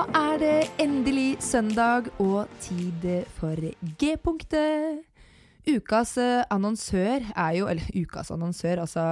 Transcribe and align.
Da 0.00 0.06
er 0.16 0.38
det 0.40 0.70
endelig 0.80 1.42
søndag 1.44 2.06
og 2.24 2.48
tid 2.64 3.02
for 3.36 3.58
G-punktet. 4.00 5.02
Ukas 5.68 6.14
eh, 6.16 6.40
annonsør 6.48 7.26
er 7.36 7.50
jo 7.58 7.66
Eller 7.68 7.84
ukas 7.92 8.30
annonsør, 8.32 8.80
altså 8.86 9.02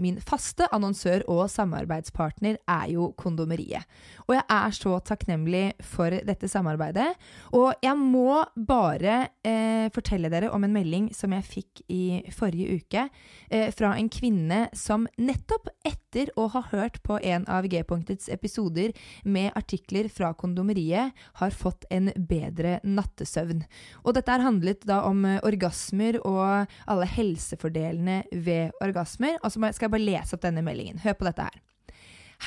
min 0.00 0.16
faste 0.24 0.64
annonsør 0.72 1.26
og 1.28 1.50
samarbeidspartner 1.52 2.56
er 2.64 2.86
jo 2.94 3.10
Kondomeriet. 3.18 3.84
Og 4.24 4.38
jeg 4.38 4.44
er 4.56 4.72
så 4.72 4.96
takknemlig 5.04 5.74
for 5.84 6.16
dette 6.30 6.48
samarbeidet. 6.48 7.10
Og 7.52 7.74
jeg 7.84 7.96
må 8.00 8.40
bare 8.56 9.18
eh, 9.44 9.92
fortelle 9.92 10.32
dere 10.32 10.48
om 10.54 10.64
en 10.64 10.72
melding 10.72 11.12
som 11.12 11.36
jeg 11.36 11.44
fikk 11.44 11.84
i 11.92 12.22
forrige 12.32 12.80
uke 12.80 13.04
eh, 13.50 13.68
fra 13.76 13.92
en 14.00 14.08
kvinne 14.08 14.64
som 14.72 15.04
nettopp 15.20 15.68
etter 15.84 16.07
å 16.36 16.48
ha 16.54 16.62
hørt 16.72 16.98
på 17.06 17.18
en 17.22 17.44
av 17.50 17.68
G-punktets 17.70 18.28
episoder 18.32 18.94
med 19.24 19.52
artikler 19.58 20.08
fra 20.12 20.32
Kondomeriet, 20.38 21.14
har 21.40 21.54
fått 21.54 21.86
en 21.94 22.10
bedre 22.16 22.78
nattesøvn. 22.82 23.62
Og 24.04 24.16
dette 24.16 24.34
har 24.34 24.44
handlet 24.44 24.84
da 24.88 25.02
om 25.08 25.24
eh, 25.28 25.40
orgasmer 25.46 26.20
og 26.24 26.68
alle 26.88 27.08
helsefordelene 27.14 28.22
ved 28.32 28.74
orgasmer. 28.84 29.38
Og 29.42 29.52
så 29.52 29.62
skal 29.72 29.88
jeg 29.88 29.96
bare 29.96 30.08
lese 30.08 30.36
opp 30.36 30.44
denne 30.44 30.64
meldingen. 30.66 31.00
Hør 31.04 31.18
på 31.18 31.28
dette 31.28 31.48
her. 31.48 31.62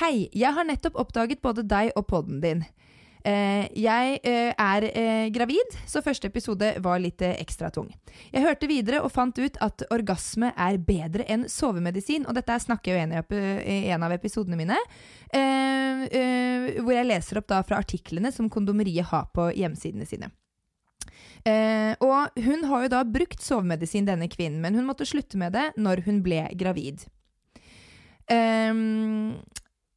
Hei, 0.00 0.28
jeg 0.32 0.56
har 0.56 0.64
nettopp 0.64 0.96
oppdaget 1.00 1.42
både 1.44 1.66
deg 1.68 1.92
og 1.98 2.06
podden 2.08 2.40
din. 2.44 2.62
Eh, 3.22 3.68
jeg 3.78 4.18
eh, 4.26 4.50
er 4.50 4.86
eh, 4.88 5.26
gravid, 5.30 5.76
så 5.86 6.02
første 6.02 6.26
episode 6.26 6.72
var 6.82 6.98
litt 7.02 7.22
ekstra 7.22 7.70
tung. 7.70 7.86
Jeg 8.32 8.42
hørte 8.42 8.66
videre 8.70 9.02
og 9.04 9.12
fant 9.14 9.38
ut 9.38 9.58
at 9.62 9.84
orgasme 9.94 10.50
er 10.58 10.80
bedre 10.82 11.26
enn 11.30 11.46
sovemedisin, 11.50 12.26
og 12.26 12.34
dette 12.38 12.58
snakker 12.64 12.96
jeg 12.96 13.06
jo 13.06 13.40
i 13.62 13.78
en 13.94 14.02
av 14.02 14.14
episodene 14.14 14.58
mine, 14.58 14.76
hvor 15.32 16.92
jeg 16.92 17.08
leser 17.08 17.40
opp 17.40 17.48
da 17.48 17.62
fra 17.64 17.78
artiklene 17.80 18.32
som 18.34 18.50
kondomeriet 18.52 19.08
har 19.12 19.30
på 19.34 19.48
hjemmesidene 19.56 20.08
sine. 20.08 20.32
Uh, 21.42 21.98
og 22.04 22.36
hun 22.38 22.60
har 22.70 22.84
jo 22.84 22.90
da 22.92 23.00
brukt 23.02 23.42
sovemedisin, 23.42 24.06
denne 24.06 24.28
kvinnen, 24.30 24.60
men 24.62 24.76
hun 24.78 24.86
måtte 24.86 25.08
slutte 25.08 25.40
med 25.40 25.56
det 25.56 25.72
når 25.80 26.04
hun 26.06 26.20
ble 26.22 26.44
gravid. 26.58 27.02
Ehm, 28.30 29.40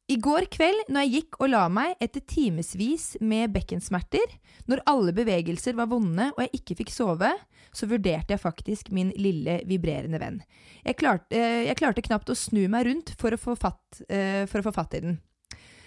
I 0.06 0.16
går 0.22 0.46
kveld, 0.54 0.84
når 0.94 1.02
jeg 1.02 1.12
gikk 1.16 1.36
og 1.40 1.48
la 1.50 1.64
meg 1.72 1.96
etter 2.02 2.22
timevis 2.30 3.16
med 3.18 3.50
bekkensmerter, 3.56 4.36
når 4.70 4.84
alle 4.86 5.14
bevegelser 5.16 5.74
var 5.74 5.88
vonde 5.90 6.28
og 6.36 6.44
jeg 6.44 6.60
ikke 6.60 6.76
fikk 6.78 6.92
sove, 6.94 7.32
så 7.74 7.88
vurderte 7.90 8.36
jeg 8.36 8.42
faktisk 8.42 8.92
min 8.94 9.10
lille 9.18 9.58
vibrerende 9.66 10.20
venn. 10.22 10.38
Jeg 10.86 11.00
klarte, 11.00 11.34
eh, 11.34 11.66
jeg 11.66 11.78
klarte 11.80 12.06
knapt 12.06 12.30
å 12.30 12.38
snu 12.38 12.68
meg 12.70 12.86
rundt 12.86 13.16
for 13.18 13.34
å, 13.34 13.40
få 13.40 13.56
fatt, 13.58 14.04
eh, 14.06 14.46
for 14.46 14.62
å 14.62 14.68
få 14.68 14.76
fatt 14.78 14.94
i 14.94 15.02
den. 15.08 15.18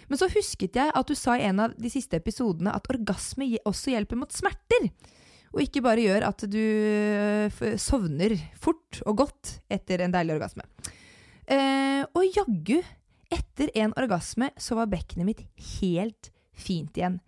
Men 0.10 0.20
så 0.20 0.28
husket 0.34 0.76
jeg 0.76 0.92
at 0.92 1.08
du 1.08 1.16
sa 1.16 1.38
i 1.38 1.48
en 1.48 1.64
av 1.64 1.80
de 1.80 1.90
siste 1.94 2.20
episodene 2.20 2.76
at 2.76 2.92
orgasme 2.92 3.54
også 3.64 3.94
hjelper 3.94 4.20
mot 4.20 4.36
smerter. 4.36 4.90
Og 5.56 5.64
ikke 5.64 5.86
bare 5.86 6.04
gjør 6.04 6.28
at 6.28 6.44
du 6.50 6.60
øh, 6.60 7.78
sovner 7.80 8.36
fort 8.60 9.00
og 9.08 9.24
godt 9.24 9.60
etter 9.72 10.04
en 10.04 10.14
deilig 10.14 10.36
orgasme. 10.36 10.68
Eh, 11.50 12.04
og 12.14 12.26
jaggu, 12.36 12.82
etter 13.34 13.72
en 13.78 13.96
orgasme 13.98 14.52
så 14.58 14.78
var 14.80 14.92
bekkenet 14.92 15.28
mitt 15.28 15.44
helt 15.80 16.32
fint 16.54 16.98
igjen. 16.98 17.20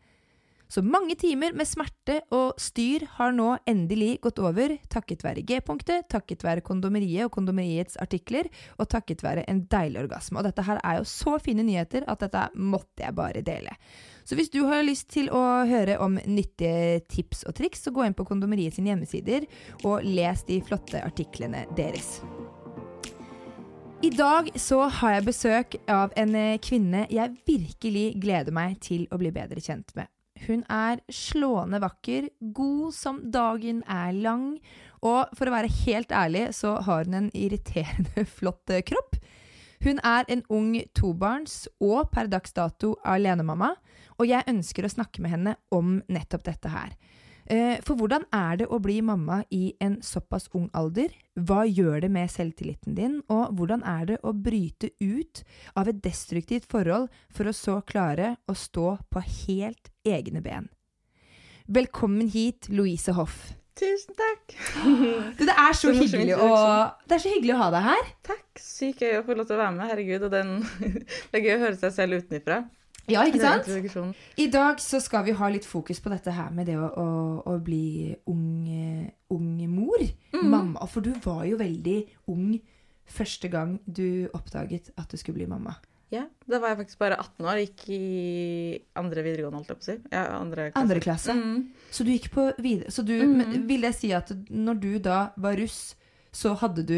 Så 0.71 0.79
mange 0.81 1.17
timer 1.19 1.51
med 1.51 1.67
smerte 1.67 2.21
og 2.31 2.53
styr 2.61 3.03
har 3.17 3.33
nå 3.35 3.57
endelig 3.67 4.21
gått 4.23 4.37
over, 4.39 4.77
takket 4.87 5.25
være 5.25 5.43
G-punktet, 5.43 6.05
takket 6.07 6.45
være 6.47 6.63
kondomeriet 6.63 7.25
og 7.27 7.33
kondomeriets 7.35 7.99
artikler, 7.99 8.47
og 8.79 8.87
takket 8.93 9.19
være 9.25 9.43
en 9.51 9.65
deilig 9.67 10.05
orgasme. 10.05 10.39
Og 10.39 10.47
dette 10.47 10.63
her 10.63 10.79
er 10.79 11.01
jo 11.01 11.09
så 11.11 11.35
fine 11.43 11.67
nyheter 11.67 12.07
at 12.07 12.23
dette 12.23 12.45
måtte 12.55 13.03
jeg 13.03 13.17
bare 13.19 13.43
dele. 13.43 13.75
Så 14.23 14.39
hvis 14.39 14.53
du 14.53 14.61
har 14.69 14.87
lyst 14.87 15.09
til 15.11 15.27
å 15.27 15.43
høre 15.67 15.99
om 15.99 16.15
nyttige 16.23 17.01
tips 17.03 17.43
og 17.51 17.59
triks, 17.59 17.83
så 17.83 17.91
gå 17.91 18.07
inn 18.07 18.15
på 18.15 18.29
kondomeriet 18.31 18.79
sine 18.79 18.93
hjemmesider 18.93 19.51
og 19.83 20.07
les 20.07 20.47
de 20.47 20.63
flotte 20.63 21.03
artiklene 21.03 21.67
deres. 21.75 22.21
I 24.01 24.09
dag 24.09 24.47
så 24.57 24.87
har 24.89 25.11
jeg 25.13 25.25
besøk 25.27 25.75
av 25.85 26.13
en 26.17 26.31
eh, 26.33 26.55
kvinne 26.57 27.03
jeg 27.13 27.35
virkelig 27.45 28.15
gleder 28.17 28.55
meg 28.55 28.79
til 28.81 29.03
å 29.13 29.19
bli 29.21 29.29
bedre 29.35 29.61
kjent 29.61 29.93
med. 29.93 30.09
Hun 30.47 30.63
er 30.73 31.03
slående 31.13 31.77
vakker, 31.83 32.31
god 32.41 32.95
som 32.97 33.19
dagen 33.29 33.83
er 33.85 34.15
lang, 34.17 34.55
og 35.05 35.29
for 35.37 35.45
å 35.45 35.53
være 35.53 35.69
helt 35.83 36.09
ærlig 36.17 36.47
så 36.57 36.79
har 36.81 37.05
hun 37.05 37.19
en 37.19 37.29
irriterende 37.37 38.25
flott 38.39 38.73
eh, 38.73 38.81
kropp. 38.81 39.19
Hun 39.85 40.01
er 40.01 40.25
en 40.33 40.41
ung 40.49 40.73
tobarns 40.97 41.67
og 41.77 42.09
per 42.09 42.31
dags 42.33 42.57
dato 42.57 42.95
alenemamma, 43.05 43.75
og 44.17 44.25
jeg 44.25 44.49
ønsker 44.49 44.89
å 44.89 44.93
snakke 44.97 45.21
med 45.21 45.35
henne 45.35 45.57
om 45.69 45.99
nettopp 46.09 46.49
dette 46.49 46.73
her. 46.73 46.97
Eh, 47.51 47.81
For 47.83 47.99
hvordan 47.99 48.23
er 48.31 48.61
det 48.61 48.67
å 48.71 48.79
bli 48.79 49.01
mamma 49.03 49.41
i 49.51 49.73
en 49.83 49.97
såpass 50.05 50.47
ung 50.55 50.69
alder? 50.77 51.11
Hva 51.35 51.65
gjør 51.67 52.05
det 52.05 52.11
med 52.13 52.31
selvtilliten 52.31 52.95
din? 52.95 53.17
Og 53.27 53.51
hvordan 53.57 53.83
er 53.83 54.05
det 54.13 54.19
å 54.23 54.31
bryte 54.31 54.93
ut 55.03 55.43
av 55.75 55.91
et 55.91 55.99
destruktivt 56.03 56.69
forhold 56.71 57.09
for 57.27 57.49
å 57.49 57.55
så 57.55 57.81
klare 57.83 58.37
å 58.47 58.55
stå 58.55 58.93
på 59.11 59.23
helt 59.25 59.91
egne 60.07 60.39
ben? 60.45 60.69
Velkommen 61.67 62.31
hit, 62.31 62.71
Louise 62.71 63.11
Hoff. 63.19 63.51
Tusen 63.75 64.15
takk. 64.15 64.55
Du, 65.39 65.43
det 65.43 65.51
er 65.51 65.75
så, 65.75 65.89
Så 65.89 65.95
hyggelig 65.95 66.35
å, 66.39 66.49
det 67.07 67.17
er 67.17 67.23
så 67.23 67.31
hyggelig 67.35 67.55
å 67.55 67.61
ha 67.65 67.69
deg 67.73 67.87
her. 67.87 68.11
Takk. 68.31 68.47
Sykt 68.63 69.03
gøy 69.03 69.19
å 69.19 69.23
få 69.27 69.35
lov 69.35 69.47
til 69.49 69.57
å 69.57 69.61
være 69.65 69.75
med. 69.75 69.91
Herregud. 69.91 70.27
Og 70.27 70.33
den, 70.33 70.51
det 71.31 71.39
er 71.39 71.45
gøy 71.47 71.55
å 71.57 71.63
høre 71.65 71.79
seg 71.83 71.95
selv 71.95 72.21
utenfra. 72.23 72.61
Ja, 73.09 73.23
ikke 73.25 73.39
sant? 73.41 74.15
I 74.37 74.47
dag 74.53 74.79
så 74.79 74.99
skal 75.01 75.23
vi 75.25 75.31
ha 75.31 75.47
litt 75.49 75.65
fokus 75.65 75.99
på 75.99 76.09
dette 76.13 76.31
her 76.31 76.51
med 76.53 76.67
det 76.69 76.75
å, 76.77 76.87
å, 76.87 77.07
å 77.49 77.55
bli 77.63 78.15
ung, 78.29 78.67
eh, 78.69 79.09
ung 79.33 79.55
mor. 79.73 80.03
Mamma. 80.37 80.85
For 80.87 81.01
du 81.01 81.11
var 81.23 81.45
jo 81.49 81.57
veldig 81.57 81.97
ung 82.31 82.59
første 83.11 83.49
gang 83.51 83.79
du 83.85 84.29
oppdaget 84.37 84.91
at 84.97 85.09
du 85.11 85.17
skulle 85.17 85.41
bli 85.41 85.47
mamma. 85.49 85.73
Ja, 86.11 86.25
Da 86.47 86.59
var 86.59 86.73
jeg 86.73 86.81
faktisk 86.81 86.99
bare 86.99 87.15
18 87.19 87.45
år. 87.47 87.59
Gikk 87.63 87.83
i 87.95 88.79
andre 88.99 89.23
videregående, 89.23 89.61
holdt 89.61 89.69
jeg 89.71 89.77
på 89.79 89.85
å 89.85 89.87
si. 89.87 89.97
Ja, 90.11 90.23
andre 90.37 90.65
klasse. 90.71 90.81
Andre 90.83 90.99
klasse. 91.03 91.35
Mm. 91.39 91.61
Så 91.91 92.03
du 92.03 92.11
gikk 92.11 92.29
på 92.33 92.49
videre 92.59 92.91
Så 92.91 93.05
du, 93.07 93.13
men 93.31 93.65
vil 93.69 93.81
jeg 93.87 93.95
si 93.95 94.11
at 94.15 94.31
når 94.51 94.81
du 94.83 94.89
da 94.99 95.21
var 95.39 95.55
russ, 95.59 95.95
så 96.35 96.51
hadde 96.59 96.83
du 96.87 96.97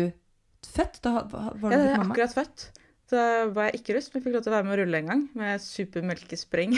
født? 0.66 0.98
Da 1.06 1.12
var 1.30 1.54
Ja, 1.54 1.77
du 1.77 1.77
jeg 1.77 1.86
blitt 1.86 1.98
mamma? 2.01 2.16
akkurat 2.16 2.33
født. 2.39 2.66
Da 3.13 3.25
var 3.54 3.69
jeg 3.69 3.81
ikke 3.81 3.98
russ, 3.98 4.07
men 4.13 4.24
fikk 4.25 4.38
lov 4.38 4.45
til 4.45 4.54
å 4.54 4.56
være 4.56 4.68
med 4.68 4.75
å 4.75 4.80
rulle 4.81 5.01
en 5.04 5.12
gang. 5.12 5.21
Med 5.38 5.62
supermelkespreng 5.62 6.74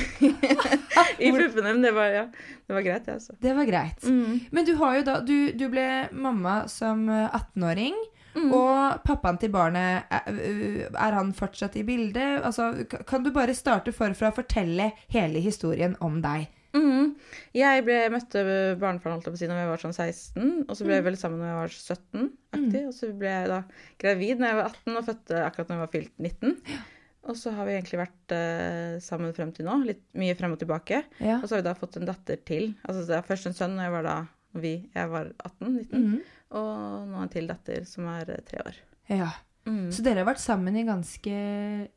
i 1.23 1.29
puppene. 1.31 1.69
Men 1.69 1.85
det 1.85 1.93
var, 1.95 2.09
ja, 2.11 2.25
det 2.67 2.75
var 2.75 2.83
greit, 2.83 3.05
det, 3.07 3.15
altså. 3.19 3.37
Det 3.39 3.53
var 3.55 3.69
greit. 3.69 4.03
Mm. 4.03 4.41
Men 4.51 4.67
du 4.67 4.73
har 4.81 4.99
jo 4.99 5.05
da 5.07 5.15
Du, 5.25 5.37
du 5.55 5.65
ble 5.71 5.85
mamma 6.11 6.65
som 6.71 7.07
eh, 7.09 7.39
18-åring. 7.39 7.95
Og 8.35 9.03
pappaen 9.07 9.37
til 9.39 9.51
barnet, 9.53 10.09
er, 10.11 10.89
er 10.91 11.15
han 11.15 11.29
fortsatt 11.35 11.77
i 11.79 11.85
bildet? 11.87 12.41
Altså, 12.43 12.73
kan 13.07 13.23
du 13.23 13.31
bare 13.31 13.55
starte 13.55 13.93
forfra 13.95 14.33
og 14.33 14.41
fortelle 14.41 14.89
hele 15.13 15.39
historien 15.39 15.95
om 16.03 16.19
deg? 16.23 16.49
Mhm. 16.75 17.11
Jeg 17.55 17.83
ble, 17.87 17.97
møtte 18.11 18.41
barnefaren 18.81 19.15
holdt 19.15 19.25
jeg 19.29 19.33
på 19.33 19.37
å 19.37 19.41
si, 19.43 19.47
når 19.47 19.61
jeg 19.61 19.69
var 19.71 19.83
sånn 19.85 19.95
16, 19.95 20.65
og 20.67 20.75
så 20.75 20.85
ble 20.87 20.97
jeg 20.97 21.05
vel 21.05 21.17
sammen 21.21 21.39
når 21.39 21.47
jeg 21.51 21.61
var 21.61 21.75
17. 21.75 22.25
aktig, 22.57 22.81
Og 22.89 22.93
så 22.97 23.09
ble 23.17 23.31
jeg 23.31 23.47
da 23.53 23.59
gravid 24.03 24.39
når 24.43 24.47
jeg 24.51 24.59
var 24.59 24.69
18 24.73 24.97
og 24.99 25.05
fødte 25.07 25.41
akkurat 25.45 25.69
når 25.71 25.75
jeg 25.79 25.85
var 25.85 25.93
fylt 25.95 26.13
19. 26.19 26.83
Og 27.25 27.35
så 27.39 27.55
har 27.57 27.65
vi 27.65 27.73
egentlig 27.73 27.97
vært 28.03 28.33
uh, 28.37 28.99
sammen 29.01 29.31
frem 29.33 29.51
til 29.55 29.65
nå. 29.65 29.79
Litt 29.87 30.03
mye 30.13 30.35
frem 30.37 30.51
og 30.53 30.59
tilbake. 30.61 30.99
Ja. 31.25 31.39
Og 31.41 31.47
så 31.49 31.55
har 31.55 31.63
vi 31.63 31.69
da 31.69 31.73
fått 31.79 31.95
en 31.97 32.05
datter 32.05 32.37
til. 32.45 32.75
Altså 32.85 33.01
det 33.07 33.15
er 33.17 33.25
først 33.25 33.47
en 33.49 33.55
sønn 33.57 33.73
når 33.79 33.87
jeg 33.87 33.93
var 33.95 34.03
da 34.05 34.17
vi, 34.61 34.73
jeg 34.93 35.09
var 35.09 35.31
18-19, 35.41 35.89
Mm. 35.95 36.19
og 36.55 37.07
nå 37.09 37.23
en 37.23 37.31
til 37.33 37.47
datter 37.49 37.83
som 37.89 38.05
er 38.13 38.29
eh, 38.29 38.43
tre 38.45 38.61
år. 38.67 38.77
ja. 39.09 39.31
Mm. 39.65 39.87
Så 39.91 40.03
dere 40.05 40.21
har 40.21 40.27
vært 40.29 40.43
sammen 40.43 40.75
i 40.77 40.83
ganske 40.85 41.35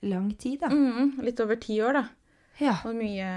lang 0.08 0.30
tid, 0.40 0.62
da? 0.62 0.70
Mhm, 0.72 1.19
litt 1.22 1.38
over 1.44 1.56
ti 1.60 1.76
år, 1.84 1.92
da. 1.98 2.04
Ja. 2.58 2.78
Og 2.88 2.94
mye 2.96 3.28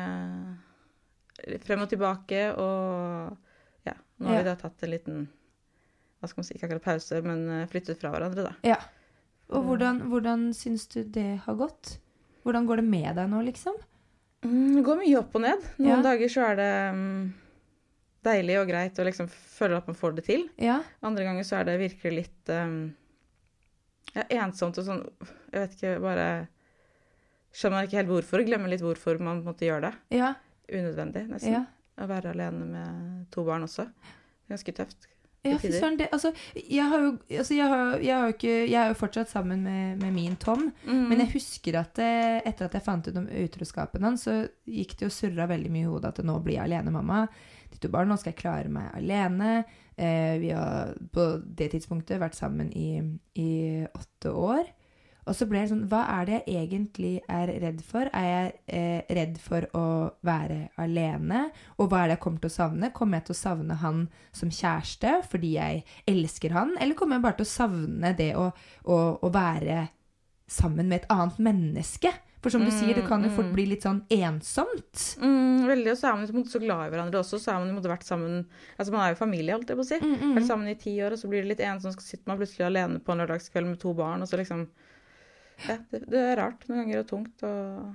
frem 1.65 1.81
og 1.85 1.89
tilbake, 1.91 2.41
og 2.55 3.37
ja, 3.87 3.93
nå 4.19 4.27
har 4.29 4.33
Ja. 4.35 4.41
vi 4.43 4.49
da 4.49 4.55
tatt 4.61 4.83
en 4.83 4.91
liten 4.93 5.21
hva 6.21 6.29
skal 6.29 6.41
man 6.41 6.45
si, 6.45 6.53
ikke 6.53 6.67
akkurat 6.69 6.83
pause, 6.85 7.21
men 7.25 7.39
eh, 7.49 7.67
flyttet 7.71 7.97
fra 7.97 8.11
hverandre, 8.13 8.43
da. 8.51 8.55
ja. 8.67 8.77
Og 9.51 9.65
hvordan, 9.67 9.97
hvordan 10.07 10.43
syns 10.55 10.85
du 10.87 11.01
det 11.03 11.41
har 11.43 11.55
gått? 11.59 11.97
Hvordan 12.45 12.67
går 12.69 12.79
det 12.79 12.85
med 12.87 13.15
deg 13.17 13.27
nå, 13.33 13.41
liksom? 13.43 13.75
Mm, 14.45 14.77
det 14.77 14.83
går 14.87 14.99
mye 15.01 15.17
opp 15.19 15.33
og 15.35 15.41
ned. 15.43 15.65
Noen 15.81 15.89
Ja. 15.97 16.01
dager 16.05 16.29
så 16.31 16.45
er 16.51 16.55
det 16.55 16.69
mm, 16.95 17.33
deilig 18.23 18.55
og 18.61 18.69
greit 18.69 19.01
å 19.01 19.03
liksom 19.09 19.27
føle 19.27 19.75
at 19.81 19.89
man 19.91 19.97
får 19.99 20.15
det 20.15 20.23
til. 20.29 20.45
Ja. 20.61 20.77
Andre 21.03 21.25
ganger 21.27 21.43
så 21.43 21.57
er 21.59 21.67
det 21.67 21.75
virkelig 21.81 22.13
litt 22.15 22.53
um, 22.55 22.77
ja, 24.15 24.23
ensomt 24.45 24.77
og 24.79 24.85
sånn 24.87 25.03
Jeg 25.51 25.59
vet 25.65 25.75
ikke, 25.77 25.93
bare 26.05 26.29
Skjønner 27.51 27.75
man 27.81 27.87
ikke 27.89 27.97
helt 27.99 28.13
hvorfor. 28.13 28.45
Glemmer 28.47 28.71
litt 28.71 28.81
hvorfor 28.85 29.19
man 29.19 29.43
måtte 29.43 29.65
gjøre 29.67 29.89
det. 29.89 29.93
Ja. 30.21 30.31
Unødvendig, 30.69 31.25
nesten. 31.31 31.55
Ja. 31.57 31.65
Å 32.01 32.07
være 32.09 32.33
alene 32.35 32.67
med 32.67 33.23
to 33.33 33.45
barn 33.47 33.65
også. 33.67 33.87
Ganske 34.51 34.75
tøft. 34.75 35.07
Ja, 35.41 35.55
fy 35.57 35.71
søren. 35.73 35.97
Altså, 36.13 36.29
jeg 36.53 36.85
har 36.85 37.01
jo 37.01 37.11
altså, 37.39 37.55
jeg, 37.55 37.67
har, 37.71 37.95
jeg, 37.97 38.13
har 38.13 38.33
ikke, 38.35 38.51
jeg 38.69 38.77
er 38.77 38.91
jo 38.91 38.97
fortsatt 38.99 39.31
sammen 39.31 39.63
med, 39.65 39.97
med 39.97 40.13
min 40.13 40.35
Tom. 40.41 40.67
Mm. 40.85 41.07
Men 41.09 41.23
jeg 41.23 41.31
husker 41.33 41.79
at 41.79 41.95
det, 41.97 42.11
etter 42.45 42.67
at 42.67 42.77
jeg 42.77 42.85
fant 42.85 43.09
ut 43.09 43.17
om 43.17 43.25
utroskapen 43.41 44.05
hans, 44.05 44.27
så 44.27 44.35
gikk 44.69 44.99
det 44.99 45.09
og 45.09 45.15
surra 45.15 45.49
veldig 45.49 45.71
mye 45.73 45.87
i 45.87 45.89
hodet 45.89 46.13
at 46.13 46.27
nå 46.27 46.37
blir 46.45 46.59
jeg 46.59 46.67
alene, 46.67 46.93
mamma. 46.93 47.23
De 47.71 47.81
to 47.81 47.89
barna, 47.89 48.13
nå 48.13 48.21
skal 48.21 48.35
jeg 48.35 48.41
klare 48.43 48.69
meg 48.69 48.91
alene. 48.99 49.63
Eh, 49.97 50.35
vi 50.43 50.53
har 50.53 50.93
på 51.13 51.25
det 51.41 51.71
tidspunktet 51.73 52.21
vært 52.21 52.37
sammen 52.37 52.69
i, 52.77 53.01
i 53.41 53.51
åtte 53.89 54.35
år. 54.37 54.69
Og 55.29 55.35
så 55.37 55.45
ble 55.45 55.61
det 55.61 55.69
sånn 55.69 55.83
Hva 55.91 56.01
er 56.15 56.25
det 56.29 56.37
jeg 56.49 56.65
egentlig 56.65 57.11
er 57.29 57.51
redd 57.61 57.83
for? 57.85 58.09
Er 58.17 58.27
jeg 58.29 58.53
eh, 58.73 59.13
redd 59.17 59.37
for 59.41 59.67
å 59.77 59.85
være 60.25 60.71
alene? 60.81 61.43
Og 61.77 61.91
hva 61.91 62.03
er 62.03 62.09
det 62.11 62.17
jeg 62.17 62.23
kommer 62.25 62.41
til 62.41 62.51
å 62.51 62.55
savne? 62.57 62.91
Kommer 62.95 63.19
jeg 63.19 63.29
til 63.29 63.37
å 63.37 63.41
savne 63.41 63.77
han 63.83 64.01
som 64.33 64.49
kjæreste 64.49 65.19
fordi 65.29 65.55
jeg 65.59 65.83
elsker 66.09 66.57
han? 66.57 66.73
Eller 66.81 66.97
kommer 66.97 67.19
jeg 67.19 67.27
bare 67.27 67.39
til 67.41 67.49
å 67.49 67.53
savne 67.53 68.15
det 68.17 68.33
å, 68.39 68.49
å, 68.89 68.99
å 69.21 69.33
være 69.33 69.85
sammen 70.51 70.89
med 70.89 71.03
et 71.03 71.13
annet 71.13 71.39
menneske? 71.41 72.13
For 72.41 72.49
som 72.49 72.63
du 72.65 72.71
sier, 72.73 72.95
det 72.97 73.03
kan 73.05 73.21
jo 73.21 73.29
fort 73.35 73.51
bli 73.53 73.67
litt 73.69 73.83
sånn 73.85 73.99
ensomt. 74.15 75.01
Mm, 75.21 75.67
veldig, 75.69 75.91
og 75.91 75.97
så 75.99 76.07
er 76.09 76.15
man 76.17 76.39
måte 76.39 76.49
så 76.49 76.61
glad 76.63 76.87
i 76.87 76.93
hverandre 76.95 77.19
også. 77.21 77.37
Så 77.37 77.51
er 77.53 77.59
man 77.61 77.75
måte 77.75 77.91
vært 77.91 78.07
sammen 78.07 78.39
Altså 78.79 78.89
man 78.95 79.03
er 79.03 79.11
jo 79.13 79.19
familie, 79.19 79.53
holdt 79.53 79.69
jeg 79.69 79.77
på 79.77 79.85
å 79.85 79.89
si. 79.91 79.99
Mm, 80.01 80.31
Vært 80.39 80.47
sammen 80.47 80.71
i 80.71 80.79
ti 80.81 80.95
år, 81.05 81.13
og 81.13 81.21
så 81.21 81.29
blir 81.29 81.45
det 81.45 81.51
litt 81.51 81.61
ensomt. 81.67 81.93
Så 81.93 82.07
sitter 82.07 82.31
man 82.31 82.39
plutselig 82.41 82.65
alene 82.65 82.97
på 83.05 83.13
en 83.13 83.21
lørdagskveld 83.21 83.69
med 83.69 83.77
to 83.83 83.93
barn, 83.93 84.25
og 84.25 84.31
så 84.31 84.41
liksom 84.41 84.65
Ja, 85.67 85.77
det, 85.91 85.99
det 86.09 86.19
er 86.31 86.37
rart 86.41 86.63
noen 86.69 86.83
ganger 86.83 87.03
og 87.03 87.07
tungt 87.11 87.43
og 87.47 87.91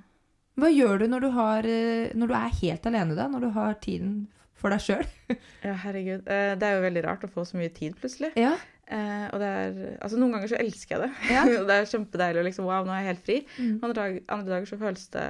Hva 0.57 0.71
gjør 0.73 1.03
du 1.03 1.07
når 1.13 1.21
du, 1.27 1.29
har, 1.37 1.67
eh, 1.69 2.13
når 2.17 2.31
du 2.31 2.35
er 2.39 2.55
helt 2.63 2.87
alene, 2.89 3.17
da? 3.19 3.27
Når 3.29 3.43
du 3.45 3.51
har 3.57 3.75
tiden 3.85 4.15
for 4.57 4.73
deg 4.73 4.81
sjøl? 4.81 5.05
Ja, 5.67 5.75
herregud. 5.83 6.25
Eh, 6.31 6.55
Det 6.57 6.65
er 6.69 6.79
jo 6.79 6.85
veldig 6.87 7.03
rart 7.05 7.27
å 7.27 7.31
få 7.33 7.45
så 7.45 7.59
mye 7.61 7.73
tid 7.77 7.97
plutselig. 8.01 8.31
Ja. 8.41 8.55
Eh, 8.87 9.27
og 9.35 9.41
det 9.43 9.49
er 9.51 9.79
Altså, 9.99 10.17
noen 10.23 10.33
ganger 10.37 10.53
så 10.55 10.61
elsker 10.63 10.97
jeg 10.97 11.05
det. 11.05 11.31
Ja. 11.35 11.45
Det 11.69 11.77
er 11.81 11.89
kjempedeilig 11.91 12.41
og 12.45 12.49
liksom 12.49 12.69
Wow, 12.71 12.87
nå 12.89 12.95
er 12.95 13.03
jeg 13.03 13.11
helt 13.13 13.25
fri. 13.27 13.39
Mm. 13.59 13.73
Andre, 13.83 13.95
dag, 14.01 14.19
andre 14.39 14.55
dager 14.55 14.71
så 14.71 14.79
føles 14.81 15.09
det 15.17 15.27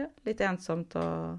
ja, 0.00 0.06
litt 0.28 0.40
ensomt 0.44 0.96
og, 1.00 1.36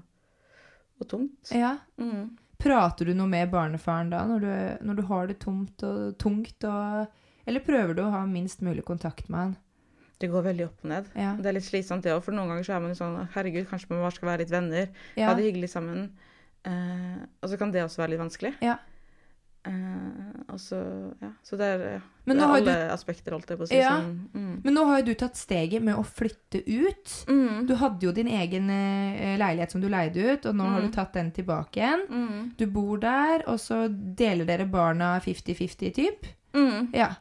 og 1.02 1.10
tungt. 1.10 1.52
ja. 1.54 1.76
Mm. 2.00 2.36
Prater 2.58 3.06
du 3.06 3.12
noe 3.14 3.30
med 3.30 3.52
barnefaren 3.52 4.08
da, 4.10 4.24
når 4.26 4.40
du, 4.42 4.48
når 4.88 4.96
du 4.98 5.02
har 5.06 5.28
det 5.30 5.36
tomt 5.44 5.82
og 5.86 6.16
tungt? 6.18 6.64
Og, 6.66 7.04
eller 7.46 7.62
prøver 7.62 7.94
du 7.94 8.00
å 8.02 8.08
ha 8.10 8.24
minst 8.26 8.64
mulig 8.66 8.82
kontakt 8.88 9.28
med 9.30 9.38
han? 9.44 9.52
Det 10.18 10.30
går 10.32 10.46
veldig 10.48 10.66
opp 10.66 10.84
og 10.84 10.90
ned. 10.90 11.10
Ja. 11.14 11.32
Det 11.38 11.46
er 11.50 11.56
litt 11.58 11.66
slitsomt 11.68 12.06
det 12.06 12.14
òg, 12.14 12.22
for 12.26 12.34
noen 12.34 12.50
ganger 12.50 12.66
så 12.66 12.74
er 12.74 12.82
man 12.82 12.94
jo 12.94 12.98
sånn 12.98 13.18
Herregud, 13.36 13.68
kanskje 13.70 13.92
man 13.92 14.02
bare 14.02 14.16
skal 14.16 14.32
være 14.32 14.42
litt 14.42 14.54
venner. 14.54 14.88
Ja. 15.14 15.30
Ha 15.30 15.38
det 15.38 15.46
hyggelig 15.46 15.70
sammen. 15.74 16.08
Eh, 16.66 17.18
og 17.42 17.52
så 17.52 17.58
kan 17.60 17.74
det 17.74 17.84
også 17.84 18.02
være 18.02 18.16
litt 18.16 18.24
vanskelig. 18.24 18.54
Ja. 18.64 18.80
Eh, 19.68 20.52
og 20.52 20.58
så 20.62 20.78
Ja. 21.20 21.30
Så 21.42 21.56
det 21.58 21.66
er, 21.66 21.78
ja, 21.78 22.00
det 22.26 22.36
er 22.36 22.42
alle 22.42 22.56
alle 22.58 22.90
aspekter, 22.92 23.32
holdt 23.32 23.48
jeg 23.48 23.58
på 23.58 23.66
å 23.66 23.68
si. 23.68 23.78
Ja. 23.78 23.94
Sånn, 24.00 24.28
mm. 24.34 24.60
Men 24.64 24.74
nå 24.74 24.84
har 24.88 25.00
jo 25.00 25.06
du 25.06 25.14
tatt 25.14 25.36
steget 25.36 25.82
med 25.82 25.94
å 25.98 26.04
flytte 26.04 26.62
ut. 26.66 27.14
Mm. 27.28 27.66
Du 27.66 27.74
hadde 27.76 28.06
jo 28.06 28.12
din 28.12 28.28
egen 28.28 28.70
eh, 28.70 29.38
leilighet 29.38 29.72
som 29.72 29.80
du 29.80 29.88
leide 29.88 30.18
ut, 30.34 30.46
og 30.46 30.54
nå 30.58 30.68
har 30.72 30.82
du 30.82 30.90
tatt 30.94 31.14
den 31.14 31.32
tilbake 31.32 31.80
igjen. 31.82 32.04
Mm. 32.08 32.52
Du 32.58 32.66
bor 32.66 32.98
der, 32.98 33.46
og 33.46 33.58
så 33.62 33.86
deler 33.88 34.48
dere 34.48 34.66
barna 34.66 35.18
50-50 35.20 35.94
typ. 35.94 36.30
Mm. 36.54 36.92
Ja. 36.94 37.14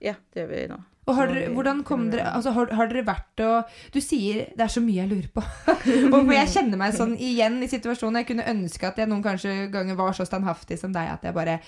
Ja, 0.00 0.14
det 0.32 0.44
gjør 0.44 0.50
vi 0.50 0.66
nå. 0.74 0.82
Og 1.04 1.16
har 1.18 1.28
dere, 1.28 1.48
hvordan 1.52 1.82
kom 1.84 2.06
dere, 2.12 2.30
altså 2.32 2.54
har, 2.56 2.70
har 2.72 2.88
dere 2.88 3.04
vært 3.04 3.42
og 3.44 3.72
Du 3.92 3.98
sier 4.00 4.46
det 4.56 4.64
er 4.64 4.72
så 4.72 4.80
mye 4.80 5.02
jeg 5.02 5.10
lurer 5.10 5.30
på. 5.34 5.42
og 6.16 6.30
jeg 6.38 6.52
kjenner 6.54 6.80
meg 6.80 6.94
sånn 6.96 7.16
igjen 7.20 7.58
i 7.64 7.68
situasjonen. 7.68 8.22
Jeg 8.22 8.30
kunne 8.30 8.46
ønske 8.54 8.88
at 8.88 9.02
jeg 9.02 9.10
noen 9.10 9.24
kanskje 9.24 9.66
ganger 9.74 9.98
var 10.00 10.16
så 10.16 10.24
standhaftig 10.28 10.78
som 10.80 10.94
deg 10.96 11.12
at 11.12 11.26
jeg 11.28 11.36
bare 11.36 11.58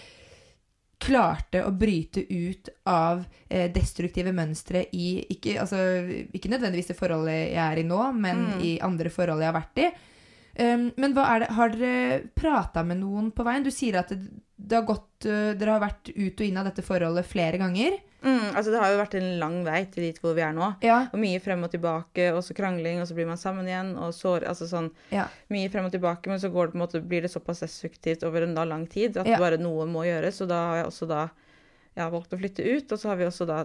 klarte 0.97 1.61
å 1.67 1.75
bryte 1.77 2.23
ut 2.25 2.71
av 2.89 3.27
eh, 3.53 3.67
destruktive 3.73 4.33
mønstre 4.33 4.87
i 4.97 5.11
ikke, 5.35 5.59
altså, 5.61 5.79
ikke 6.33 6.49
nødvendigvis 6.55 6.89
det 6.89 6.97
forholdet 6.97 7.37
jeg 7.53 7.61
er 7.61 7.83
i 7.83 7.85
nå, 7.87 8.01
men 8.17 8.47
Mm. 8.47 8.63
i 8.65 8.71
andre 8.81 9.13
forhold 9.13 9.43
jeg 9.45 9.53
har 9.53 9.61
vært 9.61 9.83
i. 9.85 9.91
Um, 10.57 10.87
men 10.97 11.13
hva 11.13 11.27
er 11.35 11.43
det, 11.43 11.49
har 11.53 11.73
dere 11.75 12.21
prata 12.33 12.81
med 12.83 13.03
noen 13.03 13.29
på 13.37 13.45
veien? 13.45 13.65
Du 13.67 13.69
sier 13.75 13.99
at 14.01 14.09
det, 14.09 14.23
det 14.57 14.79
har 14.79 14.87
gått, 14.89 15.27
uh, 15.29 15.53
dere 15.53 15.75
har 15.77 15.83
vært 15.85 16.09
ut 16.15 16.41
og 16.41 16.47
inn 16.47 16.57
av 16.57 16.71
dette 16.71 16.85
forholdet 16.87 17.29
flere 17.29 17.61
ganger. 17.61 17.99
Mm, 18.27 18.57
altså 18.59 18.73
Det 18.75 18.81
har 18.83 18.91
jo 18.91 18.99
vært 18.99 19.15
en 19.21 19.39
lang 19.39 19.57
vei 19.65 19.85
til 19.87 20.03
dit 20.09 20.19
hvor 20.21 20.35
vi 20.35 20.43
er 20.43 20.53
nå. 20.57 20.69
Ja. 20.83 20.97
Og 21.15 21.21
mye 21.23 21.39
frem 21.41 21.63
og 21.63 21.71
tilbake, 21.71 22.33
og 22.35 22.43
så 22.43 22.57
krangling, 22.59 22.99
og 23.01 23.07
så 23.07 23.15
blir 23.15 23.27
man 23.31 23.39
sammen 23.39 23.67
igjen. 23.71 23.93
og 23.97 24.13
sår, 24.13 24.45
altså 24.51 24.67
sånn, 24.67 24.91
Ja. 25.15 25.29
Mye 25.49 25.71
frem 25.71 25.85
og 25.87 25.93
tilbake, 25.93 26.27
men 26.27 26.39
så 26.43 26.51
går 26.51 26.67
det 26.67 26.73
på 26.75 26.79
en 26.81 26.85
måte, 26.87 27.01
blir 27.09 27.23
det 27.23 27.31
såpass 27.31 27.61
destruktivt 27.63 28.25
over 28.27 28.43
en 28.43 28.55
da 28.55 28.65
lang 28.65 28.87
tid 28.91 29.17
at 29.17 29.27
Ja. 29.27 29.39
bare 29.39 29.57
noe 29.59 29.87
må 29.87 30.03
gjøres. 30.05 30.41
Og 30.43 30.49
da 30.49 30.61
har 30.71 30.77
jeg 30.83 30.87
også 30.87 31.09
da 31.09 31.31
jeg 31.97 32.03
har 32.05 32.11
valgt 32.11 32.33
å 32.35 32.39
flytte 32.39 32.61
ut, 32.77 32.93
og 32.93 32.99
så 32.99 33.09
har 33.09 33.17
vi 33.17 33.25
også 33.25 33.47
da 33.47 33.65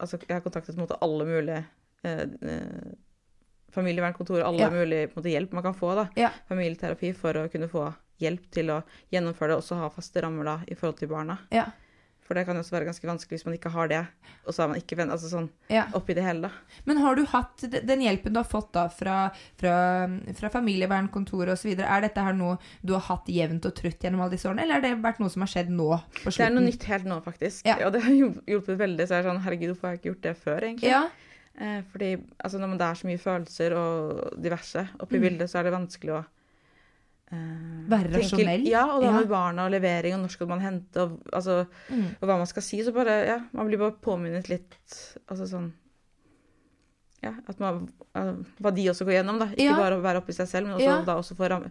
altså 0.00 0.18
Jeg 0.26 0.34
har 0.34 0.40
kontaktet 0.40 0.74
på 0.74 0.80
en 0.80 0.86
måte 0.88 0.98
alle 1.02 1.24
mulige 1.24 1.64
eh, 2.04 2.26
eh, 2.42 2.92
familievernkontor, 3.72 4.40
alle 4.42 4.58
Ja. 4.58 4.70
mulige 4.70 5.06
på 5.08 5.18
en 5.18 5.22
måte, 5.22 5.30
hjelp 5.30 5.52
man 5.52 5.62
kan 5.62 5.74
få. 5.74 5.94
da, 5.94 6.08
Ja. 6.16 6.30
Familieterapi 6.48 7.14
for 7.14 7.32
å 7.34 7.48
kunne 7.50 7.68
få 7.68 7.94
hjelp 8.20 8.50
til 8.50 8.66
å 8.70 8.82
gjennomføre 9.12 9.48
det, 9.48 9.56
og 9.56 9.62
også 9.62 9.76
ha 9.78 9.88
faste 9.88 10.20
rammer 10.22 10.44
da 10.44 10.60
i 10.68 10.74
forhold 10.74 10.96
til 10.98 11.08
barna. 11.08 11.38
Ja. 11.52 11.66
For 12.30 12.38
det 12.38 12.44
kan 12.46 12.54
også 12.60 12.76
være 12.76 12.86
ganske 12.86 13.08
vanskelig 13.08 13.40
hvis 13.40 13.44
man 13.48 13.56
ikke 13.56 13.72
har 13.74 13.88
det, 13.90 14.00
og 14.46 14.54
så 14.54 14.62
er 14.62 14.68
man 14.70 14.78
ikke 14.78 14.94
venn, 15.00 15.10
altså 15.10 15.26
sånn 15.32 15.48
ja. 15.66 15.88
oppi 15.98 16.14
det 16.14 16.22
hele, 16.22 16.46
da. 16.46 16.76
Men 16.86 17.00
har 17.02 17.18
du 17.18 17.24
hatt 17.26 17.64
den 17.66 18.04
hjelpen 18.04 18.36
du 18.36 18.38
har 18.38 18.46
fått 18.46 18.68
da 18.76 18.84
fra, 18.94 19.16
fra, 19.58 19.74
fra 20.38 20.50
familievernkontoret 20.54 21.56
osv., 21.56 21.72
er 21.74 22.04
dette 22.06 22.22
her 22.22 22.38
noe 22.38 22.60
du 22.86 22.94
har 22.94 23.02
hatt 23.08 23.26
jevnt 23.34 23.66
og 23.66 23.74
trutt 23.80 24.06
gjennom 24.06 24.22
alle 24.22 24.36
disse 24.36 24.46
årene, 24.46 24.62
eller 24.62 24.78
har 24.78 24.84
det 24.86 24.92
vært 25.02 25.18
noe 25.18 25.34
som 25.34 25.42
har 25.42 25.50
skjedd 25.50 25.74
nå 25.74 25.88
på 26.20 26.30
Det 26.30 26.46
er 26.46 26.54
noe 26.54 26.68
nytt 26.68 26.86
helt 26.92 27.10
nå, 27.10 27.18
faktisk. 27.26 27.66
Ja. 27.66 27.80
Og 27.88 27.96
det 27.96 28.04
har 28.06 28.14
hjulpet 28.14 28.78
veldig. 28.78 29.08
Så 29.10 29.18
jeg 29.18 29.24
er 29.24 29.28
sånn, 29.32 29.42
herregud, 29.42 29.72
hvorfor 29.74 29.90
har 29.90 29.96
jeg 29.98 30.02
ikke 30.04 30.12
gjort 30.12 30.28
det 30.30 30.36
før, 30.38 30.68
egentlig? 30.70 30.94
Ja, 30.94 31.08
Eh, 31.60 31.82
fordi 31.92 32.14
altså, 32.38 32.58
når 32.58 32.78
det 32.78 32.86
er 32.86 32.94
så 32.96 33.08
mye 33.08 33.20
følelser 33.20 33.72
og 33.76 34.36
diverse 34.40 34.84
oppi 35.02 35.18
Mm. 35.18 35.24
bildet, 35.26 35.50
så 35.50 35.58
er 35.58 35.64
det 35.64 35.72
vanskelig 35.74 36.12
å 36.14 36.24
Være 37.30 38.10
rasjonell? 38.10 38.64
Ja, 38.66 38.84
og 38.94 39.02
da 39.02 39.06
Ja. 39.06 39.12
med 39.20 39.28
barna 39.28 39.64
og 39.66 39.70
levering, 39.70 40.14
og 40.14 40.20
når 40.24 40.30
skal 40.30 40.48
man 40.48 40.60
hente, 40.60 40.96
og, 41.00 41.20
altså, 41.32 41.66
Mm. 41.90 42.16
og 42.20 42.28
hva 42.28 42.36
man 42.38 42.46
skal 42.46 42.62
si. 42.62 42.82
Så 42.82 42.92
bare, 42.92 43.24
ja, 43.26 43.38
man 43.52 43.66
blir 43.68 43.78
bare 43.78 43.92
påminnet 44.00 44.48
litt 44.48 45.16
Altså 45.30 45.46
sånn 45.46 45.72
Ja, 47.22 47.34
at 47.46 47.58
man, 47.60 47.88
eh, 48.16 48.32
hva 48.62 48.70
de 48.74 48.86
også 48.88 49.04
går 49.04 49.12
gjennom, 49.22 49.38
da. 49.38 49.46
Ikke 49.52 49.58
Ja. 49.70 49.76
bare 49.76 49.96
å 49.98 50.02
være 50.02 50.22
oppi 50.22 50.32
seg 50.32 50.46
selv, 50.48 50.66
men 50.68 50.76
også, 50.78 50.84
Ja. 50.86 51.02
da 51.04 51.16
også 51.18 51.36
få 51.36 51.50
ram, 51.50 51.70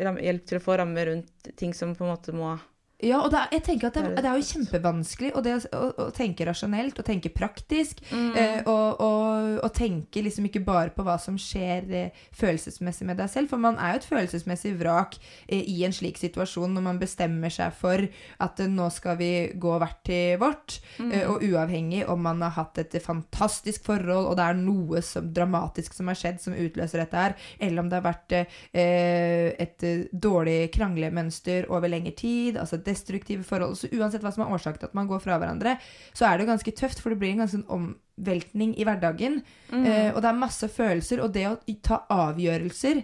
ram, 0.00 0.16
hjelp 0.16 0.46
til 0.46 0.58
å 0.58 0.62
få 0.62 0.78
rammer 0.78 1.04
rundt 1.06 1.56
ting 1.56 1.74
som 1.74 1.94
på 1.94 2.00
en 2.06 2.16
måte 2.16 2.32
må 2.32 2.58
Ja, 3.04 3.18
og 3.20 3.34
er, 3.36 3.50
jeg 3.52 3.60
tenker 3.66 3.90
at 3.90 3.96
det, 3.98 4.22
Det 4.24 4.28
er 4.30 4.38
jo 4.38 4.46
kjempevanskelig 4.48 5.30
og 5.36 5.42
det 5.44 5.56
å, 5.76 5.80
å, 6.00 6.04
tenke 6.16 6.46
rasjonelt 6.48 6.96
og 6.96 7.04
tenke 7.04 7.28
praktisk. 7.34 8.00
Mm. 8.08 8.30
eh, 8.32 8.60
og, 8.64 9.02
og, 9.04 9.58
og 9.66 9.74
tenke 9.76 10.22
liksom 10.24 10.46
ikke 10.48 10.62
bare 10.64 10.94
på 10.94 11.04
hva 11.04 11.18
som 11.20 11.36
skjer 11.40 11.90
eh, 11.92 12.22
følelsesmessig 12.36 13.08
med 13.08 13.20
deg 13.20 13.28
selv. 13.32 13.50
For 13.52 13.60
man 13.60 13.76
er 13.76 13.92
jo 13.94 14.00
et 14.00 14.08
følelsesmessig 14.08 14.72
vrak 14.80 15.18
eh, 15.44 15.60
i 15.60 15.82
en 15.84 15.92
slik 15.92 16.16
situasjon 16.22 16.72
når 16.72 16.86
man 16.86 17.00
bestemmer 17.02 17.52
seg 17.52 17.74
for 17.76 18.00
at 18.00 18.64
eh, 18.64 18.72
nå 18.72 18.88
skal 18.94 19.20
vi 19.20 19.30
gå 19.60 19.76
hvert 19.76 20.00
til 20.08 20.40
vårt. 20.40 20.78
Mm. 20.96 21.12
eh, 21.12 21.28
og 21.28 21.44
uavhengig 21.44 22.06
om 22.08 22.24
man 22.24 22.40
har 22.46 22.56
hatt 22.56 22.80
et 22.80 22.96
fantastisk 23.04 23.84
forhold, 23.90 24.30
og 24.30 24.40
det 24.40 24.48
er 24.48 24.60
noe 24.62 25.04
som, 25.04 25.28
dramatisk 25.36 25.98
som 25.98 26.08
har 26.08 26.16
skjedd 26.16 26.40
som 26.40 26.56
utløser 26.56 27.04
dette 27.04 27.26
her, 27.26 27.36
eller 27.60 27.84
om 27.84 27.92
det 27.92 28.00
har 28.00 28.08
vært 28.08 28.38
eh, 28.40 29.52
et 29.60 29.88
dårlig 30.16 30.58
kranglemønster 30.72 31.68
over 31.68 31.92
lengre 31.92 32.16
tid, 32.16 32.56
altså 32.56 32.80
destruktive 32.86 33.44
forhold. 33.46 33.76
Så 33.78 33.90
uansett 33.92 34.22
hva 34.24 34.32
som 34.34 34.44
er 34.46 34.54
årsaken 34.56 34.80
til 34.82 34.88
at 34.90 34.94
man 34.96 35.08
går 35.10 35.20
fra 35.24 35.36
hverandre, 35.42 35.76
så 36.16 36.28
er 36.28 36.36
det 36.38 36.46
jo 36.46 36.52
ganske 36.54 36.74
tøft, 36.78 37.02
for 37.02 37.10
det 37.12 37.18
blir 37.20 37.34
en 37.34 37.42
ganske 37.44 37.58
sånn 37.58 37.68
omveltning 37.76 38.72
i 38.78 38.86
hverdagen. 38.86 39.40
Mm. 39.72 39.84
Eh, 39.86 40.08
og 40.14 40.22
det 40.22 40.30
er 40.30 40.40
masse 40.40 40.68
følelser, 40.72 41.20
og 41.26 41.34
det 41.36 41.46
å 41.50 41.56
ta 41.84 42.00
avgjørelser 42.14 43.02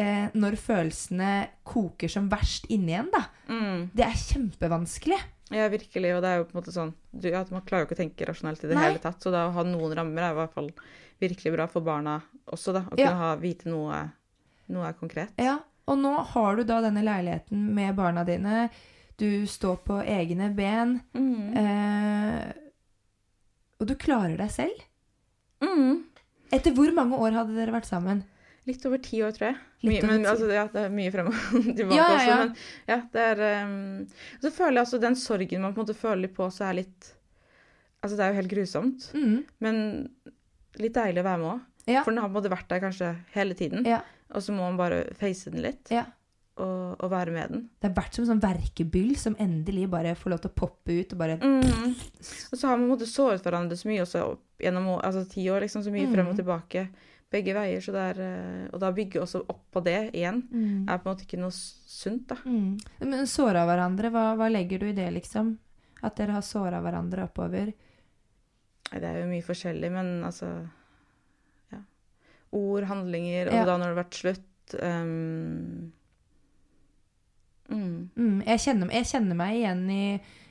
eh, 0.00 0.30
når 0.34 0.56
følelsene 0.56 1.32
koker 1.68 2.08
som 2.10 2.28
verst 2.32 2.66
inni 2.72 2.96
en, 2.96 3.10
da, 3.12 3.26
Mm. 3.50 3.90
det 3.94 4.04
er 4.06 4.16
kjempevanskelig. 4.16 5.18
Ja, 5.50 5.64
virkelig. 5.68 6.12
Og 6.14 6.22
det 6.22 6.28
er 6.30 6.36
jo 6.38 6.44
på 6.46 6.54
en 6.54 6.60
måte 6.60 6.70
sånn 6.72 6.92
du, 7.10 7.24
ja, 7.28 7.40
Man 7.50 7.64
klarer 7.66 7.82
jo 7.82 7.88
ikke 7.88 7.96
å 7.96 8.02
tenke 8.04 8.26
rasjonelt 8.28 8.62
i 8.62 8.68
det 8.70 8.76
Nei. 8.78 8.84
hele 8.84 9.00
tatt. 9.02 9.18
Så 9.18 9.32
da 9.34 9.48
å 9.48 9.52
ha 9.56 9.64
noen 9.66 9.96
rammer 9.98 10.22
er 10.22 10.30
i 10.30 10.38
hvert 10.38 10.54
fall 10.54 10.68
virkelig 11.20 11.52
bra 11.56 11.66
for 11.66 11.82
barna 11.82 12.20
også, 12.46 12.72
da. 12.76 12.80
Å 12.86 12.94
Ja. 12.96 13.08
kunne 13.10 13.18
ha, 13.18 13.32
vite 13.36 13.66
noe, 13.68 13.98
noe 14.70 14.92
konkret. 14.94 15.30
Ja, 15.42 15.58
og 15.90 15.98
nå 15.98 16.12
har 16.24 16.54
du 16.56 16.62
da 16.62 16.80
denne 16.80 17.02
leiligheten 17.02 17.66
med 17.74 17.96
barna 17.96 18.22
dine. 18.24 18.70
Du 19.20 19.46
står 19.50 19.76
på 19.84 19.98
egne 20.00 20.48
ben. 20.56 20.96
Mm. 21.12 21.56
Eh, 21.60 22.52
og 23.80 23.88
du 23.88 23.94
klarer 24.00 24.36
deg 24.40 24.50
selv. 24.52 24.84
Mm. 25.64 26.04
Etter 26.52 26.72
hvor 26.76 26.90
mange 26.96 27.18
år 27.20 27.36
hadde 27.36 27.56
dere 27.56 27.74
vært 27.74 27.88
sammen? 27.88 28.22
Litt 28.68 28.82
over 28.88 29.00
ti 29.02 29.20
år, 29.24 29.32
tror 29.36 29.50
jeg. 29.50 29.58
Mye, 29.88 30.00
men 30.04 30.26
altså, 30.28 30.48
ja, 30.52 30.66
det 30.72 30.82
er 30.86 30.90
mye 30.92 31.12
frem 31.14 31.30
og 31.30 31.38
tilbake 31.78 31.96
Ja, 31.96 32.08
ja, 32.10 32.16
også. 32.16 32.34
Men 32.40 32.90
ja, 32.90 32.98
det 33.14 33.22
er 33.30 33.40
um, 33.64 33.78
Så 34.42 34.50
føler 34.52 34.76
jeg 34.76 34.84
også 34.84 35.00
den 35.00 35.16
sorgen 35.16 35.62
man 35.64 35.72
på 35.72 35.80
en 35.80 35.86
måte 35.86 35.96
føler 35.96 36.32
på, 36.36 36.48
så 36.52 36.66
er 36.68 36.76
litt 36.82 37.08
Altså, 38.04 38.16
det 38.16 38.24
er 38.26 38.30
jo 38.34 38.38
helt 38.40 38.52
grusomt, 38.52 39.06
Mm, 39.16 39.38
men 39.64 39.80
litt 40.80 40.94
deilig 40.96 41.20
å 41.20 41.26
være 41.26 41.40
med 41.42 41.50
òg. 41.54 41.64
For 42.04 42.12
den 42.12 42.20
har 42.22 42.28
på 42.28 42.32
en 42.32 42.36
måte 42.38 42.52
vært 42.52 42.68
der 42.70 42.80
kanskje 42.84 43.08
hele 43.34 43.56
tiden. 43.58 43.84
ja, 43.88 43.98
Og 44.32 44.44
så 44.44 44.52
må 44.56 44.62
man 44.68 44.78
bare 44.80 45.02
face 45.20 45.50
den 45.52 45.60
litt, 45.64 45.90
ja. 45.92 46.04
Og, 46.60 47.00
å, 47.00 47.08
være 47.10 47.32
med 47.34 47.50
den. 47.54 47.62
Det 47.80 47.88
har 47.88 47.94
vært 47.96 48.14
som 48.16 48.24
en 48.24 48.30
sånn 48.34 48.42
verkebyll 48.44 49.14
som 49.18 49.36
endelig 49.40 49.88
bare 49.90 50.14
får 50.18 50.30
lov 50.34 50.40
til 50.44 50.50
å 50.52 50.58
poppe 50.62 50.96
ut 51.00 51.12
og 51.14 51.18
bare 51.22 51.38
Mm. 51.40 51.94
Og 52.52 52.58
så 52.58 52.68
har 52.68 52.76
vi 52.76 52.82
på 52.84 52.88
en 52.88 52.92
måte 52.94 53.08
såret 53.08 53.42
hverandre 53.42 53.76
så 53.80 53.88
mye 53.88 54.02
også 54.04 54.24
gjennom 54.60 54.90
altså 55.00 55.24
ti 55.30 55.46
år, 55.50 55.60
liksom, 55.64 55.82
så 55.82 55.90
mye 55.94 56.10
frem 56.12 56.26
og 56.28 56.34
Mm. 56.34 56.40
tilbake. 56.42 56.88
Begge 57.30 57.54
veier. 57.54 57.80
Så 57.80 57.92
det 57.94 58.18
er, 58.18 58.20
eh, 58.20 58.68
og 58.72 58.80
da 58.80 58.90
bygge 58.92 59.20
også 59.22 59.44
opp 59.48 59.62
på 59.72 59.82
det 59.84 60.10
igjen 60.12 60.42
mm. 60.50 60.88
er 60.90 60.98
på 60.98 61.08
en 61.08 61.14
måte 61.16 61.24
ikke 61.26 61.38
noe 61.40 61.52
sunt, 61.54 62.26
da. 62.28 62.36
Mm. 62.44 62.78
Men 63.00 63.26
såra 63.26 63.64
hverandre, 63.66 64.10
hva, 64.10 64.34
hva 64.36 64.50
legger 64.50 64.78
du 64.80 64.86
i 64.90 64.92
det, 64.96 65.10
liksom? 65.14 65.56
At 66.02 66.16
dere 66.16 66.32
har 66.32 66.42
såra 66.42 66.80
hverandre 66.82 67.24
oppover? 67.28 67.72
Det 68.90 69.04
er 69.06 69.20
jo 69.20 69.28
mye 69.30 69.42
forskjellig, 69.46 69.90
men 69.92 70.24
altså 70.24 70.68
Ja. 71.70 71.78
Ord, 72.52 72.82
handlinger, 72.90 73.46
og 73.48 73.54
Ja. 73.54 73.64
da 73.64 73.76
når 73.78 73.86
det 73.86 73.94
har 73.94 74.04
vært 74.04 74.18
slutt 74.18 74.82
um, 74.82 75.92
mm. 77.70 78.10
Mm, 78.16 78.42
jeg, 78.46 78.60
kjenner, 78.66 78.92
jeg 78.98 79.08
kjenner 79.10 79.38
meg 79.38 79.56
igjen 79.60 79.82
i, 79.90 80.04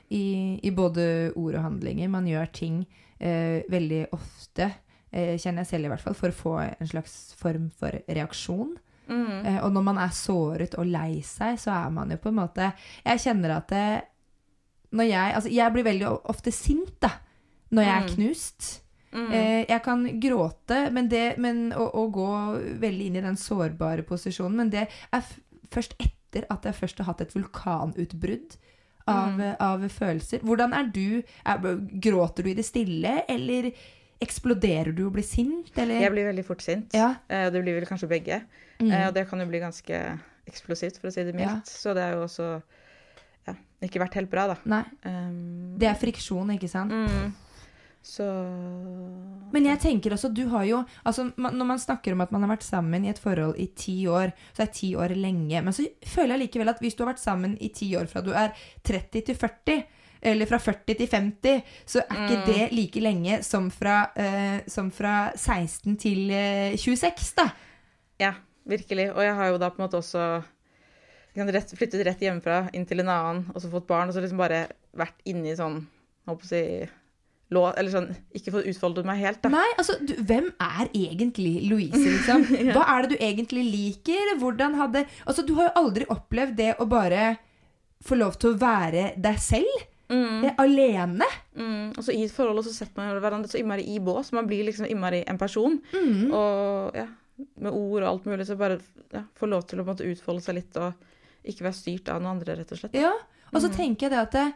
i, 0.09 0.23
i 0.63 0.71
både 0.75 1.05
ord 1.35 1.55
og 1.59 1.63
handlinger. 1.67 2.09
Man 2.09 2.27
gjør 2.27 2.51
ting 2.55 2.81
eh, 3.19 3.61
veldig 3.69 4.05
ofte, 4.15 4.71
eh, 5.11 5.35
kjenner 5.37 5.63
jeg 5.65 5.71
selv 5.73 5.85
i 5.85 5.93
hvert 5.93 6.05
fall, 6.07 6.17
for 6.17 6.29
å 6.33 6.39
få 6.39 6.55
en 6.79 6.87
slags 6.89 7.33
form 7.39 7.69
for 7.79 7.91
reaksjon. 8.07 8.75
Mm. 9.09 9.45
Eh, 9.45 9.59
og 9.65 9.71
når 9.73 9.83
man 9.87 9.97
er 9.97 10.11
såret 10.13 10.75
og 10.77 10.85
lei 10.85 11.21
seg, 11.25 11.57
så 11.59 11.71
er 11.73 11.89
man 11.95 12.11
jo 12.13 12.17
på 12.21 12.29
en 12.29 12.35
måte 12.43 12.67
Jeg 13.05 13.21
kjenner 13.23 13.55
at 13.55 13.71
det, 13.73 13.85
når 14.93 15.07
jeg 15.09 15.33
Altså, 15.39 15.49
jeg 15.49 15.73
blir 15.73 15.87
veldig 15.87 16.11
ofte 16.29 16.51
sint, 16.53 16.93
da. 17.01 17.09
Når 17.71 17.83
jeg 17.83 17.95
er 17.95 18.05
Mm. 18.05 18.13
knust. 18.15 18.67
Mm. 19.11 19.31
Eh, 19.33 19.65
jeg 19.69 19.81
kan 19.81 20.03
gråte 20.21 20.91
men 20.93 21.07
det, 21.09 21.37
men, 21.41 21.71
og, 21.73 21.95
og 21.97 22.11
gå 22.13 22.27
veldig 22.81 23.05
inn 23.09 23.15
i 23.17 23.21
den 23.25 23.37
sårbare 23.41 24.03
posisjonen, 24.05 24.55
men 24.57 24.69
det 24.69 24.83
er 25.11 25.23
først 25.73 25.95
etter 25.97 26.13
at 26.35 26.63
jeg 26.63 26.73
først 26.75 26.97
har 26.97 27.05
hatt 27.05 27.21
et 27.21 27.33
vulkanutbrudd 27.35 28.57
av, 29.07 29.31
Mm. 29.39 29.55
av 29.59 29.79
følelser. 29.89 30.39
Hvordan 30.45 30.73
er 30.73 30.83
du? 30.93 31.23
Er, 31.45 31.57
gråter 31.99 32.43
du 32.43 32.49
i 32.49 32.53
det 32.53 32.65
stille, 32.65 33.23
eller 33.27 33.71
eksploderer 34.21 34.93
du 34.95 35.05
og 35.07 35.13
blir 35.13 35.23
sint, 35.23 35.71
eller? 35.77 35.99
Jeg 36.01 36.11
blir 36.11 36.25
veldig 36.27 36.45
fort 36.45 36.61
sint. 36.61 36.93
Ja. 36.93 37.15
Eh, 37.29 37.49
det 37.49 37.63
blir 37.63 37.73
vel 37.79 37.85
kanskje 37.87 38.07
begge. 38.09 38.41
Mm. 38.79 38.91
Eh, 38.91 39.07
og 39.07 39.13
det 39.13 39.27
kan 39.29 39.39
jo 39.39 39.45
bli 39.47 39.59
ganske 39.59 40.19
eksplosivt, 40.47 40.99
for 40.99 41.07
å 41.09 41.11
si 41.13 41.23
det 41.23 41.33
mildt. 41.35 41.47
Ja. 41.47 41.61
Så 41.65 41.93
det 41.95 42.03
er 42.03 42.13
jo 42.17 42.23
også 42.25 42.61
ja, 43.47 43.53
ikke 43.81 43.99
vært 44.03 44.13
helt 44.19 44.29
bra, 44.29 44.47
da. 44.47 44.83
Um, 45.05 45.77
Det 45.79 45.87
er 45.87 45.95
friksjon, 45.95 46.51
ikke 46.57 46.69
sant? 46.69 46.91
mm. 46.91 47.33
Så 48.01 48.23
Men 49.51 49.65
jeg 49.67 49.79
tenker 49.83 50.13
også, 50.15 50.29
du 50.33 50.45
har 50.53 50.63
jo 50.63 50.77
altså, 51.03 51.25
man, 51.35 51.57
Når 51.59 51.67
man 51.67 51.81
snakker 51.81 52.13
om 52.15 52.21
at 52.23 52.31
man 52.31 52.45
har 52.45 52.53
vært 52.53 52.63
sammen 52.63 53.03
i 53.05 53.09
et 53.11 53.19
forhold 53.19 53.57
i 53.59 53.67
ti 53.75 54.07
år, 54.07 54.31
så 54.55 54.63
er 54.63 54.71
ti 54.73 54.93
år 54.95 55.13
lenge. 55.19 55.61
Men 55.65 55.75
så 55.75 55.83
føler 56.07 56.37
jeg 56.37 56.45
likevel 56.47 56.71
at 56.71 56.79
hvis 56.79 56.95
du 56.95 57.03
har 57.03 57.11
vært 57.13 57.23
sammen 57.23 57.57
i 57.59 57.69
ti 57.75 57.91
år 57.99 58.07
fra 58.07 58.23
du 58.23 58.31
er 58.31 58.53
30 58.87 59.25
til 59.27 59.35
40, 59.35 59.83
eller 60.31 60.49
fra 60.49 60.59
40 60.59 60.95
til 60.99 61.07
50, 61.07 61.61
så 61.87 62.01
er 62.03 62.23
ikke 62.23 62.39
Mm. 62.39 62.45
det 62.47 62.71
like 62.75 62.99
lenge 63.03 63.43
som 63.43 63.69
fra, 63.71 63.97
uh, 64.15 64.59
som 64.67 64.91
fra 64.91 65.31
16 65.35 65.95
til 65.99 66.31
uh, 66.31 66.75
26, 66.77 67.35
da. 67.37 67.49
Ja, 68.19 68.33
virkelig. 68.67 69.09
Og 69.15 69.23
jeg 69.23 69.35
har 69.35 69.47
jo 69.47 69.57
da 69.57 69.69
på 69.69 69.79
en 69.79 69.87
måte 69.87 69.97
også 69.99 70.43
rett, 71.35 71.71
flyttet 71.77 72.05
rett 72.05 72.19
hjemmefra 72.19 72.69
inn 72.73 72.85
til 72.85 72.99
en 72.99 73.09
annen, 73.09 73.45
og 73.53 73.61
så 73.61 73.71
fått 73.71 73.87
barn, 73.87 74.09
og 74.09 74.13
så 74.15 74.19
liksom 74.23 74.37
bare 74.41 74.67
vært 74.95 75.19
inni 75.25 75.55
sånn 75.55 75.85
Holdt 76.27 76.41
på 76.41 76.45
å 76.45 76.49
si 76.49 76.63
lå, 77.51 77.63
Eller 77.77 77.89
sånn 77.91 78.09
Ikke 78.37 78.51
fått 78.53 78.67
utfoldet 78.69 79.05
meg 79.07 79.19
helt, 79.23 79.41
da. 79.41 79.49
Nei, 79.49 79.65
altså, 79.77 79.95
du, 80.05 80.13
hvem 80.29 80.51
er 80.61 80.89
egentlig 80.93 81.53
Louise, 81.69 81.97
liksom? 81.97 82.43
Hva 82.75 82.83
er 82.95 83.01
det 83.07 83.15
du 83.17 83.23
egentlig 83.25 83.63
liker? 83.71 84.35
Hvordan 84.41 84.75
hadde 84.77 85.05
Altså, 85.25 85.45
du 85.47 85.55
har 85.57 85.69
jo 85.71 85.77
aldri 85.83 86.05
opplevd 86.13 86.55
det 86.59 86.75
å 86.79 86.85
bare 86.89 87.37
få 88.05 88.15
lov 88.19 88.37
til 88.39 88.53
å 88.53 88.59
være 88.61 89.13
deg 89.19 89.39
selv? 89.43 89.85
Mm, 90.09 90.43
Eh, 90.47 90.53
Alene? 90.57 91.25
mm. 91.57 91.97
Og 91.97 92.03
så 92.05 92.13
i 92.15 92.23
et 92.25 92.31
forhold 92.33 92.63
så 92.65 92.71
setter 92.73 92.97
man 92.97 93.17
hverandre 93.21 93.49
så 93.51 93.59
innmari 93.59 93.83
i 93.93 93.99
bås. 94.01 94.31
Man 94.33 94.47
blir 94.49 94.63
liksom 94.65 94.87
innmari 94.89 95.19
en 95.29 95.37
person. 95.37 95.75
Mm. 95.93 96.31
Og 96.33 96.95
ja, 96.97 97.03
med 97.61 97.71
ord 97.75 98.01
og 98.01 98.07
alt 98.09 98.25
mulig, 98.25 98.47
så 98.47 98.55
bare 98.57 98.79
ja, 99.13 99.21
få 99.37 99.49
lov 99.51 99.67
til 99.69 99.81
å 99.81 99.85
måte 99.85 100.07
utfolde 100.09 100.41
seg 100.41 100.57
litt 100.57 100.79
og 100.81 100.93
ikke 101.45 101.67
være 101.67 101.77
styrt 101.77 102.09
av 102.09 102.21
noen 102.23 102.37
andre, 102.39 102.55
rett 102.61 102.73
og 102.73 102.81
slett. 102.81 102.97
Ja. 102.97 103.11
Og 103.51 103.59
Mm. 103.59 103.61
så 103.65 103.69
tenker 103.75 104.05
jeg 104.07 104.11
det 104.15 104.19
at 104.23 104.31
det, 104.37 104.47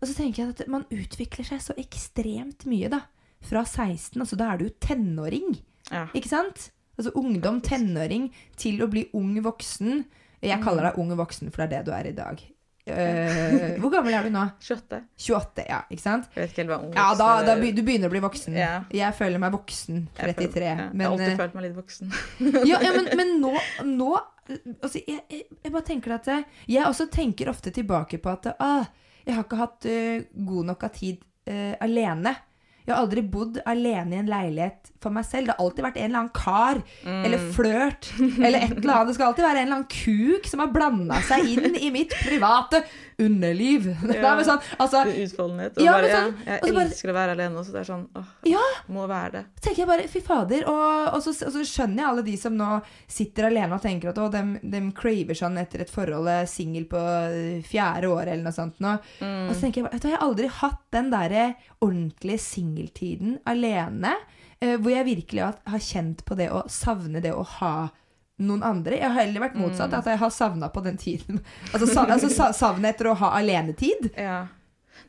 og 0.00 0.08
så 0.08 0.14
tenker 0.16 0.42
jeg 0.42 0.54
at 0.54 0.66
man 0.72 0.86
utvikler 0.92 1.46
seg 1.48 1.62
så 1.64 1.76
ekstremt 1.80 2.66
mye, 2.68 2.90
da. 2.92 3.02
Fra 3.46 3.62
16, 3.64 4.16
altså 4.20 4.36
da 4.40 4.50
er 4.52 4.60
du 4.60 4.66
jo 4.68 4.74
tenåring. 4.82 5.58
Ja. 5.92 6.06
Ikke 6.16 6.30
sant? 6.32 6.70
Altså 6.96 7.12
ungdom, 7.20 7.60
tenåring, 7.64 8.30
til 8.58 8.80
å 8.82 8.90
bli 8.90 9.06
ung 9.16 9.34
voksen. 9.44 10.04
Jeg 10.44 10.62
kaller 10.64 10.90
deg 10.90 11.00
ung 11.00 11.12
voksen, 11.18 11.50
for 11.52 11.64
det 11.64 11.66
er 11.66 11.74
det 11.78 11.88
du 11.88 11.96
er 11.96 12.10
i 12.10 12.16
dag. 12.16 12.44
Uh, 12.86 13.72
hvor 13.82 13.90
gammel 13.90 14.14
er 14.14 14.28
du 14.28 14.30
nå? 14.30 14.44
28. 14.62 15.00
28, 15.18 15.64
ja. 15.66 15.80
Ikke 15.90 16.04
sant? 16.04 16.28
Jeg 16.36 16.44
vet 16.44 16.52
ikke 16.52 16.62
helt 16.62 16.70
hva 16.70 16.76
ung 16.84 16.92
voksen 16.92 17.00
Ja, 17.02 17.06
da, 17.18 17.30
da 17.48 17.56
be- 17.58 17.72
du 17.74 17.80
begynner 17.82 18.06
å 18.06 18.14
bli 18.14 18.20
voksen. 18.22 18.54
Yeah. 18.54 18.84
Jeg 18.94 19.16
føler 19.18 19.42
meg 19.42 19.56
voksen. 19.56 20.04
Jeg 20.14 20.36
føler- 20.36 20.52
33. 20.52 20.68
men, 20.92 21.00
jeg 21.02 21.08
har 21.08 21.16
alltid 21.16 21.32
eh, 21.32 21.40
følt 21.40 21.56
meg 21.56 21.66
litt 21.66 21.80
voksen. 21.80 22.12
ja, 22.70 22.78
ja, 22.84 22.92
men, 22.94 23.10
men 23.18 23.34
nå, 23.42 23.52
nå 23.90 24.12
altså, 24.14 25.02
jeg, 25.02 25.18
jeg, 25.34 25.42
jeg 25.64 25.74
bare 25.74 25.86
tenker 25.88 26.14
at 26.14 26.30
eh, 26.30 26.46
Jeg 26.76 26.86
også 26.86 27.08
tenker 27.10 27.50
ofte 27.50 27.74
tilbake 27.74 28.22
på 28.22 28.30
at 28.36 28.52
ah, 28.62 28.86
jeg 29.26 29.34
har 29.34 29.46
ikke 29.46 29.58
hatt 29.58 29.88
uh, 29.90 30.26
god 30.48 30.68
nok 30.70 30.86
av 30.86 30.92
tid 30.94 31.24
uh, 31.50 31.74
alene. 31.82 32.32
Jeg 32.86 32.94
har 32.94 33.02
aldri 33.02 33.22
bodd 33.22 33.58
alene 33.66 34.14
i 34.14 34.20
en 34.22 34.30
leilighet 34.30 34.92
for 35.02 35.10
meg 35.14 35.24
selv. 35.26 35.46
Det 35.50 35.56
har 35.56 35.64
alltid 35.66 35.84
vært 35.86 35.96
en 36.00 36.04
eller 36.10 36.20
annen 36.20 36.34
kar 36.34 36.82
Mm. 37.06 37.24
eller 37.26 37.38
flørt 37.52 38.08
eller 38.20 38.58
et 38.58 38.76
eller 38.78 38.92
annet. 38.94 39.08
Det 39.08 39.14
skal 39.18 39.26
alltid 39.32 39.44
være 39.44 39.58
en 39.60 39.66
eller 39.66 39.76
annen 39.76 39.90
kuk 39.90 40.46
som 40.50 40.60
har 40.62 40.70
blanda 40.74 41.18
seg 41.26 41.46
inn 41.52 41.76
i 41.76 41.90
mitt 41.94 42.14
private 42.22 42.82
underliv. 43.18 43.86
Det 44.06 44.16
er 44.20 44.42
sånn, 44.44 44.60
altså, 44.82 45.02
Utfoldenhet. 45.08 45.78
Ja, 45.80 45.92
bare, 45.96 46.10
sånn- 46.12 46.34
ja, 46.46 46.58
jeg 46.62 46.74
bare- 46.74 46.86
elsker 46.90 47.10
å 47.12 47.16
være 47.16 47.34
alene 47.36 47.60
også. 47.62 47.72
Det 47.72 47.80
er 47.82 47.88
sånn 47.90 48.06
åh, 48.18 48.32
ja, 48.50 48.64
må 48.92 49.06
være 49.08 49.30
det. 49.38 49.42
Så 49.56 49.64
tenker 49.68 49.82
jeg 49.84 49.90
bare, 49.92 50.08
fy 50.12 50.20
fader. 50.26 50.66
Og, 50.68 51.14
og, 51.14 51.22
så, 51.24 51.32
og 51.46 51.54
så 51.54 51.64
skjønner 51.66 52.02
jeg 52.02 52.10
alle 52.10 52.26
de 52.26 52.36
som 52.40 52.56
nå 52.58 52.70
sitter 53.08 53.48
alene 53.50 53.78
og 53.78 53.82
tenker 53.82 54.10
at 54.12 54.20
å, 54.22 54.28
dem, 54.32 54.56
dem 54.62 54.90
craver 54.96 55.38
sånn 55.38 55.56
etter 55.62 55.80
et 55.86 55.90
forhold, 55.92 56.28
er 56.28 56.46
singel 56.50 56.84
på 56.90 57.00
eh, 57.00 57.62
fjerde 57.66 58.10
år 58.12 58.26
eller 58.34 58.44
noe 58.48 58.56
sånt. 58.56 58.78
Nå. 58.84 58.96
Mm. 59.22 59.48
Og 59.48 59.54
så 59.54 59.60
tenker 59.64 59.80
jeg 59.82 59.88
bare, 59.88 59.96
vet 59.96 60.02
du, 60.06 60.10
jeg 60.12 60.18
har 60.18 60.26
aldri 60.28 60.52
hatt 60.60 60.82
den 60.96 61.10
derre 61.14 61.46
ordentlige 61.84 62.42
singeltiden 62.76 63.38
alene. 63.46 64.14
eh, 64.60 64.76
hvor 64.80 64.90
jeg 64.90 65.04
virkelig 65.04 65.42
har, 65.66 65.78
kjent 65.80 66.24
på 66.24 66.34
det 66.36 66.50
å 66.50 66.62
savne 66.68 67.20
det 67.20 67.32
å 67.32 67.42
ha 67.44 67.90
noen 68.38 68.62
andre. 68.62 68.96
Jeg 68.96 69.10
har 69.12 69.22
heller 69.24 69.40
vært 69.40 69.54
motsatt, 69.56 69.92
at 69.92 70.04
jeg 70.06 70.18
har 70.18 70.30
savna 70.30 70.68
på 70.68 70.82
den 70.84 70.96
tiden. 70.96 71.40
Altså, 71.72 71.86
sa, 71.86 72.04
altså 72.06 72.28
savnet 72.52 72.94
etter 72.94 73.08
å 73.10 73.14
ha 73.14 73.30
alenetid. 73.38 74.10
Ja. 74.16 74.46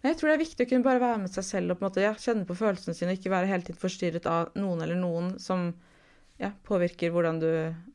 Men 0.01 0.11
jeg 0.11 0.19
tror 0.19 0.29
det 0.29 0.35
er 0.35 0.43
viktig 0.45 0.65
å 0.65 0.69
kunne 0.69 0.83
bare 0.83 0.99
være 0.99 1.17
med 1.23 1.31
seg 1.31 1.43
selv 1.43 1.71
og 1.71 1.79
på 1.79 1.85
en 1.85 1.89
måte, 1.89 2.01
ja, 2.03 2.13
kjenne 2.19 2.45
på 2.47 2.55
følelsene 2.59 2.93
sine, 2.95 3.11
og 3.15 3.19
ikke 3.19 3.31
være 3.31 3.47
hele 3.47 3.63
tiden 3.63 3.79
forstyrret 3.79 4.25
av 4.27 4.51
noen 4.59 4.81
eller 4.83 4.95
noen 4.99 5.33
som 5.39 5.69
ja, 6.39 6.51
påvirker 6.67 7.11
hvordan 7.11 7.39
du 7.41 7.47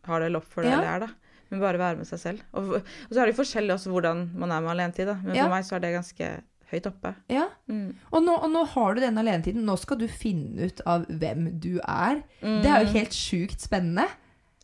har 0.09 0.21
det 0.21 0.27
eller 0.31 0.41
oppfører 0.41 0.65
deg 0.69 0.73
Ja. 0.73 0.79
eller 0.81 0.95
er. 0.97 1.05
da. 1.07 1.13
Men 1.53 1.61
bare 1.61 1.79
være 1.79 1.97
med 2.01 2.09
seg 2.09 2.19
selv. 2.19 2.41
Og, 2.57 2.79
og 2.81 3.13
så 3.13 3.21
er 3.21 3.27
det 3.29 3.35
jo 3.37 3.43
forskjellig 3.43 3.75
også 3.77 3.93
hvordan 3.93 4.25
man 4.41 4.53
er 4.57 4.65
med 4.65 4.73
alenetid, 4.73 5.07
da. 5.13 5.19
Men 5.21 5.37
for 5.37 5.53
meg 5.53 5.65
så 5.69 5.77
er 5.77 5.85
det 5.85 5.93
ganske 5.99 6.31
høyt 6.73 6.89
oppe. 6.89 7.15
Ja. 7.33 7.47
Mm. 7.71 7.93
Og 8.11 8.25
nå, 8.25 8.35
og 8.35 8.51
nå 8.53 8.65
har 8.73 8.97
du 8.97 9.03
den 9.05 9.21
alenetiden. 9.21 9.67
Nå 9.69 9.77
skal 9.81 10.01
du 10.01 10.09
finne 10.11 10.69
ut 10.69 10.83
av 10.89 11.07
hvem 11.09 11.51
du 11.63 11.77
er. 11.85 12.23
Det 12.41 12.69
er 12.71 12.87
jo 12.87 12.95
helt 12.97 13.17
sjukt 13.17 13.65
spennende. 13.65 14.09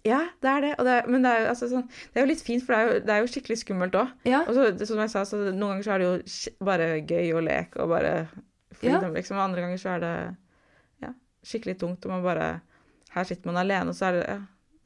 Ja, 0.06 0.20
det 0.42 0.50
er 0.50 0.60
det. 0.64 0.74
Det 0.78 0.92
er, 0.92 1.08
men 1.10 1.24
det 1.24 1.30
er, 1.30 1.40
jo, 1.42 1.46
altså, 1.52 1.68
sånn, 1.70 1.86
det 2.12 2.20
er 2.20 2.24
jo 2.24 2.30
litt 2.30 2.44
fint, 2.44 2.64
for 2.64 2.74
det 2.74 2.78
er 2.78 2.88
jo, 2.88 2.98
det 3.04 3.14
er 3.14 3.22
jo 3.22 3.30
skikkelig 3.32 3.56
skummelt 3.62 3.96
òg. 3.98 4.12
Ja. 4.28 4.42
Og 4.46 4.56
så, 4.56 4.68
som 4.88 5.00
jeg 5.02 5.12
sa, 5.12 5.24
så 5.28 5.40
noen 5.48 5.72
ganger 5.72 5.86
så 5.86 5.94
er 5.94 6.02
det 6.02 6.08
jo 6.08 6.66
bare 6.68 6.86
gøy 7.02 7.32
å 7.34 7.42
leke 7.44 7.82
og 7.82 7.92
bare 7.92 8.12
freedom, 8.78 9.16
liksom. 9.16 9.38
Og 9.38 9.44
andre 9.48 9.64
ganger 9.64 9.82
så 9.82 9.96
er 9.96 10.04
det 10.04 10.12
ja, 11.04 11.12
skikkelig 11.46 11.78
tungt, 11.82 12.06
og 12.06 12.14
man 12.16 12.24
bare 12.26 12.48
Her 13.08 13.24
sitter 13.24 13.48
man 13.48 13.56
alene, 13.62 13.90
og 13.90 13.96
så 13.96 14.10
er 14.10 14.18
det 14.18 14.24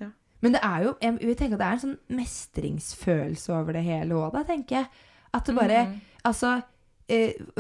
ja. 0.05 0.11
Men 0.45 0.55
det 0.55 0.61
er 0.65 0.85
jo 0.87 0.93
jeg 1.03 1.17
vil 1.21 1.39
tenke 1.39 1.59
at 1.59 1.63
det 1.63 1.69
er 1.69 1.79
en 1.79 1.85
sånn 1.85 2.19
mestringsfølelse 2.21 3.57
over 3.57 3.77
det 3.77 3.83
hele 3.87 4.15
òg, 4.19 4.31
da, 4.37 4.45
tenker 4.49 4.81
jeg. 4.81 5.09
At 5.33 5.49
det 5.49 5.57
bare 5.57 5.85
mm. 5.89 6.01
Altså, 6.23 6.61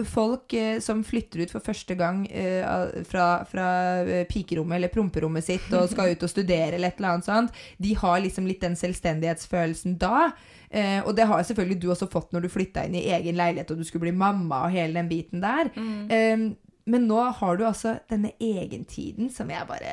folk 0.08 0.52
eh, 0.56 0.78
som 0.80 1.02
flytter 1.04 1.42
ut 1.42 1.52
for 1.52 1.64
første 1.64 1.96
gang 1.98 2.22
eh, 2.30 2.62
fra, 3.08 3.26
fra 3.48 3.66
eh, 4.00 4.24
pikerommet 4.30 4.78
eller 4.78 4.92
promperommet 4.92 5.44
sitt 5.44 5.68
og 5.76 5.90
skal 5.90 6.14
ut 6.14 6.24
og 6.24 6.30
studere 6.30 6.76
eller 6.76 6.92
et 6.92 7.00
eller 7.00 7.16
annet 7.16 7.28
sånt, 7.28 7.60
de 7.82 7.94
har 7.98 8.22
liksom 8.22 8.48
litt 8.48 8.62
den 8.64 8.78
selvstendighetsfølelsen 8.78 9.98
da. 10.00 10.30
Eh, 10.70 11.00
og 11.04 11.14
det 11.18 11.28
har 11.28 11.42
selvfølgelig 11.44 11.80
du 11.82 11.90
også 11.92 12.08
fått 12.12 12.32
når 12.32 12.46
du 12.46 12.52
flytta 12.54 12.86
inn 12.88 12.96
i 12.96 13.06
egen 13.12 13.36
leilighet 13.36 13.74
og 13.74 13.82
du 13.82 13.84
skulle 13.88 14.06
bli 14.08 14.16
mamma 14.16 14.64
og 14.66 14.76
hele 14.76 14.96
den 15.00 15.10
biten 15.10 15.44
der. 15.44 15.72
Eh, 15.76 16.48
men 16.92 17.06
nå 17.06 17.20
har 17.38 17.56
du 17.58 17.66
altså 17.68 17.98
denne 18.10 18.32
egentiden 18.42 19.28
som 19.30 19.50
jeg 19.52 19.68
bare 19.68 19.92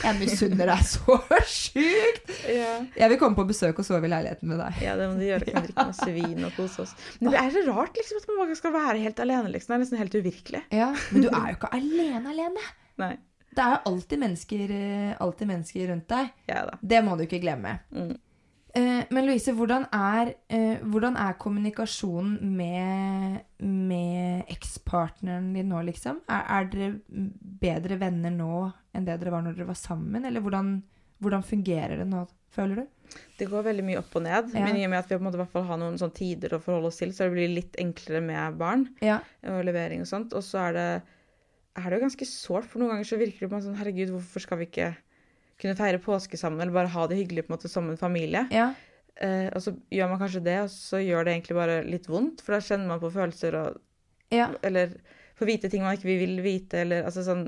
Jeg 0.00 0.16
misunner 0.18 0.70
deg 0.72 0.84
så 0.88 1.16
sjukt! 1.46 2.30
Ja. 2.48 2.70
Jeg 2.96 3.12
vil 3.12 3.18
komme 3.20 3.36
på 3.38 3.44
besøk 3.50 3.82
og 3.82 3.86
sove 3.86 4.08
i 4.08 4.12
leiligheten 4.12 4.48
med 4.50 4.62
deg. 4.62 4.78
ja, 4.86 4.94
det 4.98 5.08
må 5.10 5.18
du 5.20 5.26
gjøre. 5.26 5.46
Kan 5.50 5.66
drikke 5.66 5.84
masse 5.90 6.08
vin 6.16 6.46
og 6.48 6.56
kose 6.56 6.86
oss. 6.86 6.94
Men 7.20 7.34
det 7.34 7.42
er 7.42 7.52
så 7.54 7.64
rart 7.68 8.00
liksom, 8.00 8.22
at 8.22 8.32
man 8.38 8.56
skal 8.58 8.74
være 8.74 9.02
helt 9.04 9.20
alene. 9.26 9.52
Liksom. 9.52 9.74
Det 9.74 9.76
er 9.76 9.84
nesten 9.84 10.00
helt 10.00 10.16
uvirkelig. 10.16 10.62
Ja, 10.72 10.88
Men 11.12 11.26
du 11.26 11.28
er 11.28 11.52
jo 11.52 11.58
ikke 11.60 11.72
alene 11.76 12.32
alene. 12.32 12.66
Nei. 13.02 13.12
Det 13.52 13.60
er 13.60 13.74
jo 13.76 13.80
alltid 13.92 14.20
mennesker, 14.22 14.70
eh, 14.72 15.08
alltid 15.20 15.50
mennesker 15.50 15.88
rundt 15.92 16.08
deg. 16.08 16.30
Ja. 16.48 16.62
Det 16.80 17.02
må 17.04 17.18
du 17.20 17.26
ikke 17.26 17.42
glemme. 17.42 17.74
Mm. 17.92 18.14
Eh, 18.74 19.02
men 19.12 19.26
Louise, 19.28 19.52
hvordan 19.52 19.84
er, 19.92 20.30
eh, 20.48 20.78
hvordan 20.88 21.16
er 21.20 21.34
kommunikasjonen 21.40 22.38
med, 22.56 23.42
med 23.60 24.48
ekspartneren 24.52 25.50
din 25.52 25.68
nå, 25.68 25.82
liksom? 25.90 26.22
Er, 26.32 26.46
er 26.56 26.70
dere 26.72 26.94
bedre 27.62 27.98
venner 28.00 28.32
nå 28.32 28.62
enn 28.96 29.04
det 29.08 29.18
dere 29.20 29.34
var 29.34 29.44
når 29.44 29.58
dere 29.58 29.68
var 29.68 29.76
sammen? 29.80 30.24
Eller 30.24 30.40
hvordan, 30.40 30.78
hvordan 31.20 31.44
fungerer 31.44 32.00
det 32.00 32.08
nå, 32.08 32.24
føler 32.56 32.80
du? 32.82 32.88
Det 33.36 33.50
går 33.50 33.66
veldig 33.68 33.84
mye 33.84 34.00
opp 34.00 34.14
og 34.16 34.24
ned. 34.24 34.54
Ja. 34.56 34.64
Men 34.64 34.78
i 34.80 34.86
og 34.86 34.92
med 34.94 35.02
at 35.02 35.10
vi 35.10 35.18
på 35.18 35.20
en 35.20 35.26
måte 35.28 35.40
hvert 35.42 35.52
fall 35.52 35.68
har 35.68 35.80
noen 35.82 35.98
sånne 36.00 36.16
tider 36.16 36.56
å 36.56 36.62
forholde 36.64 36.88
oss 36.88 37.02
til, 37.02 37.12
så 37.12 37.26
det 37.28 37.34
blir 37.36 37.52
litt 37.52 37.76
enklere 37.82 38.22
med 38.24 38.56
barn 38.60 38.86
Ja. 39.04 39.18
og 39.52 39.64
levering 39.68 40.00
og 40.06 40.08
sånt. 40.08 40.32
Og 40.32 40.40
så 40.46 40.62
er 40.70 40.78
det, 40.78 40.88
er 41.76 41.88
det 41.90 41.98
jo 41.98 42.04
ganske 42.06 42.28
sårt, 42.30 42.64
for 42.72 42.80
noen 42.80 42.94
ganger 42.94 43.10
så 43.12 43.20
virker 43.20 43.44
det 43.44 43.50
på 43.52 43.58
meg 43.58 43.66
sånn 43.68 43.76
Herregud, 43.82 44.14
hvorfor 44.16 44.46
skal 44.48 44.62
vi 44.62 44.70
ikke 44.72 44.94
kunne 45.62 45.76
feire 45.78 46.00
påske 46.02 46.36
sammen, 46.40 46.60
eller 46.60 46.74
bare 46.74 46.90
ha 46.92 47.06
det 47.10 47.20
hyggelig 47.20 47.46
på 47.46 47.52
en 47.52 47.56
måte 47.56 47.70
som 47.70 47.88
en 47.92 48.00
familie? 48.00 48.48
ja. 48.54 48.72
Eh, 49.22 49.50
og 49.52 49.60
så 49.60 49.74
gjør 49.92 50.08
man 50.08 50.18
kanskje 50.22 50.40
det, 50.42 50.54
og 50.64 50.70
så 50.72 50.98
gjør 50.98 51.26
det 51.28 51.32
egentlig 51.34 51.54
bare 51.54 51.74
litt 51.84 52.06
vondt, 52.08 52.40
for 52.42 52.56
da 52.56 52.62
kjenner 52.64 52.88
man 52.88 53.00
på 53.02 53.10
følelser 53.12 53.54
og 53.60 53.76
Ja. 54.32 54.46
Eller 54.64 54.94
får 55.36 55.46
vite 55.50 55.68
ting 55.70 55.82
man 55.84 55.98
ikke 55.98 56.08
vil 56.08 56.38
vite, 56.42 56.80
eller 56.80 57.04
altså 57.04 57.22
sånn 57.26 57.44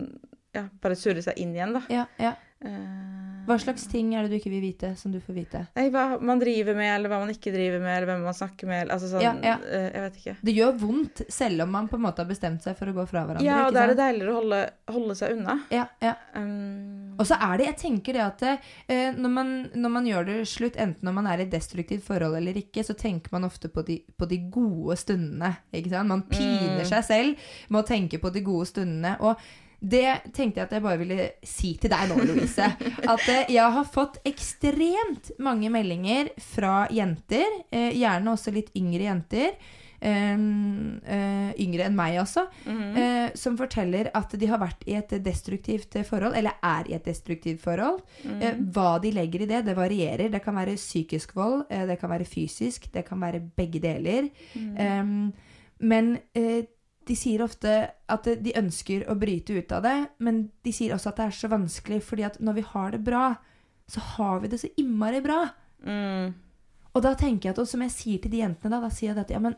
Ja, 0.54 0.66
bare 0.84 0.94
surre 0.94 1.22
seg 1.24 1.40
inn 1.40 1.54
igjen, 1.56 1.72
da. 1.74 1.80
ja, 1.90 2.04
ja. 2.20 2.34
Eh, 2.64 3.00
Hva 3.44 3.58
slags 3.60 3.82
ting 3.92 4.14
er 4.16 4.22
det 4.24 4.30
du 4.32 4.38
ikke 4.38 4.48
vil 4.54 4.62
vite, 4.64 4.94
som 4.96 5.12
du 5.12 5.18
får 5.20 5.34
vite? 5.36 5.60
Nei, 5.76 5.90
hva 5.92 6.16
man 6.24 6.38
driver 6.40 6.72
med, 6.78 6.88
eller 6.94 7.10
hva 7.12 7.18
man 7.20 7.28
ikke 7.28 7.50
driver 7.52 7.82
med, 7.82 7.92
eller 7.98 8.08
hvem 8.08 8.22
man 8.24 8.32
snakker 8.38 8.66
med. 8.70 8.88
Altså 8.88 9.10
sånn 9.10 9.20
Ja, 9.20 9.34
ja. 9.44 9.56
eh, 9.68 9.90
Jeg 9.92 10.00
vet 10.06 10.14
ikke. 10.22 10.34
Det 10.48 10.54
gjør 10.56 10.78
vondt, 10.80 11.20
selv 11.28 11.60
om 11.66 11.74
man 11.76 11.90
på 11.90 11.98
en 11.98 12.04
måte 12.06 12.24
har 12.24 12.30
bestemt 12.30 12.62
seg 12.64 12.78
for 12.78 12.88
å 12.88 12.94
gå 12.96 13.04
fra 13.10 13.26
hverandre. 13.26 13.44
Ja, 13.44 13.66
og 13.66 13.74
da 13.76 13.82
er 13.84 13.92
det 13.92 13.98
deiligere 14.00 14.32
å 14.32 14.38
holde, 14.40 14.60
holde 14.94 15.16
seg 15.20 15.34
unna. 15.36 15.58
Ja, 15.70 15.84
ja. 16.00 16.14
Um, 16.34 17.12
Og 17.20 17.28
så 17.28 17.36
er 17.36 17.58
det, 17.60 17.66
jeg 17.68 17.76
tenker 17.82 18.16
det 18.16 18.22
at 18.24 18.42
eh, 18.48 19.12
når, 19.12 19.30
man, 19.36 19.50
når 19.76 19.92
man 19.98 20.08
gjør 20.08 20.24
det 20.30 20.38
slutt, 20.48 20.78
enten 20.80 21.04
når 21.04 21.12
man 21.20 21.28
er 21.34 21.42
i 21.42 21.44
et 21.44 21.52
destruktivt 21.52 22.02
forhold 22.08 22.38
eller 22.40 22.56
ikke, 22.62 22.80
så 22.82 22.96
tenker 22.96 23.28
man 23.36 23.44
ofte 23.44 23.68
på 23.68 23.84
de, 23.86 23.98
på 24.16 24.24
de 24.26 24.38
gode 24.50 24.96
stundene. 24.96 25.52
Man 26.08 26.24
piner 26.32 26.80
Mm. 26.80 26.88
seg 26.88 27.04
selv 27.04 27.36
med 27.68 27.84
å 27.84 27.86
tenke 27.86 28.18
på 28.18 28.32
de 28.32 28.40
gode 28.40 28.66
stundene. 28.72 29.18
Og 29.20 29.36
det 29.84 30.32
tenkte 30.32 30.60
jeg 30.60 30.68
at 30.68 30.74
jeg 30.76 30.84
bare 30.84 31.00
ville 31.00 31.28
si 31.44 31.74
til 31.80 31.92
deg 31.92 32.08
nå, 32.10 32.18
Louise. 32.24 32.68
At 33.12 33.24
eh, 33.28 33.52
jeg 33.52 33.76
har 33.76 33.88
fått 33.92 34.20
ekstremt 34.26 35.34
mange 35.44 35.70
meldinger 35.72 36.32
fra 36.40 36.84
jenter, 36.94 37.44
eh, 37.74 37.90
gjerne 37.92 38.32
også 38.32 38.54
litt 38.54 38.72
yngre 38.78 39.10
jenter. 39.10 39.56
eh, 40.04 40.34
eh, 41.16 41.52
yngre 41.64 41.86
enn 41.86 41.96
meg 41.96 42.18
også, 42.20 42.42
mhm. 42.66 42.96
eh, 43.00 43.28
som 43.40 43.56
forteller 43.56 44.10
at 44.12 44.34
de 44.36 44.50
har 44.50 44.60
vært 44.60 44.84
i 44.88 44.98
et 44.98 45.14
destruktivt 45.24 45.96
forhold, 46.04 46.36
eller 46.36 46.58
er 46.60 46.90
i 46.90 46.96
et 46.96 47.08
destruktivt 47.08 47.62
forhold. 47.62 48.02
Mm. 48.24 48.68
Hva 48.74 48.98
de 49.00 49.14
legger 49.16 49.44
i 49.44 49.48
det, 49.48 49.64
det 49.64 49.76
varierer. 49.78 50.28
Det 50.32 50.42
kan 50.44 50.56
være 50.56 50.76
psykisk 50.76 51.32
vold, 51.36 51.64
det 51.68 51.96
kan 52.00 52.12
være 52.12 52.28
fysisk, 52.28 52.90
det 52.92 53.06
kan 53.08 53.20
være 53.20 53.40
begge 53.56 53.80
deler. 53.80 54.28
Mm. 54.54 55.32
Men 55.84 56.18
eh, 56.36 56.64
de 57.08 57.16
sier 57.18 57.42
ofte 57.44 57.72
at 58.08 58.28
de 58.44 58.54
ønsker 58.56 59.04
å 59.10 59.16
bryte 59.18 59.56
ut 59.56 59.72
av 59.76 59.84
det, 59.84 59.96
men 60.24 60.48
de 60.64 60.72
sier 60.74 60.94
også 60.94 61.12
at 61.12 61.20
det 61.20 61.26
er 61.26 61.36
så 61.38 61.50
vanskelig, 61.52 62.00
fordi 62.06 62.26
at 62.26 62.38
når 62.40 62.58
vi 62.58 62.64
har 62.70 62.94
det 62.94 63.02
bra, 63.04 63.26
så 63.90 64.00
har 64.14 64.40
vi 64.40 64.50
det 64.52 64.62
så 64.62 64.72
innmari 64.80 65.20
bra. 65.24 65.42
mm. 65.84 66.34
Og 66.94 67.02
da 67.02 67.10
tenker 67.18 67.48
jeg 67.48 67.56
at, 67.56 67.58
og 67.58 67.66
som 67.66 67.82
jeg 67.82 67.90
sier 67.90 68.20
til 68.22 68.30
de 68.30 68.38
jentene, 68.38 68.70
da, 68.70 68.78
da 68.86 68.88
sier 68.94 69.10
jeg 69.10 69.24
at 69.24 69.32
ja, 69.34 69.40
men 69.42 69.56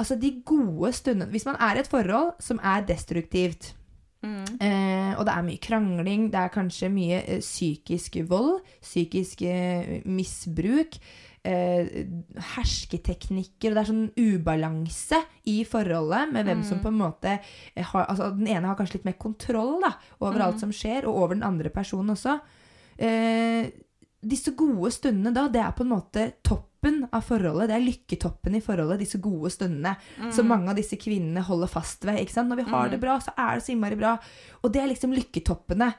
altså 0.00 0.16
de 0.16 0.30
gode 0.48 0.88
stundene 0.96 1.28
Hvis 1.28 1.44
man 1.44 1.58
er 1.60 1.76
i 1.76 1.82
et 1.82 1.90
forhold 1.92 2.32
som 2.40 2.60
er 2.64 2.86
destruktivt, 2.88 3.74
Mm. 4.22 4.44
eh, 4.62 5.18
og 5.18 5.26
det 5.26 5.32
er 5.34 5.42
mye 5.42 5.58
krangling, 5.58 6.28
det 6.30 6.38
er 6.38 6.52
kanskje 6.54 6.88
mye 6.94 7.16
eh, 7.26 7.40
psykisk 7.42 8.20
vold, 8.30 8.60
psykisk 8.78 9.42
eh, 9.42 9.96
misbruk, 10.06 10.94
eh, 11.44 12.06
hersketeknikker, 12.54 13.70
og 13.72 13.76
det 13.76 13.82
er 13.82 13.90
sånn 13.90 14.10
ubalanse 14.16 15.22
i 15.50 15.62
forholdet 15.68 16.32
med 16.34 16.46
hvem 16.48 16.62
som 16.66 16.82
på 16.82 16.92
en 16.92 17.00
måte 17.00 17.36
eh, 17.36 17.86
har 17.92 18.06
Altså 18.06 18.30
den 18.36 18.50
ene 18.50 18.68
har 18.70 18.78
kanskje 18.78 19.00
litt 19.00 19.08
mer 19.10 19.18
kontroll 19.20 19.80
da, 19.82 19.94
over 20.20 20.44
alt 20.46 20.60
som 20.62 20.74
skjer, 20.74 21.06
og 21.06 21.22
over 21.24 21.34
den 21.38 21.46
andre 21.46 21.72
personen 21.74 22.14
også. 22.14 22.38
Eh, 22.98 23.72
disse 24.22 24.54
gode 24.54 24.92
stundene 24.94 25.34
da, 25.34 25.48
det 25.50 25.62
er 25.62 25.72
på 25.74 25.82
en 25.82 25.94
måte 25.96 26.28
toppen 26.46 27.06
av 27.10 27.24
forholdet. 27.26 27.68
Det 27.70 27.74
er 27.74 27.84
lykketoppen 27.86 28.54
i 28.54 28.62
forholdet, 28.62 29.02
disse 29.02 29.18
gode 29.22 29.50
stundene. 29.50 29.96
Som 30.34 30.48
mange 30.50 30.70
av 30.70 30.78
disse 30.78 30.98
kvinnene 30.98 31.42
holder 31.46 31.70
fast 31.70 32.06
ved. 32.06 32.20
ikke 32.22 32.34
sant? 32.36 32.50
Når 32.50 32.62
vi 32.62 32.70
har 32.70 32.88
det 32.90 33.00
bra, 33.02 33.18
så 33.22 33.34
er 33.38 33.58
det 33.58 33.66
så 33.66 33.72
innmari 33.74 33.98
bra. 33.98 34.16
Og 34.62 34.72
det 34.74 34.82
er 34.82 34.90
liksom 34.90 35.14
lykketoppene. 35.14 35.92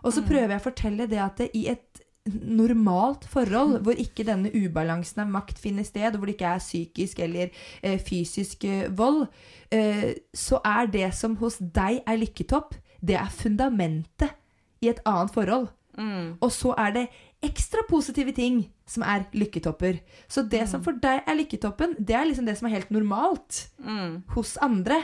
Og 0.00 0.12
så 0.12 0.22
prøver 0.24 0.54
jeg 0.54 0.60
å 0.60 0.64
fortelle 0.64 1.06
det 1.08 1.20
at 1.20 1.40
det, 1.40 1.50
i 1.56 1.66
et 1.72 2.00
normalt 2.42 3.24
forhold, 3.30 3.80
hvor 3.84 3.98
ikke 3.98 4.24
denne 4.28 4.50
ubalansen 4.54 5.22
av 5.24 5.30
makt 5.32 5.58
finner 5.58 5.86
sted, 5.86 6.12
og 6.14 6.20
hvor 6.20 6.30
det 6.30 6.36
ikke 6.38 6.52
er 6.54 6.62
psykisk 6.62 7.18
eller 7.24 7.50
eh, 7.82 7.98
fysisk 7.98 8.64
eh, 8.64 8.88
vold, 8.96 9.26
eh, 9.72 10.14
så 10.34 10.60
er 10.64 10.86
det 10.92 11.10
som 11.14 11.36
hos 11.40 11.58
deg 11.60 12.02
er 12.06 12.20
lykketopp, 12.20 12.74
det 13.00 13.16
er 13.16 13.30
fundamentet 13.32 14.34
i 14.80 14.88
et 14.92 15.00
annet 15.08 15.32
forhold. 15.34 15.68
Mm. 15.98 16.36
Og 16.40 16.52
så 16.52 16.74
er 16.78 16.92
det 16.94 17.06
ekstra 17.44 17.82
positive 17.88 18.32
ting 18.36 18.62
som 18.88 19.02
er 19.02 19.24
lykketopper. 19.32 20.00
Så 20.28 20.44
det 20.48 20.66
som 20.68 20.82
for 20.84 20.96
deg 21.00 21.24
er 21.26 21.38
lykketoppen, 21.38 21.96
det 21.98 22.16
er 22.16 22.28
liksom 22.28 22.46
det 22.48 22.56
som 22.58 22.68
er 22.68 22.76
helt 22.78 22.90
normalt 22.90 23.68
Mm. 23.80 24.22
hos 24.34 24.56
andre. 24.60 25.02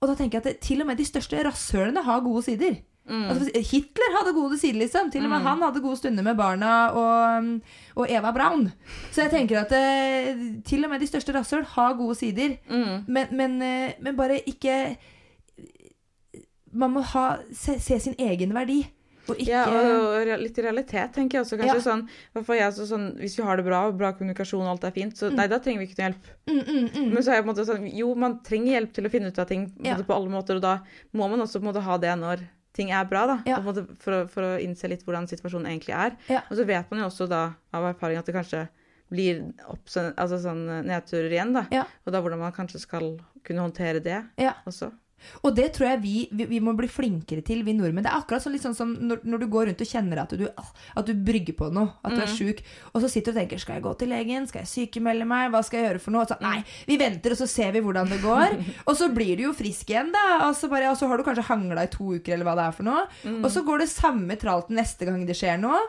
Og 0.00 0.08
da 0.08 0.14
tenker 0.14 0.38
jeg 0.38 0.46
at 0.46 0.52
det, 0.52 0.60
til 0.60 0.80
og 0.80 0.86
med 0.86 0.98
de 0.98 1.04
største 1.08 1.40
rasshølene 1.44 2.02
har 2.04 2.20
gode 2.20 2.42
sider. 2.44 2.76
Altså, 3.06 3.50
Hitler 3.70 4.16
hadde 4.18 4.32
gode 4.34 4.58
sider, 4.58 4.80
liksom. 4.80 5.10
Til 5.14 5.24
og 5.24 5.30
med 5.30 5.44
han 5.46 5.60
hadde 5.62 5.82
gode 5.84 5.96
stunder 6.00 6.24
med 6.26 6.36
barna 6.36 6.72
og, 6.90 7.60
og 7.94 8.10
Eva 8.10 8.32
Braun. 8.34 8.72
Så 9.14 9.22
jeg 9.22 9.30
tenker 9.30 9.60
at 9.62 9.72
eh, 9.78 10.34
til 10.66 10.84
og 10.84 10.90
med 10.90 11.00
de 11.00 11.06
største 11.06 11.34
rasshøl 11.36 11.62
har 11.76 11.94
gode 11.94 12.16
sider. 12.18 12.56
Mm. 12.68 13.04
Men, 13.06 13.26
men, 13.38 13.62
eh, 13.62 13.92
men 14.02 14.16
bare 14.18 14.40
ikke 14.46 14.96
Man 16.76 16.92
må 16.92 17.00
ha, 17.14 17.38
se, 17.56 17.78
se 17.80 17.96
sin 18.02 18.14
egen 18.20 18.52
verdi. 18.52 18.82
Og 19.26 19.38
ikke 19.42 19.50
Ja, 19.50 19.62
og, 19.66 20.04
og 20.20 20.28
litt 20.42 20.58
realitet, 20.62 21.14
tenker 21.16 21.38
jeg 21.38 21.46
også. 21.46 21.56
Kanskje 21.58 21.78
Ja. 21.78 21.82
sånn, 21.82 22.02
jeg, 22.58 22.74
så 22.76 22.84
sånn 22.86 23.06
Hvis 23.18 23.34
vi 23.38 23.42
har 23.46 23.56
det 23.58 23.64
bra, 23.66 23.80
og 23.88 23.96
bra 23.98 24.12
kommunikasjon 24.14 24.62
og 24.62 24.74
alt 24.74 24.84
er 24.86 24.94
fint, 24.94 25.16
så 25.18 25.30
nei, 25.34 25.48
da 25.50 25.58
trenger 25.58 25.82
vi 25.82 25.88
ikke 25.88 25.98
noe 25.98 26.10
hjelp. 26.10 26.28
mm, 26.46 26.60
mm, 26.60 26.90
mm. 26.94 27.08
Men 27.14 27.22
så 27.22 27.32
er 27.32 27.38
jeg 27.40 27.46
på 27.46 27.48
en 27.48 27.54
måte 27.54 27.66
sånn 27.70 27.88
Jo, 27.96 28.12
man 28.14 28.36
trenger 28.46 28.76
hjelp 28.76 28.92
til 28.98 29.08
å 29.08 29.10
finne 29.10 29.32
ut 29.32 29.38
av 29.42 29.48
ting 29.50 29.64
på, 29.70 29.86
Ja. 29.88 29.96
på 29.98 30.14
alle 30.14 30.30
måter, 30.30 30.60
og 30.60 30.62
da 30.62 30.76
må 31.14 31.28
man 31.30 31.40
også 31.42 31.58
på 31.58 31.66
en 31.66 31.72
måte 31.72 31.82
ha 31.82 31.98
det 31.98 32.14
når 32.20 32.44
ting 32.76 32.90
er 32.92 33.06
bra, 33.08 33.24
da. 33.30 33.36
Ja. 33.48 33.58
For, 33.64 34.12
å, 34.12 34.24
for 34.28 34.44
å 34.44 34.50
innse 34.62 34.88
litt 34.92 35.04
hvordan 35.06 35.28
situasjonen 35.30 35.70
egentlig 35.70 35.94
er. 35.96 36.16
Ja. 36.30 36.42
Og 36.50 36.58
så 36.60 36.66
vet 36.68 36.90
man 36.92 37.00
jo 37.02 37.08
også 37.08 37.26
da 37.30 37.42
av 37.74 37.88
erfaring 37.94 38.20
at 38.20 38.28
det 38.28 38.34
kanskje 38.36 38.66
blir 39.12 39.40
opp, 39.70 39.84
altså 40.18 40.38
sånn 40.42 40.64
nedturer 40.88 41.30
igjen, 41.30 41.52
da. 41.54 41.64
Ja. 41.72 41.84
Og 42.04 42.12
da 42.14 42.20
hvordan 42.24 42.40
man 42.42 42.54
kanskje 42.56 42.80
skal 42.82 43.12
kunne 43.46 43.62
håndtere 43.62 44.00
det 44.02 44.18
Ja. 44.42 44.56
også. 44.66 44.90
Og 45.42 45.54
det 45.56 45.68
tror 45.76 45.90
jeg 45.90 46.02
vi, 46.02 46.14
vi, 46.32 46.46
vi 46.50 46.60
må 46.62 46.74
bli 46.78 46.88
flinkere 46.90 47.44
til, 47.46 47.62
vi 47.66 47.74
nordmenn. 47.76 48.04
Det 48.06 48.12
er 48.12 48.20
akkurat 48.20 48.44
sånn, 48.44 48.58
sånn 48.62 48.76
som 48.76 48.94
når, 48.96 49.22
når 49.26 49.42
du 49.42 49.46
går 49.52 49.70
rundt 49.70 49.84
og 49.84 49.90
kjenner 49.90 50.22
at 50.22 50.34
du, 50.38 50.46
at 50.48 51.08
du 51.08 51.14
brygger 51.26 51.56
på 51.58 51.70
noe, 51.74 51.96
at 52.06 52.16
du 52.16 52.22
er 52.24 52.30
sjuk, 52.30 52.62
og 52.92 53.02
så 53.02 53.10
sitter 53.12 53.32
du 53.32 53.36
og 53.36 53.40
tenker 53.42 53.62
skal 53.62 53.78
jeg 53.78 53.86
gå 53.86 53.94
til 54.00 54.12
legen, 54.12 54.48
skal 54.50 54.64
jeg 54.64 54.72
sykemelde 54.72 55.28
meg, 55.28 55.50
hva 55.54 55.62
skal 55.66 55.80
jeg 55.80 55.90
gjøre 55.90 56.02
for 56.06 56.16
noe? 56.16 56.26
Så, 56.28 56.38
nei, 56.42 56.60
vi 56.88 56.98
venter, 57.00 57.34
og 57.34 57.40
så 57.40 57.48
ser 57.50 57.74
vi 57.76 57.82
hvordan 57.84 58.12
det 58.12 58.20
går. 58.24 58.56
og 58.88 58.98
så 58.98 59.10
blir 59.14 59.34
du 59.38 59.46
jo 59.46 59.54
frisk 59.56 59.92
igjen, 59.92 60.12
da. 60.14 60.24
Og 60.48 60.56
så, 60.58 60.70
bare, 60.72 60.90
og 60.92 61.00
så 61.00 61.10
har 61.10 61.20
du 61.20 61.26
kanskje 61.26 61.46
hangla 61.50 61.86
i 61.86 61.92
to 61.92 62.10
uker, 62.16 62.36
eller 62.36 62.48
hva 62.48 62.56
det 62.58 62.66
er 62.68 62.76
for 62.76 62.88
noe. 62.88 63.06
Og 63.40 63.48
så 63.52 63.64
går 63.66 63.84
det 63.84 63.90
samme 63.92 64.38
tralten 64.40 64.78
neste 64.78 65.08
gang 65.08 65.24
det 65.28 65.38
skjer 65.38 65.60
noe. 65.62 65.80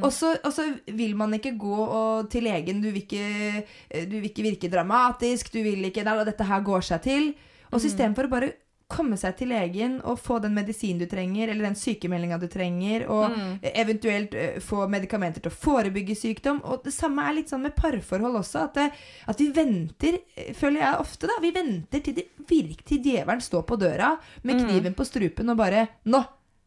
Og, 0.00 0.10
så, 0.14 0.34
og 0.40 0.52
så 0.54 0.68
vil 0.96 1.16
man 1.18 1.34
ikke 1.36 1.56
gå 1.60 1.76
og, 1.84 2.30
til 2.32 2.46
legen, 2.46 2.82
du 2.82 2.90
vil 2.90 3.02
ikke, 3.02 3.66
du 4.06 4.18
vil 4.18 4.30
ikke 4.30 4.46
virke 4.46 4.72
dramatisk, 4.72 5.52
du 5.54 5.62
vil 5.64 5.90
ikke 5.90 6.04
Nei, 6.06 6.20
dette 6.28 6.46
her 6.46 6.62
går 6.62 6.84
seg 6.86 7.02
til. 7.02 7.32
Og 7.72 7.80
så 7.80 7.90
istedenfor 7.90 8.28
å 8.28 8.30
bare 8.30 8.52
komme 8.86 9.16
seg 9.18 9.34
til 9.38 9.50
legen 9.50 9.96
og 10.06 10.20
få 10.22 10.38
den 10.42 10.54
medisinen 10.54 11.00
du 11.02 11.08
trenger, 11.10 11.50
eller 11.50 11.66
den 11.66 11.78
sykemeldinga 11.78 12.38
du 12.38 12.46
trenger, 12.50 13.06
og 13.10 13.34
eventuelt 13.82 14.34
eh, 14.38 14.60
få 14.62 14.86
medikamenter 14.92 15.42
til 15.42 15.50
å 15.50 15.58
forebygge 15.64 16.14
sykdom. 16.14 16.62
Og 16.64 16.84
det 16.86 16.94
samme 16.94 17.24
er 17.26 17.38
litt 17.40 17.50
sånn 17.50 17.64
med 17.66 17.74
parforhold 17.78 18.38
også, 18.42 18.66
at, 18.68 18.78
det, 18.78 18.86
at 19.26 19.42
vi 19.42 19.50
venter, 19.56 20.20
eh, 20.36 20.52
føler 20.54 20.84
jeg 20.84 21.02
ofte, 21.02 21.26
da, 21.26 21.40
vi 21.42 21.54
venter 21.56 22.04
til 22.06 22.14
det 22.20 22.28
til 22.46 23.02
djevelen 23.02 23.42
står 23.42 23.64
på 23.66 23.74
døra 23.80 24.12
med 24.46 24.60
kniven 24.62 24.94
på 24.94 25.04
strupen 25.04 25.50
og 25.50 25.58
bare 25.58 25.88
Nå 26.06 26.20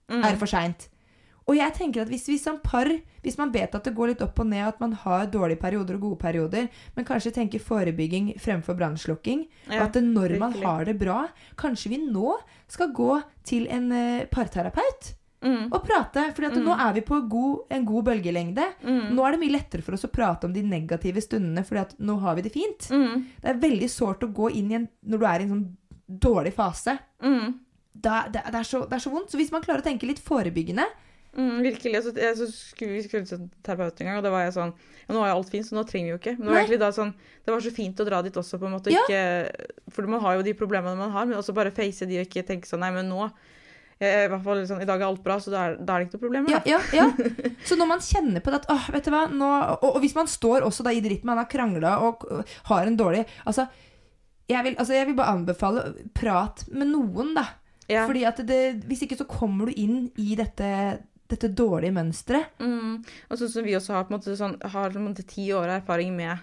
er 0.09 0.33
det 0.33 0.39
for 0.41 0.51
seint. 0.51 0.89
Og 1.49 1.57
jeg 1.57 1.73
tenker 1.73 2.03
at 2.05 2.11
hvis 2.13 2.27
vi 2.29 2.37
som 2.37 2.59
par, 2.61 2.87
hvis 3.25 3.37
man 3.39 3.49
vet 3.53 3.73
at 3.75 3.87
det 3.87 3.95
går 3.97 4.11
litt 4.13 4.21
opp 4.21 4.37
og 4.43 4.47
ned, 4.51 4.61
at 4.69 4.79
man 4.81 4.93
har 5.01 5.25
dårlige 5.33 5.59
perioder 5.63 5.97
og 5.97 6.03
gode 6.05 6.19
perioder, 6.21 6.67
men 6.95 7.07
kanskje 7.07 7.33
tenker 7.35 7.63
forebygging 7.63 8.35
fremfor 8.39 8.77
brannslukking, 8.77 9.47
og 9.71 9.79
at 9.87 9.97
det 9.97 10.03
når 10.05 10.35
man 10.41 10.53
har 10.61 10.85
det 10.85 10.99
bra, 11.01 11.23
kanskje 11.57 11.95
vi 11.95 12.03
nå 12.05 12.35
skal 12.69 12.93
gå 12.93 13.15
til 13.49 13.65
en 13.73 13.89
eh, 13.91 14.27
parterapeut 14.31 15.15
Mm. 15.39 15.69
og 15.71 15.85
prate. 15.87 16.33
For 16.35 16.51
nå 16.51 16.73
er 16.75 16.97
vi 16.97 17.01
på 17.07 17.15
god, 17.31 17.59
en 17.71 17.85
god 17.87 18.03
bølgelengde. 18.09 18.65
Mm. 18.83 19.15
Nå 19.15 19.23
er 19.23 19.31
det 19.31 19.39
mye 19.39 19.53
lettere 19.53 19.85
for 19.85 19.95
oss 19.95 20.03
å 20.03 20.11
prate 20.11 20.49
om 20.49 20.51
de 20.51 20.59
negative 20.67 21.21
stundene, 21.23 21.63
for 21.63 21.79
nå 22.03 22.17
har 22.19 22.35
vi 22.35 22.43
det 22.43 22.51
fint. 22.51 22.89
Mm. 22.91 23.21
Det 23.39 23.47
er 23.53 23.61
veldig 23.61 23.87
sårt 23.93 24.25
å 24.27 24.33
gå 24.35 24.49
inn 24.59 24.73
i 24.73 24.75
en, 24.81 24.89
når 25.07 25.21
du 25.21 25.25
er 25.29 25.39
i 25.39 25.45
en 25.47 25.53
sånn 25.53 25.63
dårlig 26.27 26.51
fase. 26.57 26.97
Mm. 27.23 27.53
Da, 27.93 28.25
det, 28.27 28.43
det, 28.51 28.57
er 28.59 28.67
så, 28.67 28.83
det 28.89 28.99
er 28.99 29.05
så 29.05 29.13
vondt. 29.13 29.31
Så 29.31 29.39
hvis 29.39 29.53
man 29.55 29.63
klarer 29.63 29.79
å 29.79 29.87
tenke 29.87 30.09
litt 30.11 30.19
forebyggende 30.19 30.89
Mm, 31.37 31.59
virkelig. 31.61 31.95
Altså, 31.99 32.13
jeg, 32.17 32.37
så 32.39 32.47
skulle 32.49 32.95
vi 32.95 33.03
skulle 33.05 33.27
til 33.29 33.43
terapeut 33.65 33.99
en 34.01 34.09
gang, 34.09 34.17
og 34.17 34.25
da 34.25 34.31
var 34.33 34.47
jeg 34.47 34.55
sånn 34.55 34.71
ja, 34.73 35.11
Nå 35.13 35.21
er 35.21 35.35
alt 35.35 35.51
fint, 35.51 35.67
så 35.67 35.77
nå 35.77 35.83
trenger 35.85 36.09
vi 36.09 36.15
jo 36.15 36.17
ikke. 36.21 36.33
Men 36.39 36.47
det 36.47 36.53
var 36.55 36.61
egentlig 36.63 36.81
da 36.81 36.89
sånn 36.95 37.13
Det 37.45 37.53
var 37.53 37.63
så 37.65 37.73
fint 37.75 38.01
å 38.01 38.07
dra 38.07 38.23
dit 38.25 38.39
også, 38.41 38.57
på 38.61 38.65
en 38.69 38.75
måte. 38.77 38.93
Ja. 38.93 39.03
Ikke, 39.05 39.69
for 39.93 40.09
man 40.09 40.23
har 40.25 40.39
jo 40.39 40.47
de 40.47 40.55
problemene 40.57 40.97
man 40.97 41.13
har, 41.13 41.29
men 41.29 41.37
også 41.37 41.55
bare 41.57 41.73
face 41.75 42.09
de 42.09 42.17
og 42.17 42.27
ikke 42.27 42.45
tenke 42.47 42.69
sånn 42.69 42.81
Nei, 42.85 42.91
men 42.97 43.11
nå 43.11 43.27
jeg, 43.99 44.29
i 44.29 44.29
hvert 44.31 44.43
fall 44.45 44.61
sånn, 44.63 44.79
I 44.79 44.87
dag 44.87 45.01
er 45.01 45.09
alt 45.09 45.23
bra, 45.25 45.35
så 45.43 45.51
da 45.51 45.61
er, 45.67 45.73
da 45.83 45.97
er 45.97 45.99
det 45.99 46.07
ikke 46.07 46.15
noe 46.15 46.23
problem. 46.23 46.45
Ja, 46.47 46.59
ja, 46.69 46.77
ja. 46.95 47.07
Så 47.67 47.75
når 47.75 47.89
man 47.89 48.03
kjenner 48.03 48.39
på 48.39 48.53
det 48.53 48.61
at 48.61 48.69
åh, 48.71 48.85
vet 48.95 49.09
du 49.09 49.11
hva, 49.11 49.25
nå, 49.27 49.49
og, 49.75 49.83
og 49.89 49.97
hvis 50.05 50.15
man 50.15 50.29
står 50.31 50.63
også 50.63 50.85
da 50.87 50.93
i 50.95 51.01
dritten, 51.03 51.27
man 51.27 51.41
har 51.41 51.49
krangla 51.51 51.97
og 52.07 52.23
har 52.69 52.87
en 52.87 52.95
dårlig 52.95 53.25
Altså, 53.43 53.67
jeg 54.47 54.63
vil, 54.65 54.77
altså, 54.79 54.95
jeg 54.95 55.09
vil 55.09 55.17
bare 55.19 55.35
anbefale 55.35 55.83
prat 56.15 56.63
med 56.71 56.93
noen, 56.93 57.35
da. 57.35 57.43
Ja. 57.89 58.05
Fordi 58.07 58.23
at 58.29 58.39
det, 58.47 58.85
hvis 58.87 59.03
ikke 59.03 59.17
så 59.19 59.27
kommer 59.29 59.67
du 59.67 59.81
inn 59.81 60.07
i 60.21 60.35
dette, 60.37 60.69
dette 61.29 61.49
dårlige 61.55 61.93
mønsteret. 61.93 62.47
Mm. 62.59 63.05
Og 63.29 63.37
sånn 63.37 63.51
som 63.53 63.63
vi 63.63 63.75
også 63.77 63.93
har 63.93 64.03
på 64.07 64.13
en 64.13 64.19
måte 64.19 64.35
sånn, 64.37 64.55
har 64.73 64.89
på 64.89 64.97
en 64.97 65.07
måte 65.13 65.25
ti 65.29 65.49
år 65.53 65.69
erfaring 65.79 66.15
med 66.17 66.39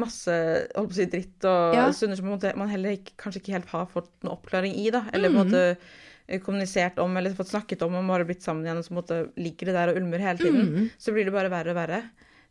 masse 0.00 0.32
holdt 0.76 0.92
på 0.92 0.94
å 0.94 0.98
si, 1.00 1.06
dritt 1.10 1.44
og 1.50 1.74
Ja. 1.74 1.90
stunder 1.92 2.16
som 2.16 2.26
på 2.26 2.36
måte, 2.38 2.56
man 2.56 2.68
heller 2.70 2.90
ikke, 2.96 3.16
kanskje 3.18 3.40
ikke 3.42 3.52
helt 3.56 3.66
har 3.74 3.86
fått 3.86 4.08
noen 4.22 4.36
oppklaring 4.38 4.74
i. 4.76 4.90
da, 4.90 5.04
Eller 5.12 5.28
på 5.28 5.32
Mm. 5.34 5.40
en 5.40 5.46
måte 5.50 5.76
eh, 6.28 6.38
kommunisert 6.38 6.98
om 7.00 7.16
eller 7.16 7.30
fått 7.34 7.48
snakket 7.50 7.82
om 7.82 7.94
og 7.96 8.06
bare 8.06 8.24
blitt 8.24 8.40
sammen 8.42 8.62
igjen, 8.64 8.78
og 8.78 8.84
så 8.84 8.90
på 8.94 9.02
måte 9.02 9.32
ligger 9.36 9.66
det 9.66 9.74
der 9.74 9.88
og 9.88 9.96
ulmer 9.96 10.18
hele 10.20 10.38
tiden. 10.38 10.68
Mm. 10.76 10.90
Så 10.96 11.12
blir 11.12 11.24
det 11.24 11.32
bare 11.32 11.50
verre 11.50 11.70
og 11.70 11.76
verre. 11.76 12.02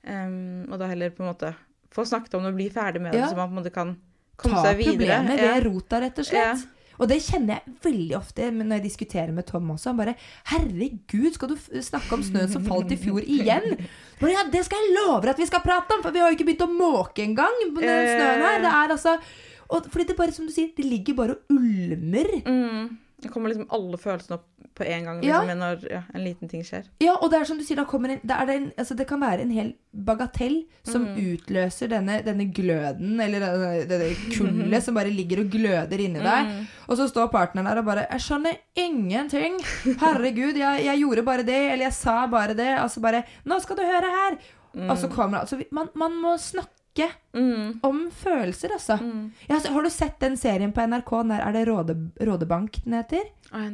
Um, 0.05 0.67
og 0.71 0.79
da 0.79 0.87
heller 0.87 1.09
på 1.11 1.23
en 1.23 1.33
måte 1.33 1.55
få 1.89 2.03
snakket 2.05 2.33
om 2.35 2.43
det 2.43 2.49
og 2.51 2.55
bli 2.55 2.69
ferdig 2.69 3.01
med 3.01 3.13
det, 3.13 3.19
Ja. 3.21 3.27
så 3.29 3.35
man 3.37 3.49
på 3.49 3.57
en 3.57 3.63
måte 3.63 3.73
kan 3.73 3.97
komme 4.37 4.55
Ta 4.55 4.63
seg 4.65 4.77
videre. 4.77 5.07
Ta 5.07 5.23
problemet 5.23 5.39
Ja. 5.39 5.53
ved 5.53 5.63
rota, 5.63 5.99
rett 6.01 6.19
og 6.19 6.25
slett. 6.25 6.33
Ja. 6.33 6.55
Og 6.99 7.07
det 7.07 7.21
kjenner 7.23 7.57
jeg 7.57 7.75
veldig 7.85 8.15
ofte 8.17 8.49
når 8.51 8.77
jeg 8.77 8.85
diskuterer 8.85 9.31
med 9.35 9.47
Tom 9.47 9.71
også. 9.71 9.93
Han 9.93 9.99
bare 10.01 10.15
'Herregud, 10.51 11.33
skal 11.33 11.49
du 11.49 11.57
snakke 11.81 12.13
om 12.13 12.23
snøen 12.23 12.51
som 12.51 12.65
falt 12.65 12.91
i 12.91 12.99
fjor 12.99 13.23
igjen?' 13.23 13.77
Bare, 14.19 14.31
ja, 14.35 14.43
det 14.51 14.65
skal 14.65 14.77
jeg 14.83 14.97
love 14.99 15.21
deg 15.21 15.29
at 15.29 15.39
vi 15.39 15.47
skal 15.47 15.63
prate 15.63 15.95
om, 15.95 16.01
for 16.03 16.11
vi 16.11 16.19
har 16.19 16.29
jo 16.29 16.35
ikke 16.35 16.49
begynt 16.51 16.67
å 16.67 16.73
måke 16.75 17.23
engang. 17.23 17.55
snøen 17.79 18.43
her. 18.43 18.59
Det 18.59 18.73
er 18.73 18.95
altså 18.97 19.19
og, 19.69 19.85
Fordi 19.91 20.03
det 20.09 20.17
bare, 20.17 20.33
som 20.33 20.47
du 20.47 20.51
sier, 20.51 20.71
det 20.75 20.85
ligger 20.85 21.13
bare 21.13 21.35
og 21.37 21.53
ulmer. 21.53 22.41
Mm. 22.45 22.97
Det 23.21 23.29
kommer 23.31 23.49
liksom 23.51 23.67
alle 23.75 23.97
følelsene 23.99 24.37
opp 24.39 24.45
på 24.79 24.85
en 24.87 25.03
gang 25.03 25.23
Ja. 25.23 25.41
liksom, 25.41 25.59
når 25.59 25.81
ja, 25.91 26.01
en 26.15 26.23
liten 26.23 26.47
ting 26.49 26.61
skjer. 26.63 26.85
Ja, 27.03 27.15
og 27.19 27.31
det 27.31 27.39
er 27.41 27.45
som 27.49 27.57
du 27.59 27.63
sier, 27.67 27.79
en, 27.79 28.19
det, 28.23 28.37
en 28.55 28.71
altså 28.77 28.95
det 28.95 29.07
kan 29.09 29.19
være 29.19 29.41
en 29.41 29.51
hel 29.51 29.73
bagatell 29.93 30.61
som 30.87 31.03
Mm. 31.03 31.17
utløser 31.33 31.89
denne, 31.89 32.21
denne 32.23 32.45
gløden, 32.53 33.19
eller 33.19 33.39
denne, 33.39 33.87
denne 33.89 34.15
kullet 34.35 34.83
som 34.85 34.95
bare 34.95 35.11
ligger 35.11 35.43
og 35.43 35.49
gløder 35.51 35.99
inni 35.99 36.19
deg. 36.23 36.45
Mm. 36.47 36.67
Og 36.87 36.97
så 36.97 37.09
står 37.09 37.27
partneren 37.33 37.65
der 37.67 37.77
og 37.81 37.85
bare 37.85 38.07
'Jeg 38.09 38.21
skjønner 38.21 38.55
ingenting. 38.75 39.59
Herregud, 39.99 40.55
jeg, 40.57 40.85
jeg 40.85 40.99
gjorde 40.99 41.23
bare 41.25 41.43
det.' 41.43 41.71
Eller 41.73 41.85
'jeg 41.85 41.93
sa 41.93 42.25
bare 42.27 42.53
det.' 42.53 42.79
Altså 42.79 43.01
bare 43.01 43.23
'Nå 43.45 43.59
skal 43.61 43.75
du 43.75 43.81
høre 43.81 44.09
her.' 44.15 44.37
Og 44.89 44.97
så 44.97 45.07
kommer 45.09 45.39
altså, 45.39 45.57
man, 45.71 45.87
man 45.95 46.11
må 46.21 46.37
snakke 46.37 46.78
Mm. 47.33 47.79
om 47.83 47.99
følelser, 48.11 48.73
altså. 48.73 48.97
Mm. 48.97 49.31
Ja, 49.47 49.59
så 49.59 49.71
har 49.71 49.83
du 49.83 49.89
sett 49.89 50.19
den 50.19 50.37
serien 50.37 50.71
på 50.73 50.81
NRK? 50.81 51.11
Der, 51.29 51.43
er 51.45 51.53
det 51.53 51.67
Råde, 51.69 51.95
Rådebank 52.19 52.81
den 52.83 52.93
heter? 52.97 53.29
Ai. 53.51 53.69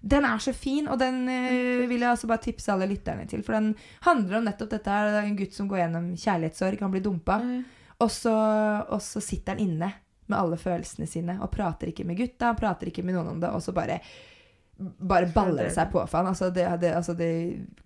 Den 0.00 0.24
er 0.24 0.38
så 0.42 0.52
fin, 0.54 0.88
og 0.88 0.98
den 0.98 1.28
uh, 1.28 1.88
vil 1.88 2.00
jeg 2.00 2.08
altså 2.10 2.26
bare 2.26 2.42
tipse 2.42 2.72
alle 2.72 2.88
lytterne 2.90 3.26
til. 3.30 3.42
For 3.46 3.52
den 3.54 3.74
handler 4.06 4.38
om 4.38 4.44
nettopp 4.48 4.70
dette 4.70 4.90
her. 4.90 5.10
Det 5.12 5.24
en 5.28 5.36
gutt 5.36 5.54
som 5.54 5.68
går 5.70 5.78
gjennom 5.84 6.08
kjærlighetssorg. 6.16 6.80
Han 6.80 6.90
blir 6.94 7.04
dumpa. 7.04 7.36
Og 8.02 8.10
så, 8.10 8.32
og 8.88 8.98
så 9.04 9.20
sitter 9.22 9.54
han 9.54 9.62
inne 9.62 9.92
med 10.26 10.38
alle 10.38 10.56
følelsene 10.58 11.06
sine 11.06 11.36
og 11.42 11.50
prater 11.54 11.90
ikke 11.92 12.06
med 12.08 12.16
gutta, 12.18 12.52
han 12.52 12.58
prater 12.58 12.88
ikke 12.90 13.02
med 13.04 13.14
noen 13.14 13.34
om 13.34 13.40
det, 13.42 13.50
og 13.52 13.62
så 13.62 13.74
bare 13.76 14.00
bare 14.82 15.28
baller 15.30 15.68
det 15.68 15.74
seg 15.76 15.90
på 15.92 16.00
for 16.08 16.18
han. 16.18 16.30
Altså 16.32 16.48
det, 16.50 16.64
det, 16.82 16.92
altså 16.96 17.14
det 17.14 17.28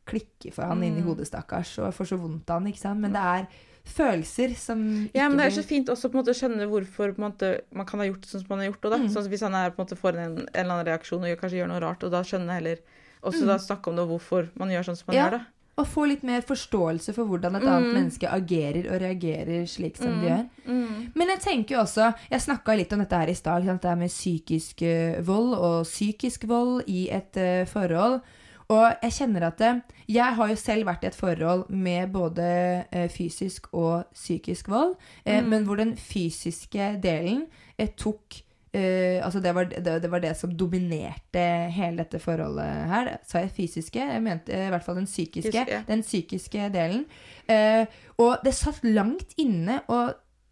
klikker 0.08 0.54
for 0.54 0.70
han 0.70 0.84
inni 0.84 1.02
Mm. 1.02 1.08
hodet, 1.10 1.26
stakkars, 1.28 1.74
og 1.82 1.92
får 1.92 2.12
så 2.12 2.16
vondt 2.20 2.48
av 2.50 2.60
han, 2.62 2.68
ikke 2.70 2.80
sant. 2.80 3.00
Men 3.02 3.12
det 3.12 3.20
er 3.20 3.48
følelser 3.86 4.54
som 4.58 4.80
ikke 5.06 5.14
Ja, 5.20 5.28
men 5.28 5.38
det 5.38 5.46
er 5.46 5.56
så 5.62 5.64
fint 5.66 5.88
også 5.88 6.10
på 6.10 6.18
en 6.18 6.24
måte 6.24 6.34
å 6.34 6.38
skjønne 6.40 6.68
hvorfor 6.70 7.16
måte, 7.22 7.60
man 7.72 7.86
kan 7.86 8.00
ha 8.00 8.06
gjort 8.06 8.26
sånn 8.26 8.40
som 8.42 8.46
man 8.50 8.58
har 8.64 8.70
gjort. 8.72 8.84
Og. 8.84 9.00
Mm. 9.00 9.08
Sånn 9.14 9.28
Hvis 9.30 9.40
han 9.46 9.54
er, 9.54 9.70
på 9.70 9.80
en 9.82 9.86
måte 9.86 9.96
får 10.00 10.16
en, 10.18 10.38
en 10.38 10.48
eller 10.54 10.72
annen 10.74 10.86
reaksjon 10.86 11.24
og 11.24 11.38
kanskje 11.40 11.60
gjør 11.62 11.68
noe 11.72 11.80
rart, 11.80 12.02
og 12.04 12.10
da 12.10 12.22
skjønne 12.22 12.52
heller 12.58 12.78
også 13.22 13.42
Mm. 13.42 13.46
da 13.46 13.58
snakke 13.58 13.88
om 13.88 13.96
det, 13.96 14.02
og 14.04 14.08
hvorfor 14.20 14.48
man 14.54 14.68
gjør 14.70 14.84
sånn 14.90 14.96
som 14.96 15.04
man 15.08 15.16
Ja. 15.16 15.24
gjør. 15.26 15.30
da. 15.38 15.44
Og 15.78 15.86
få 15.86 16.06
litt 16.08 16.22
mer 16.22 16.40
forståelse 16.40 17.12
for 17.12 17.26
hvordan 17.26 17.56
et 17.56 17.62
annet 17.62 17.92
Mm. 17.92 17.94
menneske 17.94 18.28
agerer 18.32 18.86
og 18.94 19.00
reagerer 19.02 19.66
slik 19.68 19.96
som 19.98 20.06
de 20.06 20.12
Mm. 20.16 20.24
gjør. 20.24 20.48
Mm. 20.66 21.12
Men 21.14 21.28
jeg 21.28 21.40
tenker 21.40 21.74
jo 21.76 21.82
også 21.82 22.14
Jeg 22.30 22.40
snakka 22.40 22.76
litt 22.76 22.92
om 22.92 22.98
dette 23.00 23.12
her 23.16 23.28
i 23.28 23.34
stad. 23.34 23.62
Det 23.64 23.82
her 23.84 23.94
med 23.96 24.08
psykisk 24.08 24.80
eh, 24.82 25.20
vold 25.20 25.54
og 25.54 25.84
psykisk 25.84 26.44
vold 26.48 26.84
i 26.88 27.10
et 27.10 27.36
uh, 27.36 27.64
forhold. 27.66 28.22
Og 28.68 28.96
jeg 29.02 29.12
kjenner 29.12 29.46
at 29.46 29.58
det, 29.58 29.82
Jeg 30.08 30.34
har 30.34 30.48
jo 30.48 30.54
selv 30.56 30.86
vært 30.86 31.04
i 31.04 31.06
et 31.06 31.14
forhold 31.14 31.68
med 31.70 32.08
både 32.12 32.84
eh, 32.92 33.08
fysisk 33.08 33.68
og 33.74 34.04
psykisk 34.14 34.68
vold. 34.68 34.96
Eh, 35.24 35.40
Mm. 35.42 35.48
Men 35.50 35.64
hvor 35.64 35.76
den 35.76 35.96
fysiske 35.96 37.00
delen 37.02 37.46
eh, 37.78 37.88
tok 37.96 38.42
Uh, 38.76 39.24
altså 39.24 39.40
det 39.40 39.54
var 39.54 39.64
det, 39.64 40.02
det 40.02 40.10
var 40.10 40.18
det 40.20 40.34
som 40.36 40.50
dominerte 40.52 41.70
hele 41.72 41.96
dette 42.02 42.18
forholdet 42.20 42.64
her. 42.90 43.08
Sa 43.24 43.38
jeg 43.40 43.50
fysiske? 43.56 43.98
Jeg 43.98 44.20
mente 44.22 44.52
uh, 44.52 44.66
i 44.66 44.68
hvert 44.68 44.84
fall 44.84 44.96
den 44.98 45.06
psykiske. 45.06 45.48
Fysisk, 45.48 45.70
ja. 45.72 45.78
Den 45.88 46.02
psykiske 46.02 46.66
delen. 46.74 47.06
Uh, 47.48 47.86
og 48.18 48.36
det 48.44 48.52
satt 48.54 48.84
langt 48.84 49.32
inne 49.40 49.78
å, 49.88 50.10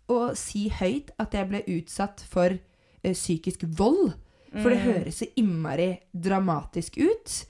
å 0.08 0.20
si 0.34 0.70
høyt 0.72 1.10
at 1.20 1.34
jeg 1.36 1.50
ble 1.50 1.60
utsatt 1.76 2.24
for 2.30 2.54
eh, 2.54 3.12
psykisk 3.12 3.66
vold. 3.76 4.14
For 4.54 4.70
det 4.70 4.78
Mm. 4.78 4.86
høres 4.86 5.14
så 5.20 5.26
innmari 5.36 5.90
dramatisk 6.14 6.96
ut. 6.96 7.44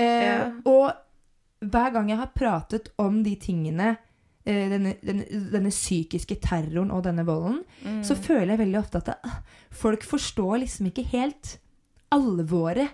Eh, 0.00 0.24
Ja. 0.24 0.50
Og 0.64 0.92
hver 1.70 1.92
gang 1.92 2.08
jeg 2.08 2.18
har 2.18 2.30
pratet 2.34 2.88
om 2.98 3.22
de 3.22 3.34
tingene, 3.36 3.98
eh, 4.46 4.68
denne, 4.70 4.94
denne, 5.04 5.26
denne 5.52 5.70
psykiske 5.70 6.40
terroren 6.40 6.90
og 6.90 7.04
denne 7.04 7.24
volden, 7.26 7.64
Mm. 7.84 8.02
så 8.04 8.16
føler 8.16 8.56
jeg 8.56 8.58
veldig 8.66 8.78
ofte 8.80 8.96
at 8.98 9.04
det, 9.10 9.16
ah, 9.24 9.40
folk 9.70 10.02
forstår 10.02 10.60
liksom 10.64 10.86
ikke 10.90 11.04
helt 11.12 11.58
alvoret 12.12 12.90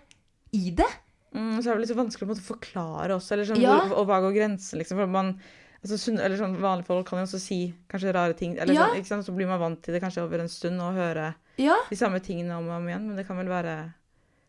i 0.53 0.71
det. 0.71 0.89
Mm, 1.35 1.61
så 1.63 1.71
er 1.73 1.79
det 1.79 1.87
litt 1.89 1.97
vanskelig 1.99 2.27
å 2.27 2.31
måtte 2.33 2.47
forklare 2.47 3.15
også, 3.17 3.33
eller 3.37 3.45
sånn, 3.45 3.61
Ja. 3.61 3.79
hvor, 3.81 3.99
og 3.99 4.07
hva 4.09 4.21
går 4.25 4.35
grensen, 4.37 4.79
liksom. 4.81 4.97
For 4.97 5.07
man, 5.07 5.41
altså, 5.85 5.99
sunn- 5.99 6.21
eller 6.21 6.37
sånn, 6.37 6.57
vanlige 6.59 6.87
folk 6.87 7.07
kan 7.07 7.19
jo 7.19 7.25
også 7.27 7.41
si 7.41 7.75
kanskje 7.89 8.15
rare 8.15 8.33
ting, 8.35 8.59
eller 8.59 8.75
Ja. 8.75 8.89
sånn, 9.03 9.23
så 9.25 9.35
blir 9.35 9.47
man 9.47 9.61
vant 9.61 9.83
til 9.83 9.95
det 9.95 10.03
kanskje 10.03 10.23
over 10.23 10.39
en 10.41 10.49
stund, 10.49 10.81
og 10.81 10.95
høre 10.95 11.35
Ja. 11.59 11.77
de 11.91 11.97
samme 11.97 12.21
tingene 12.21 12.57
om 12.57 12.69
og 12.69 12.77
om 12.77 12.87
igjen, 12.89 13.07
men 13.07 13.17
det 13.17 13.27
kan 13.27 13.37
vel 13.37 13.47
være 13.49 13.93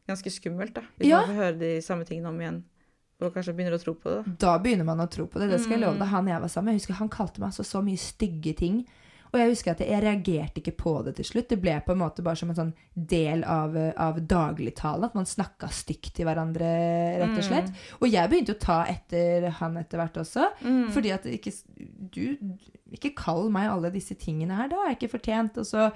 ganske 0.07 0.31
skummelt, 0.31 0.73
da. 0.73 0.81
Hvis 0.99 1.09
Ja. 1.09 1.25
man 1.27 1.35
høre 1.35 1.59
de 1.59 1.71
samme 1.81 2.05
tingene 2.05 2.27
om 2.29 2.39
igjen, 2.39 2.63
og 3.21 3.33
kanskje 3.33 3.53
begynner 3.55 3.73
å 3.77 3.81
tro 3.83 3.93
på 3.95 4.03
det. 4.15 4.37
da. 4.37 4.53
Da 4.53 4.57
begynner 4.63 4.85
man 4.85 4.99
å 4.99 5.09
tro 5.09 5.25
på 5.25 5.39
det. 5.39 5.49
Det 5.49 5.59
skal 5.61 5.79
jeg 5.79 5.81
love 5.81 5.95
Mm. 5.95 5.99
deg. 5.99 6.07
Han 6.09 6.27
jeg 6.27 6.41
var 6.41 6.47
sammen 6.49 6.65
med, 6.65 6.73
jeg 6.73 6.81
husker 6.87 6.93
han 6.99 7.09
kalte 7.09 7.39
meg 7.39 7.49
altså 7.49 7.65
så 7.65 7.83
mye 7.83 7.97
stygge 7.97 8.55
ting. 8.55 8.85
Og 9.33 9.39
jeg 9.41 9.49
husker 9.49 9.71
at 9.71 9.79
jeg 9.79 10.01
reagerte 10.03 10.61
ikke 10.61 10.77
på 10.77 11.03
det 11.03 11.15
til 11.17 11.25
slutt. 11.25 11.49
Det 11.49 11.59
ble 11.61 11.81
på 11.85 11.91
en 11.91 11.97
måte 11.99 12.23
bare 12.23 12.37
som 12.37 12.49
en 12.49 12.55
sånn 12.55 12.73
del 12.95 13.43
av, 13.43 13.75
av 13.97 14.15
dagligtalen. 14.25 15.03
At 15.03 15.15
man 15.15 15.25
snakka 15.25 15.67
stygt 15.67 16.13
til 16.13 16.25
hverandre, 16.25 17.19
rett 17.19 17.37
og 17.37 17.43
slett. 17.43 17.73
Og 18.01 18.09
jeg 18.09 18.29
begynte 18.29 18.55
å 18.55 18.59
ta 18.59 18.85
etter 18.85 19.49
han 19.49 19.75
etter 19.75 19.97
hvert 19.99 20.13
også. 20.13 20.47
Mm. 20.63 20.89
Fordi 20.91 21.11
at 21.13 21.23
ikke, 21.25 21.51
du 22.11 22.37
Ikke 22.89 23.13
kall 23.13 23.49
meg 23.49 23.67
alle 23.69 23.91
disse 23.91 24.15
tingene 24.15 24.55
her. 24.55 24.69
Det 24.69 24.77
har 24.77 24.87
jeg 24.93 24.99
ikke 24.99 25.19
fortjent. 25.19 25.57
Og 25.57 25.65
så 25.65 25.91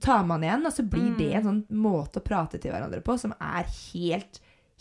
tar 0.00 0.24
man 0.28 0.44
igjen, 0.44 0.66
og 0.66 0.74
så 0.74 0.84
blir 0.84 1.16
det 1.18 1.32
en 1.38 1.46
sånn 1.46 1.64
måte 1.80 2.20
å 2.20 2.24
prate 2.26 2.60
til 2.60 2.74
hverandre 2.74 3.00
på 3.04 3.16
som 3.20 3.34
er 3.38 3.66
helt, 3.92 4.40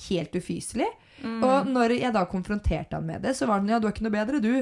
helt 0.10 0.36
ufyselig. 0.36 0.90
Og 1.26 1.70
når 1.72 1.96
jeg 1.98 2.14
da 2.14 2.26
konfronterte 2.30 2.98
han 2.98 3.08
med 3.08 3.24
det, 3.26 3.34
så 3.38 3.48
var 3.50 3.62
sånn 3.64 3.72
Ja, 3.74 3.80
du 3.82 3.88
er 3.90 3.96
ikke 3.96 4.06
noe 4.06 4.18
bedre, 4.18 4.42
du. 4.44 4.54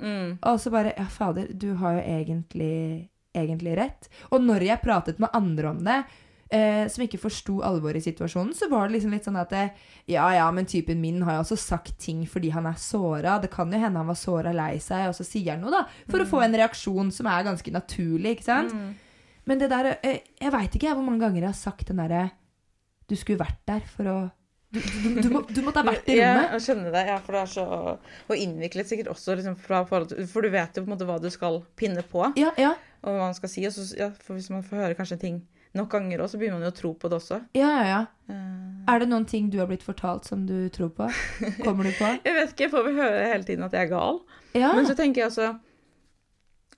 Mm. 0.00 0.38
Og 0.38 0.60
så 0.62 0.70
bare 0.74 0.94
Ja, 0.96 1.08
fader, 1.10 1.50
du 1.50 1.72
har 1.80 1.98
jo 1.98 2.06
egentlig, 2.06 3.08
egentlig 3.34 3.76
rett. 3.78 4.08
Og 4.30 4.42
når 4.44 4.68
jeg 4.68 4.84
pratet 4.84 5.18
med 5.18 5.34
andre 5.36 5.72
om 5.72 5.82
det, 5.84 5.98
eh, 6.54 6.86
som 6.88 7.04
ikke 7.04 7.20
forsto 7.20 7.58
alvoret 7.66 8.00
i 8.00 8.10
situasjonen, 8.10 8.54
så 8.56 8.70
var 8.70 8.86
det 8.86 8.98
liksom 8.98 9.12
litt 9.16 9.26
sånn 9.28 9.40
at 9.40 9.50
det, 9.50 9.66
Ja, 10.06 10.28
ja, 10.32 10.50
men 10.54 10.66
typen 10.66 11.00
min 11.00 11.20
har 11.22 11.36
jo 11.36 11.42
også 11.44 11.58
sagt 11.60 11.98
ting 11.98 12.24
fordi 12.26 12.50
han 12.54 12.66
er 12.66 12.78
såra. 12.78 13.40
Det 13.42 13.50
kan 13.50 13.72
jo 13.72 13.78
hende 13.78 13.98
han 13.98 14.08
var 14.08 14.16
såra 14.16 14.54
lei 14.54 14.78
seg, 14.78 15.08
og 15.08 15.18
så 15.18 15.26
sier 15.26 15.56
han 15.56 15.60
noe, 15.66 15.74
da. 15.74 15.84
For 16.08 16.22
å 16.22 16.28
få 16.28 16.44
en 16.44 16.56
reaksjon 16.56 17.12
som 17.12 17.26
er 17.26 17.44
ganske 17.44 17.74
naturlig, 17.74 18.38
ikke 18.38 18.48
sant. 18.48 18.72
Men 19.48 19.60
det 19.62 19.70
der 19.72 19.94
eh, 19.96 20.20
Jeg 20.40 20.52
veit 20.54 20.74
ikke 20.76 20.92
hvor 20.94 21.06
mange 21.06 21.22
ganger 21.24 21.46
jeg 21.46 21.50
har 21.50 21.56
sagt 21.56 21.88
den 21.88 22.02
derre 22.02 22.26
Du 23.08 23.16
skulle 23.16 23.40
vært 23.40 23.62
der 23.68 23.86
for 23.88 24.10
å 24.12 24.16
Du, 24.68 24.80
du, 24.80 25.20
du, 25.24 25.28
må, 25.32 25.42
du 25.48 25.62
måtte 25.64 25.80
ha 25.80 25.88
vært 25.88 26.08
i 26.12 26.16
rommet. 26.20 26.42
Ja, 26.44 26.56
jeg 26.58 26.64
skjønner 26.66 26.92
det. 26.92 27.04
Ja, 27.08 27.18
for 27.24 27.38
det 27.38 27.44
er 27.46 27.52
så 27.54 27.66
Og 28.28 28.34
innviklet 28.36 28.90
sikkert 28.90 29.12
også, 29.14 29.38
liksom, 29.38 29.56
fra 29.56 29.84
forhold 29.88 30.12
til 30.12 30.26
For 30.28 30.44
du 30.44 30.52
vet 30.52 30.76
jo 30.76 30.84
på 30.84 30.90
en 30.90 30.96
måte 30.96 31.08
hva 31.08 31.16
du 31.22 31.30
skal 31.32 31.62
pinne 31.80 32.04
på, 32.04 32.26
Ja, 32.36 32.52
ja. 32.60 32.74
og 33.00 33.14
hva 33.14 33.30
man 33.30 33.38
skal 33.38 33.52
si. 33.52 33.64
Og 33.64 33.72
så, 33.72 33.86
ja, 33.96 34.10
for 34.20 34.36
hvis 34.36 34.50
man 34.52 34.66
får 34.66 34.82
høre 34.84 34.98
kanskje 34.98 35.22
ting 35.24 35.38
nok 35.76 35.90
ganger 35.92 36.22
òg, 36.24 36.30
så 36.32 36.38
begynner 36.40 36.58
man 36.58 36.66
jo 36.68 36.72
å 36.72 36.76
tro 36.78 36.90
på 36.96 37.10
det 37.12 37.16
også. 37.18 37.38
Ja, 37.56 37.68
ja, 37.76 37.84
ja. 37.88 37.98
Uh... 38.32 38.88
Er 38.88 39.02
det 39.02 39.08
noen 39.10 39.26
ting 39.28 39.50
du 39.52 39.58
har 39.60 39.68
blitt 39.68 39.84
fortalt 39.84 40.24
som 40.28 40.46
du 40.48 40.68
tror 40.74 40.90
på? 40.96 41.08
Kommer 41.60 41.84
du 41.88 41.92
på? 41.92 42.08
Jeg 42.26 42.34
vet 42.38 42.52
ikke, 42.54 42.64
jeg 42.64 42.72
får 42.72 42.86
vel 42.86 42.96
høre 42.98 43.26
hele 43.28 43.44
tiden 43.48 43.66
at 43.66 43.76
jeg 43.76 43.84
er 43.84 43.90
gal. 43.92 44.20
Ja. 44.56 44.72
Men 44.74 44.88
så 44.88 44.96
tenker 44.98 45.22
jeg 45.22 45.28
altså 45.28 45.50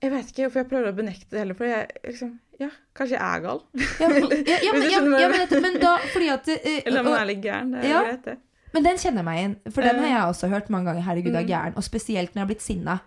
Jeg 0.03 0.11
vet 0.11 0.31
ikke 0.31 0.43
hvorfor 0.43 0.61
jeg 0.61 0.69
prøver 0.73 0.91
å 0.91 0.97
benekte 0.97 1.31
det 1.31 1.39
heller, 1.43 1.57
for 1.57 1.69
jeg 1.71 1.87
liksom 2.03 2.33
Ja, 2.61 2.69
kanskje 2.95 3.17
jeg 3.17 3.25
er 3.25 3.41
gal. 3.47 3.61
Ja, 3.99 4.07
men, 4.11 4.29
ja, 4.51 4.57
ja, 4.61 4.71
men, 4.77 4.85
ja, 4.91 5.19
ja, 5.23 5.27
men, 5.33 5.61
men 5.65 5.79
da 5.81 5.95
fordi 6.13 6.27
at 6.29 6.47
uh, 6.53 6.69
Eller 6.85 6.99
om 7.01 7.09
man 7.09 7.19
er 7.23 7.25
litt 7.31 7.41
gæren. 7.43 7.71
Det 7.73 7.83
er 7.83 7.89
Ja. 7.89 8.01
greit, 8.05 8.23
det. 8.29 8.37
Men 8.73 8.83
den 8.85 8.99
kjenner 9.01 9.19
jeg 9.23 9.25
meg 9.27 9.39
igjen. 9.41 9.55
For 9.75 9.81
den 9.83 9.97
har 9.99 10.05
Eh. 10.07 10.11
jeg 10.13 10.27
også 10.31 10.47
hørt 10.53 10.69
mange 10.69 10.85
ganger. 10.91 11.01
Herregud, 11.07 11.33
jeg 11.33 11.41
er 11.41 11.47
Mm. 11.47 11.53
gæren. 11.55 11.73
Og 11.81 11.83
spesielt 11.83 12.31
når 12.35 12.39
jeg 12.39 12.45
har 12.45 12.51
blitt 12.53 12.61
sinna. 12.67 12.99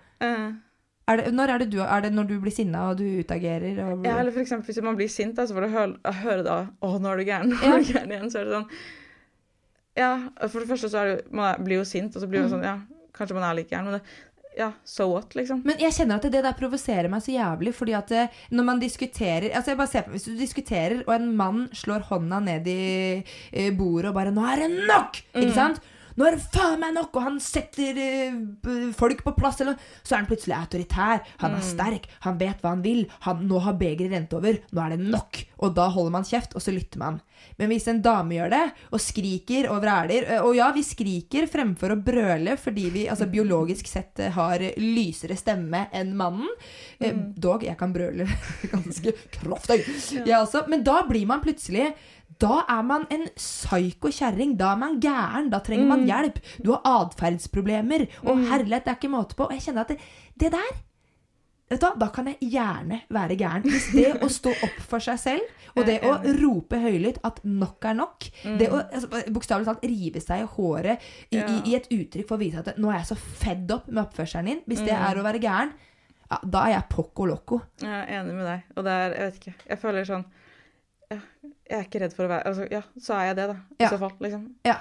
Er 1.07 1.17
det, 1.21 1.35
når 1.37 1.51
er 1.53 1.59
det, 1.59 1.71
du, 1.73 1.79
er 1.85 2.01
det 2.01 2.11
når 2.17 2.27
du 2.29 2.35
blir 2.41 2.53
sinna 2.53 2.89
og 2.91 2.97
du 2.99 3.05
utagerer? 3.21 3.77
Og, 3.85 4.05
Ja, 4.07 4.19
eller 4.19 4.33
for 4.33 4.41
eksempel 4.41 4.73
hvis 4.73 4.83
man 4.83 4.97
blir 4.97 5.09
sint, 5.13 5.35
da, 5.37 5.45
så 5.47 5.53
får 5.55 5.67
du 5.67 5.69
høre, 5.69 6.13
høre 6.25 6.43
da 6.47 6.55
Å, 6.83 6.93
nå 7.01 7.11
er 7.13 7.17
du 7.21 7.25
gæren. 7.29 7.51
Nå 7.53 7.75
er 7.75 7.83
du 7.85 7.93
gæren 7.93 8.13
igjen. 8.15 8.31
Så 8.33 8.41
er 8.41 8.45
det 8.45 8.55
sånn 8.57 8.69
Ja, 9.97 10.09
for 10.49 10.61
det 10.65 10.69
første 10.69 10.89
så 10.91 10.99
er 11.03 11.11
det 11.17 11.33
Man 11.33 11.65
blir 11.65 11.79
jo 11.83 11.85
sint, 11.85 12.17
og 12.17 12.23
så 12.23 12.29
blir 12.29 12.41
Mm. 12.41 12.51
man 12.51 12.55
sånn 12.59 12.65
Ja, 12.65 12.79
kanskje 13.15 13.35
man 13.35 13.45
er 13.51 13.55
litt 13.61 13.71
gæren, 13.71 13.85
men 13.85 14.01
det 14.01 14.03
Ja, 14.57 14.73
so 14.87 15.09
what, 15.11 15.35
liksom. 15.35 15.63
Men 15.67 15.81
jeg 15.83 15.95
kjenner 15.97 16.21
at 16.21 16.29
det 16.31 16.43
der 16.45 16.55
provoserer 16.59 17.09
meg 17.11 17.25
så 17.25 17.33
jævlig, 17.35 17.73
fordi 17.75 17.97
at 17.99 18.13
eh, 18.15 18.37
når 18.55 18.67
man 18.69 18.83
diskuterer 18.83 19.49
Altså 19.51 19.73
jeg 19.73 19.81
bare 19.81 19.91
ser 19.91 20.05
på, 20.07 20.15
Hvis 20.15 20.29
du 20.29 20.37
diskuterer, 20.39 21.01
og 21.09 21.15
en 21.17 21.33
mann 21.37 21.65
slår 21.75 22.07
hånda 22.11 22.39
ned 22.45 22.71
i 22.71 22.85
eh, 23.51 23.73
bordet 23.75 24.13
og 24.13 24.15
bare 24.21 24.31
'Nå 24.35 24.47
er 24.53 24.63
det 24.63 24.71
nok!' 24.87 25.23
Ikke 25.35 25.57
sant? 25.57 25.83
Nå 26.15 26.27
er 26.29 26.37
det 26.37 26.47
faen 26.55 26.81
meg 26.83 26.95
nok! 26.97 27.15
Og 27.19 27.27
han 27.27 27.41
setter 27.43 27.99
uh, 27.99 28.91
folk 28.97 29.25
på 29.27 29.35
plass. 29.39 29.61
Eller, 29.65 29.79
så 30.03 30.15
er 30.15 30.23
han 30.23 30.31
plutselig 30.31 30.57
autoritær. 30.59 31.25
Han 31.43 31.59
er 31.59 31.67
sterk. 31.67 32.09
Han 32.27 32.39
vet 32.41 32.63
hva 32.63 32.75
han 32.77 32.85
vil. 32.85 33.05
Han, 33.27 33.45
nå 33.49 33.63
har 33.65 33.79
begeret 33.81 34.15
rent 34.15 34.35
over. 34.37 34.61
Nå 34.71 34.85
er 34.85 34.95
det 34.95 35.03
nok! 35.05 35.45
Og 35.65 35.75
da 35.77 35.89
holder 35.93 36.15
man 36.19 36.27
kjeft, 36.29 36.55
og 36.55 36.63
så 36.63 36.75
lytter 36.75 37.01
man. 37.01 37.21
Men 37.59 37.71
hvis 37.71 37.87
en 37.91 38.01
dame 38.05 38.37
gjør 38.37 38.53
det, 38.53 38.63
og 38.95 39.03
skriker 39.03 39.69
og 39.73 39.83
vræler 39.83 40.27
eh, 40.27 40.43
Og 40.45 40.57
ja, 40.57 40.71
vi 40.75 40.85
skriker 40.87 41.49
fremfor 41.51 41.95
å 41.95 41.99
brøle 42.01 42.57
fordi 42.61 42.87
vi 42.95 43.05
altså, 43.11 43.29
biologisk 43.31 43.89
sett 43.91 44.23
eh, 44.23 44.33
har 44.35 44.63
lysere 44.81 45.37
stemme 45.39 45.87
enn 45.95 46.15
mannen. 46.19 46.51
Mm. 47.03 47.23
Dog, 47.37 47.67
jeg 47.67 47.79
kan 47.81 47.95
brøle 47.95 48.27
ganske 48.75 49.15
kraftig, 49.35 49.83
jeg 50.25 50.37
også. 50.39 50.67
Men 50.73 50.85
da 50.87 51.01
blir 51.09 51.29
man 51.29 51.43
plutselig 51.45 51.93
da 52.41 52.65
er 52.69 52.83
man 52.87 53.05
en 53.15 53.29
psyko 53.37 54.11
kjerring. 54.13 54.57
Da 54.59 54.73
er 54.73 54.81
man 54.81 54.99
gæren. 55.03 55.51
Da 55.53 55.61
trenger 55.65 55.87
man 55.91 56.07
hjelp. 56.09 56.41
Du 56.65 56.73
har 56.75 56.83
atferdsproblemer. 57.05 58.09
Og 58.25 58.43
herlighet, 58.49 58.87
det 58.87 58.93
er 58.95 58.99
ikke 58.99 59.13
måte 59.13 59.39
på. 59.39 59.47
Og 59.49 59.55
jeg 59.57 59.69
kjenner 59.69 59.87
at 59.87 59.95
det, 59.95 60.01
det 60.41 60.53
der 60.57 60.75
Vet 61.65 61.81
du 61.81 61.87
hva, 61.87 61.95
Da 61.97 62.11
kan 62.13 62.27
jeg 62.29 62.51
gjerne 62.53 62.99
være 63.15 63.39
gæren. 63.41 63.65
Hvis 63.65 63.87
det 63.95 64.11
å 64.23 64.29
stå 64.29 64.53
opp 64.67 64.83
for 64.85 65.01
seg 65.01 65.17
selv, 65.23 65.63
og 65.75 65.87
det 65.89 65.97
å 66.07 66.13
rope 66.43 66.79
høylytt 66.79 67.23
at 67.25 67.41
nok 67.49 67.89
er 67.89 67.97
nok 67.99 68.27
Det 68.61 68.69
å 68.69 68.83
altså, 68.85 69.09
bokstavelig 69.33 69.67
talt 69.71 69.87
rive 69.89 70.21
seg 70.23 70.45
i 70.45 70.51
håret 70.59 71.09
i, 71.31 71.41
i, 71.41 71.57
i 71.73 71.75
et 71.79 71.89
uttrykk 71.89 72.29
for 72.29 72.37
å 72.37 72.43
vise 72.45 72.61
at 72.61 72.77
nå 72.79 72.93
er 72.93 73.01
jeg 73.01 73.09
så 73.15 73.17
fedd 73.19 73.73
opp 73.75 73.89
med 73.89 74.05
oppførselen 74.05 74.51
din 74.53 74.63
Hvis 74.71 74.85
det 74.85 74.95
er 74.95 75.19
å 75.19 75.25
være 75.25 75.41
gæren, 75.43 75.73
ja, 76.29 76.39
da 76.45 76.67
er 76.69 76.77
jeg 76.77 76.91
poco 76.93 77.27
loco. 77.29 77.59
Jeg 77.81 77.91
er 77.91 78.13
enig 78.21 78.37
med 78.37 78.47
deg. 78.49 78.69
Og 78.77 78.87
det 78.87 78.95
er 79.01 79.17
Jeg 79.17 79.25
vet 79.25 79.41
ikke. 79.41 79.57
Jeg 79.73 79.81
føler 79.83 80.09
sånn 80.13 80.29
ja, 81.11 81.19
Jeg 81.71 81.79
er 81.79 81.85
ikke 81.87 82.01
redd 82.05 82.15
for 82.17 82.27
å 82.27 82.31
være 82.33 82.47
altså, 82.51 82.67
Ja, 82.71 82.83
så 83.01 83.15
er 83.19 83.25
jeg 83.31 83.37
det, 83.37 83.47
da. 83.51 83.57
I 83.79 83.83
Ja. 83.85 83.91
så 83.91 83.99
fall. 83.99 84.13
Liksom. 84.21 84.45
Ja. 84.69 84.77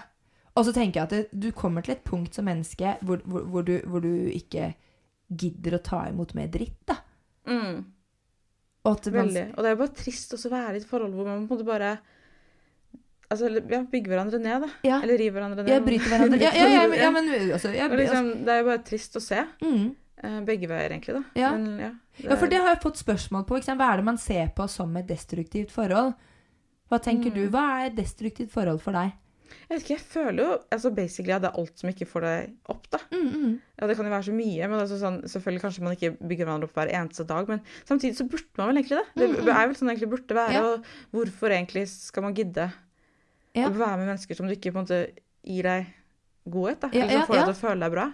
Og 0.56 0.66
så 0.68 0.74
tenker 0.76 1.00
jeg 1.02 1.04
at 1.04 1.10
det, 1.16 1.40
du 1.42 1.52
kommer 1.52 1.82
til 1.82 1.96
et 1.96 2.04
punkt 2.06 2.36
som 2.36 2.46
menneske 2.46 2.98
hvor, 3.02 3.22
hvor, 3.26 3.42
hvor, 3.50 3.62
du, 3.66 3.80
hvor 3.90 4.04
du 4.04 4.12
ikke 4.30 4.74
gidder 5.34 5.78
å 5.80 5.84
ta 5.84 6.04
imot 6.12 6.36
mer 6.38 6.48
dritt, 6.54 6.78
da. 6.86 7.00
Mm, 7.50 7.84
Og 8.86 9.00
veldig. 9.12 9.46
Og 9.58 9.64
det 9.64 9.70
er 9.70 9.74
jo 9.74 9.80
bare 9.82 9.96
trist 9.98 10.34
også 10.36 10.48
å 10.52 10.54
være 10.54 10.76
i 10.78 10.82
et 10.84 10.88
forhold 10.88 11.16
hvor 11.16 11.26
man 11.26 11.48
på 11.48 11.56
en 11.56 11.58
måte 11.58 11.66
bare 11.68 11.98
Altså, 13.34 13.48
ja, 13.50 13.80
bygge 13.90 14.12
hverandre 14.12 14.38
ned, 14.38 14.62
da. 14.62 14.68
Ja. 14.86 15.00
Eller 15.02 15.18
rive 15.18 15.34
hverandre 15.40 15.64
ned. 15.64 15.72
Ja, 15.72 15.80
bryter 15.82 16.12
hverandre. 16.12 16.38
Ja, 16.44 16.52
ja, 16.54 16.68
ja, 16.70 16.82
men, 16.88 17.00
ja, 17.00 17.10
men 17.16 17.30
altså, 17.56 17.72
jeg, 17.74 17.90
liksom, 17.98 18.28
det 18.46 18.54
er 18.54 18.60
jo 18.62 18.66
bare 18.68 18.82
trist 18.86 19.18
å 19.18 19.22
se. 19.24 19.40
mm. 19.64 19.88
eh, 20.22 20.36
Begge 20.46 20.70
veier, 20.70 20.94
egentlig, 20.94 21.16
da. 21.18 21.24
Ja. 21.40 21.50
Men, 21.56 21.96
ja, 22.22 22.30
Ja, 22.30 22.36
for 22.36 22.48
det 22.48 22.60
har 22.62 22.68
jeg 22.76 22.82
fått 22.84 22.98
spørsmål 23.02 23.46
på. 23.48 23.58
Hva 23.64 23.94
er 23.94 23.98
det 23.98 24.06
man 24.06 24.18
ser 24.18 24.48
på 24.56 24.68
som 24.70 24.96
et 24.98 25.08
destruktivt 25.08 25.72
forhold? 25.72 26.14
Hva 26.92 27.00
tenker 27.02 27.32
Mm. 27.32 27.34
du? 27.36 27.50
Hva 27.50 27.82
er 27.82 27.86
et 27.88 27.96
destruktivt 27.96 28.52
forhold 28.52 28.82
for 28.82 28.92
deg? 28.94 29.14
Jeg 29.70 29.70
vet 29.70 29.82
ikke, 29.84 29.96
jeg 29.98 30.00
føler 30.00 30.44
jo 30.44 30.58
altså 30.72 30.90
basically 30.96 31.32
at 31.34 31.42
det 31.44 31.50
er 31.52 31.60
alt 31.60 31.78
som 31.80 31.90
ikke 31.90 32.08
får 32.10 32.22
deg 32.22 32.54
opp, 32.70 32.88
da. 32.90 32.98
Mm, 33.12 33.28
mm. 33.34 33.52
Ja, 33.80 33.88
det 33.88 33.96
kan 33.98 34.06
jo 34.06 34.12
være 34.12 34.26
så 34.26 34.34
mye, 34.34 34.68
men 34.70 34.80
altså 34.80 34.98
sånn, 34.98 35.20
selvfølgelig 35.30 35.62
kanskje 35.62 35.84
man 35.84 35.94
ikke 35.96 36.12
bygger 36.28 36.46
hverandre 36.48 36.64
opp 36.70 36.74
hver 36.74 36.90
eneste 36.90 37.26
dag, 37.28 37.48
men 37.48 37.62
samtidig 37.86 38.18
så 38.18 38.26
burde 38.30 38.50
man 38.58 38.68
vel 38.72 38.78
egentlig 38.82 38.98
det. 38.98 39.06
Det 39.16 39.30
Mm, 39.30 39.36
mm. 39.46 39.50
er 39.54 39.68
vel 39.68 39.76
sånn 39.76 39.88
det 39.88 39.94
egentlig 39.98 40.10
burde 40.10 40.36
være, 40.36 40.54
Ja. 40.54 40.64
og 40.64 40.84
hvorfor 41.14 41.50
egentlig 41.54 41.88
skal 41.88 42.24
man 42.24 42.34
gidde 42.34 42.72
Ja. 43.56 43.70
å 43.70 43.74
være 43.78 43.98
med 43.98 44.08
mennesker 44.08 44.36
som 44.36 44.48
du 44.48 44.54
ikke 44.56 44.72
på 44.74 44.80
en 44.80 44.86
måte 44.86 45.12
gir 45.46 45.64
deg 45.64 45.86
godhet, 46.50 46.80
da? 46.82 46.90
Ja, 46.94 47.04
Eller 47.06 47.12
som 47.12 47.20
ja, 47.20 47.26
får 47.26 47.34
deg 47.34 47.40
ja. 47.40 47.46
til 47.46 47.54
å 47.54 47.70
føle 47.70 47.80
deg 47.80 47.92
bra? 47.92 48.14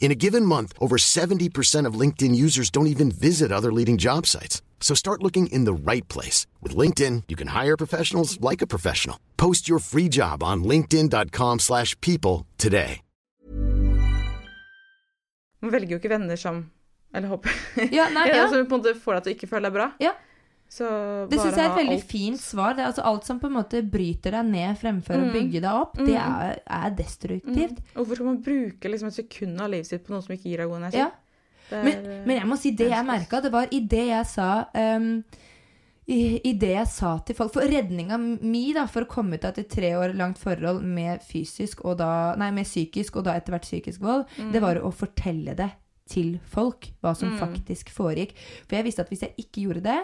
In 0.00 0.10
a 0.10 0.14
given 0.16 0.46
month, 0.46 0.72
over 0.80 0.96
70% 0.96 1.86
of 1.86 2.00
LinkedIn 2.00 2.34
users 2.34 2.70
don't 2.70 2.88
even 2.88 3.12
visit 3.12 3.52
other 3.52 3.70
leading 3.70 3.98
job 3.98 4.26
sites. 4.26 4.62
So 4.80 4.94
start 4.94 5.22
looking 5.22 5.46
in 5.52 5.66
the 5.66 5.74
right 5.74 6.08
place. 6.08 6.46
With 6.62 6.74
LinkedIn, 6.74 7.24
you 7.28 7.36
can 7.36 7.48
hire 7.48 7.76
professionals 7.76 8.40
like 8.40 8.62
a 8.62 8.66
professional. 8.66 9.16
Post 9.36 9.68
your 9.68 9.78
free 9.78 10.08
job 10.08 10.42
on 10.42 10.64
linkedin.com/people 10.64 11.58
slash 11.58 11.94
people 12.00 12.46
today. 12.58 13.02
Man 15.60 15.72
velger 15.72 15.90
jo 15.90 15.98
ikke 16.00 16.08
venner 16.08 16.36
som 16.36 16.70
Eller 17.14 17.28
håper 17.28 17.50
Ja, 17.92 18.08
nei, 18.08 18.28
ja. 18.34 18.48
Som 18.48 18.66
på 18.66 18.74
en 18.74 18.80
måte 18.80 18.94
får 18.96 19.14
deg 19.18 19.22
til 19.24 19.32
å 19.32 19.36
ikke 19.36 19.48
føle 19.50 19.68
deg 19.68 19.74
bra. 19.74 19.90
Ja. 20.00 20.14
Så 20.70 20.86
Det 21.28 21.38
syns 21.40 21.56
jeg 21.56 21.64
er 21.66 21.70
et 21.72 21.78
veldig 21.80 21.96
alt- 21.98 22.10
fint 22.12 22.38
svar. 22.40 22.76
Det 22.78 22.84
altså 22.86 23.02
alt 23.04 23.24
som 23.26 23.40
på 23.42 23.48
en 23.50 23.56
måte 23.58 23.80
bryter 23.90 24.30
deg 24.36 24.46
ned 24.46 24.76
fremfor 24.78 25.16
å 25.18 25.24
Mm. 25.26 25.32
bygge 25.34 25.60
deg 25.64 25.72
opp, 25.72 25.96
det 25.98 26.14
er, 26.14 26.60
er 26.70 26.90
destruktivt. 26.94 27.80
Mm. 27.80 27.96
Og 27.96 28.06
Hvorfor 28.06 28.14
skal 28.20 28.26
man 28.26 28.42
bruke 28.42 28.88
liksom 28.92 29.08
et 29.08 29.14
sekund 29.18 29.60
av 29.60 29.70
livet 29.70 29.86
sitt 29.86 30.04
på 30.06 30.10
noe 30.14 30.22
som 30.22 30.34
ikke 30.36 30.46
gir 30.52 30.58
deg 30.62 30.68
god 30.70 30.78
energi? 30.84 30.98
Ja. 31.02 31.10
Er, 31.72 31.84
Men, 31.84 32.26
men 32.26 32.36
jeg 32.38 32.46
må 32.46 32.56
si 32.58 32.70
det 32.74 32.88
jeg 32.90 33.04
merka, 33.06 33.40
det 33.42 33.50
var 33.52 33.66
i 33.70 33.80
det 33.80 34.06
jeg 34.08 34.26
sa 34.26 34.64
um, 34.74 35.24
i, 36.10 36.40
I 36.44 36.52
det 36.58 36.70
jeg 36.74 36.86
sa 36.90 37.18
til 37.18 37.36
folk 37.38 37.52
For 37.52 37.62
redninga 37.62 38.16
mi 38.18 38.72
da, 38.72 38.86
for 38.90 39.02
å 39.04 39.10
komme 39.10 39.34
ut 39.38 39.44
av 39.46 39.58
et 39.58 39.68
tre 39.70 39.92
år 39.94 40.14
langt 40.18 40.38
forhold 40.38 40.82
med 40.82 41.20
fysisk 41.22 41.84
og 41.84 41.98
da 41.98 42.34
Nei, 42.36 42.50
med 42.50 42.66
psykisk 42.66 43.16
og 43.20 43.24
da 43.28 43.34
etter 43.38 43.52
hvert 43.54 43.62
psykisk 43.68 44.00
vold, 44.02 44.24
det 44.52 44.60
var 44.62 44.76
å 44.82 44.90
fortelle 44.92 45.54
det 45.54 45.70
til 46.10 46.40
folk. 46.50 46.88
Hva 47.02 47.14
som 47.16 47.30
Mm. 47.30 47.38
faktisk 47.38 47.90
foregikk. 47.94 48.32
For 48.66 48.74
jeg 48.76 48.84
visste 48.84 49.00
at 49.00 49.10
hvis 49.10 49.20
jeg 49.20 49.34
ikke 49.38 49.62
gjorde 49.68 49.82
det, 49.82 50.00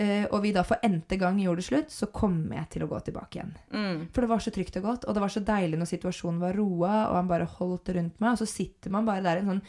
eh, 0.00 0.24
og 0.30 0.40
vi 0.44 0.52
da 0.54 0.64
for 0.66 0.82
n-te 0.86 1.18
gang 1.20 1.38
gjorde 1.42 1.62
det 1.62 1.68
slutt, 1.68 1.94
så 1.94 2.10
kommer 2.14 2.58
jeg 2.60 2.70
til 2.74 2.86
å 2.86 2.90
gå 2.90 3.00
tilbake 3.06 3.38
igjen. 3.38 3.54
Mm. 3.74 4.00
For 4.14 4.24
det 4.24 4.30
var 4.30 4.44
så 4.44 4.52
trygt 4.54 4.78
og 4.80 4.88
godt, 4.88 5.06
og 5.08 5.16
det 5.16 5.24
var 5.24 5.34
så 5.34 5.44
deilig 5.44 5.80
når 5.80 5.90
situasjonen 5.92 6.42
var 6.42 6.58
roa, 6.58 6.94
og 7.08 7.18
han 7.18 7.30
bare 7.30 7.50
holdt 7.58 7.94
rundt 7.96 8.22
meg, 8.22 8.34
og 8.34 8.42
så 8.42 8.48
sitter 8.50 8.94
man 8.94 9.08
bare 9.08 9.24
der 9.26 9.42
en 9.42 9.52
sånn, 9.54 9.64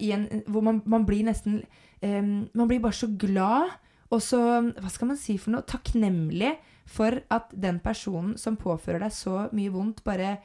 i 0.00 0.14
en, 0.16 0.28
hvor 0.48 0.64
man, 0.64 0.80
man 0.88 1.02
blir 1.04 1.26
nesten 1.26 1.58
um, 2.00 2.46
Man 2.56 2.68
blir 2.70 2.78
bare 2.80 2.96
så 2.96 3.04
glad, 3.20 3.74
og 4.08 4.22
så 4.24 4.38
Hva 4.78 4.88
skal 4.88 5.10
man 5.10 5.18
si 5.20 5.34
for 5.36 5.52
noe? 5.52 5.66
Takknemlig 5.68 6.54
for 6.88 7.18
at 7.32 7.52
den 7.52 7.82
personen 7.84 8.38
som 8.40 8.56
påfører 8.60 9.04
deg 9.04 9.12
så 9.12 9.42
mye 9.56 9.72
vondt, 9.72 10.00
bare 10.04 10.38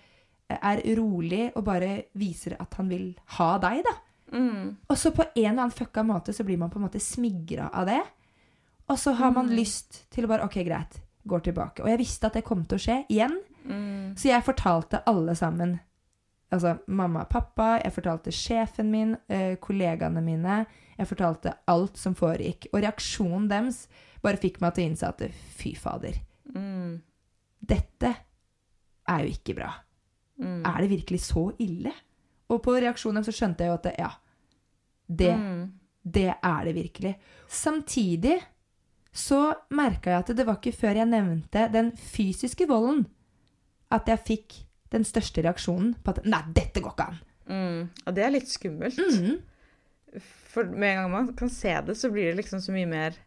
er 0.50 0.82
rolig 0.98 1.50
og 1.54 1.66
bare 1.68 1.92
viser 2.18 2.56
at 2.60 2.78
han 2.80 2.88
vil 2.90 3.12
ha 3.38 3.50
deg, 3.62 3.84
da. 3.86 3.96
Mm. 4.34 4.78
Og 4.90 4.98
så 4.98 5.12
på 5.14 5.26
en 5.26 5.32
eller 5.42 5.66
annen 5.66 5.76
fucka 5.76 6.04
måte 6.06 6.34
så 6.36 6.46
blir 6.46 6.60
man 6.62 6.72
på 6.72 6.80
en 6.80 6.86
måte 6.88 7.02
smigra 7.02 7.70
av 7.74 7.90
det. 7.90 8.02
Og 8.90 8.98
så 9.00 9.14
har 9.20 9.32
man 9.36 9.52
lyst 9.54 10.06
til 10.12 10.26
å 10.26 10.28
bare 10.32 10.46
OK, 10.48 10.56
greit. 10.66 11.00
Går 11.30 11.44
tilbake. 11.46 11.84
Og 11.84 11.90
jeg 11.92 12.00
visste 12.02 12.28
at 12.28 12.34
det 12.40 12.44
kom 12.48 12.64
til 12.66 12.80
å 12.80 12.82
skje 12.82 12.98
igjen. 13.14 13.36
Mm. 13.66 14.16
Så 14.18 14.30
jeg 14.32 14.44
fortalte 14.48 15.04
alle 15.10 15.36
sammen. 15.38 15.80
Altså 16.52 16.80
mamma 16.88 17.22
og 17.28 17.30
pappa, 17.30 17.76
jeg 17.84 17.94
fortalte 17.94 18.32
sjefen 18.34 18.90
min, 18.90 19.12
eh, 19.30 19.56
kollegaene 19.62 20.24
mine. 20.26 20.66
Jeg 20.98 21.08
fortalte 21.08 21.54
alt 21.70 21.98
som 22.02 22.16
foregikk. 22.18 22.66
Og 22.74 22.82
reaksjonen 22.82 23.48
deres 23.52 23.84
bare 24.24 24.38
fikk 24.42 24.58
meg 24.62 24.74
til 24.74 24.84
å 24.84 24.90
innse 24.90 25.08
at 25.08 25.22
fy 25.56 25.76
fader, 25.76 26.14
Mm. 26.56 27.02
dette 27.64 28.16
er 29.08 29.20
jo 29.24 29.30
ikke 29.30 29.56
bra. 29.56 29.74
Mm. 30.42 30.66
Er 30.66 30.82
det 30.82 30.90
virkelig 30.90 31.20
så 31.22 31.52
ille? 31.60 31.92
Og 32.50 32.64
på 32.64 32.72
reaksjonen 32.82 33.24
så 33.24 33.32
skjønte 33.32 33.60
jeg 33.60 33.68
jo 33.68 33.74
at 33.74 33.84
det, 33.84 33.96
ja, 34.00 34.10
det, 35.08 35.36
Mm. 35.38 35.72
det 36.04 36.36
er 36.42 36.64
det 36.66 36.74
virkelig. 36.76 37.16
Samtidig 37.48 38.42
så 39.16 39.40
merka 39.74 40.14
jeg 40.14 40.24
at 40.24 40.34
det 40.38 40.46
var 40.48 40.60
ikke 40.60 40.76
før 40.78 41.00
jeg 41.02 41.10
nevnte 41.10 41.66
den 41.74 41.92
fysiske 41.98 42.68
volden, 42.70 43.06
at 43.94 44.10
jeg 44.10 44.26
fikk 44.28 44.60
den 44.94 45.06
største 45.06 45.44
reaksjonen 45.46 45.96
på 46.04 46.14
at 46.14 46.22
Nei, 46.30 46.42
dette 46.54 46.82
går 46.82 46.94
ikke 46.94 47.08
an. 47.10 47.24
Mm. 47.50 47.82
Og 48.06 48.14
det 48.18 48.26
er 48.26 48.36
litt 48.36 48.52
skummelt. 48.52 49.00
Mhm. 49.00 49.40
For 50.50 50.66
med 50.66 50.90
en 50.90 51.04
gang 51.04 51.12
man 51.14 51.34
kan 51.38 51.50
se 51.54 51.74
det, 51.86 51.94
så 51.98 52.10
blir 52.10 52.32
det 52.32 52.40
liksom 52.40 52.62
så 52.64 52.74
mye 52.74 52.90
mer 52.90 53.18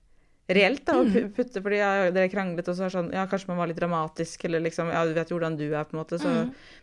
reelt 0.50 0.82
da, 0.86 0.96
å 0.98 1.04
putte. 1.36 1.62
Fordi 1.62 1.78
ja, 1.78 1.90
dere 2.14 2.30
kranglet, 2.32 2.66
og 2.68 2.78
så 2.78 2.88
er 2.88 2.94
sånn 2.94 3.12
Ja, 3.14 3.26
kanskje 3.30 3.52
man 3.52 3.60
var 3.62 3.70
litt 3.70 3.78
dramatisk, 3.78 4.48
eller 4.48 4.62
liksom 4.64 4.90
Ja, 4.90 5.04
du 5.06 5.14
vet 5.16 5.30
jo 5.30 5.38
hvordan 5.38 5.58
du 5.58 5.68
er, 5.68 5.84
på 5.86 5.96
en 5.96 6.02
måte. 6.02 6.18
Så, 6.22 6.32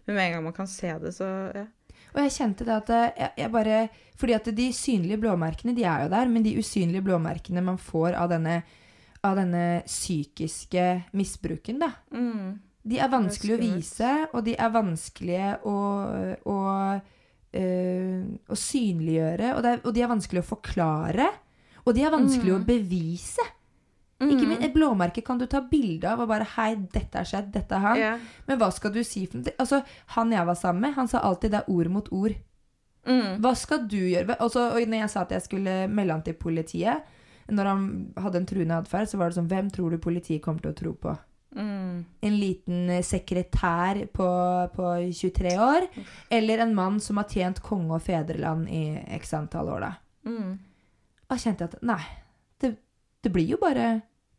Men 0.08 0.16
med 0.16 0.24
en 0.26 0.38
gang 0.38 0.48
man 0.48 0.56
kan 0.56 0.70
se 0.72 0.94
det, 1.04 1.14
så 1.18 1.28
ja. 1.56 1.66
Og 2.10 2.22
jeg 2.24 2.34
kjente 2.40 2.66
det 2.66 2.74
at 2.74 2.90
eh, 2.90 3.10
jeg, 3.20 3.34
jeg 3.44 3.54
bare 3.54 3.80
Fordi 4.18 4.36
at 4.40 4.48
de 4.58 4.70
synlige 4.74 5.22
blåmerkene, 5.22 5.76
de 5.78 5.86
er 5.86 6.06
jo 6.06 6.14
der, 6.16 6.32
men 6.32 6.46
de 6.46 6.56
usynlige 6.58 7.06
blåmerkene 7.06 7.64
man 7.64 7.78
får 7.80 8.18
av 8.18 8.32
denne, 8.34 8.62
av 9.24 9.36
denne 9.36 9.84
psykiske 9.86 11.04
misbruken, 11.14 11.80
da, 11.80 11.92
Mm. 12.12 12.60
de 12.88 13.00
er 13.00 13.10
vanskelig 13.10 13.58
å 13.58 13.60
vise, 13.60 14.28
og 14.34 14.46
de 14.46 14.56
er 14.56 14.70
vanskelige 14.70 15.60
å, 15.66 15.76
å, 16.46 17.02
eh, 17.54 18.24
å 18.50 18.56
synliggjøre, 18.56 19.56
og, 19.56 19.64
det 19.64 19.72
er, 19.74 19.82
og 19.84 19.94
de 19.94 20.02
er 20.02 20.08
vanskelig 20.08 20.44
å 20.44 20.50
forklare, 20.56 21.30
og 21.86 21.96
de 21.96 22.04
er 22.04 22.12
vanskelig 22.12 22.54
å 22.56 22.66
bevise. 22.66 23.46
Ikke 24.20 24.46
min, 24.46 24.62
Et 24.62 24.74
blåmerke 24.74 25.24
kan 25.24 25.38
du 25.38 25.46
ta 25.48 25.62
bilde 25.62 26.04
av 26.04 26.20
og 26.20 26.28
bare 26.28 26.44
'Hei, 26.44 26.76
dette 26.76 27.16
har 27.16 27.24
skjedd. 27.24 27.54
Dette 27.54 27.72
er 27.72 27.80
han.' 27.80 27.98
Yeah. 27.98 28.20
Men 28.48 28.60
hva 28.60 28.70
skal 28.74 28.92
du 28.92 29.02
si? 29.02 29.26
Altså, 29.58 29.82
Han 30.08 30.30
jeg 30.32 30.46
var 30.46 30.56
sammen 30.56 30.82
med, 30.82 30.94
han 30.96 31.08
sa 31.08 31.20
alltid 31.20 31.52
'det 31.52 31.60
er 31.60 31.70
ord 31.70 31.88
mot 31.90 32.10
ord'. 32.10 32.36
Mm. 33.08 33.40
Hva 33.40 33.56
skal 33.56 33.88
du 33.88 33.96
gjøre? 33.96 34.36
Altså, 34.42 34.72
og 34.76 34.88
når 34.88 35.00
jeg 35.00 35.10
sa 35.10 35.22
at 35.22 35.30
jeg 35.32 35.42
skulle 35.42 35.88
melde 35.88 36.12
han 36.12 36.22
til 36.22 36.34
politiet, 36.34 37.02
når 37.52 37.70
han 37.72 37.84
hadde 38.22 38.40
en 38.42 38.46
truende 38.50 38.78
atferd, 38.82 39.10
så 39.12 39.18
var 39.20 39.30
det 39.32 39.38
sånn 39.40 39.50
Hvem 39.52 39.70
tror 39.74 39.92
du 39.92 39.98
politiet 40.04 40.42
kommer 40.46 40.62
til 40.64 40.72
å 40.74 40.78
tro 40.80 40.94
på? 40.94 41.16
Mm. 41.58 42.06
En 42.22 42.36
liten 42.38 42.90
eh, 42.94 43.02
sekretær 43.06 44.04
på, 44.14 44.28
på 44.76 44.90
23 45.18 45.56
år? 45.58 45.88
Eller 46.30 46.62
en 46.66 46.76
mann 46.78 47.00
som 47.02 47.18
har 47.18 47.30
tjent 47.32 47.62
konge 47.66 47.96
og 47.98 48.04
fedreland 48.06 48.70
i 48.70 48.84
x 49.18 49.34
antall 49.34 49.72
år, 49.74 49.88
da? 49.88 49.94
Mm. 50.30 50.58
Da 51.30 51.38
kjente 51.42 51.66
jeg 51.66 51.74
at 51.74 51.88
nei, 51.90 52.02
det, 52.62 52.76
det 53.26 53.32
blir 53.34 53.56
jo 53.56 53.62
bare 53.62 53.96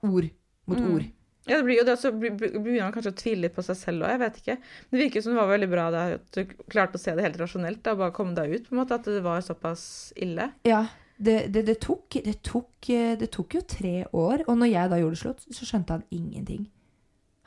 ord 0.07 0.31
mot 0.71 0.79
Mm. 0.79 0.93
ord. 0.95 1.09
Ja, 1.49 1.57
det 1.57 1.65
blir 1.67 1.79
jo 1.81 1.85
det, 1.89 1.95
så 1.99 2.11
begynner 2.15 2.85
man 2.85 2.93
kanskje 2.95 3.11
å 3.11 3.17
tvile 3.19 3.47
litt 3.47 3.55
på 3.57 3.63
seg 3.65 3.75
selv 3.81 4.05
òg, 4.05 4.11
jeg 4.13 4.21
vet 4.21 4.37
ikke. 4.39 4.55
Men 4.61 4.93
det 4.95 5.01
virker 5.07 5.23
som 5.25 5.33
det 5.35 5.41
var 5.41 5.49
veldig 5.51 5.69
bra 5.73 5.87
da, 5.91 6.03
at 6.19 6.37
du 6.37 6.53
klarte 6.71 6.99
å 7.01 7.03
se 7.03 7.15
det 7.17 7.25
helt 7.25 7.39
rasjonelt, 7.41 7.81
da, 7.83 7.95
bare 7.99 8.15
komme 8.15 8.37
deg 8.37 8.53
ut, 8.55 8.69
på 8.69 8.75
en 8.77 8.81
måte, 8.83 8.99
at 9.01 9.09
det 9.09 9.23
var 9.25 9.41
såpass 9.43 9.83
ille. 10.21 10.51
Ja, 10.69 10.85
det, 11.21 11.53
det, 11.53 11.65
det, 11.67 11.79
tok, 11.85 12.17
det, 12.25 12.37
tok, 12.43 12.89
eh, 12.91 13.15
det 13.21 13.31
tok 13.35 13.55
jo 13.59 13.61
tre 13.69 13.95
år, 14.13 14.45
og 14.49 14.57
når 14.59 14.71
jeg 14.73 14.91
da 14.91 14.97
gjorde 15.01 15.17
det 15.19 15.23
slutt, 15.25 15.43
så 15.53 15.67
skjønte 15.69 15.97
han 15.99 16.05
ingenting. 16.11 16.69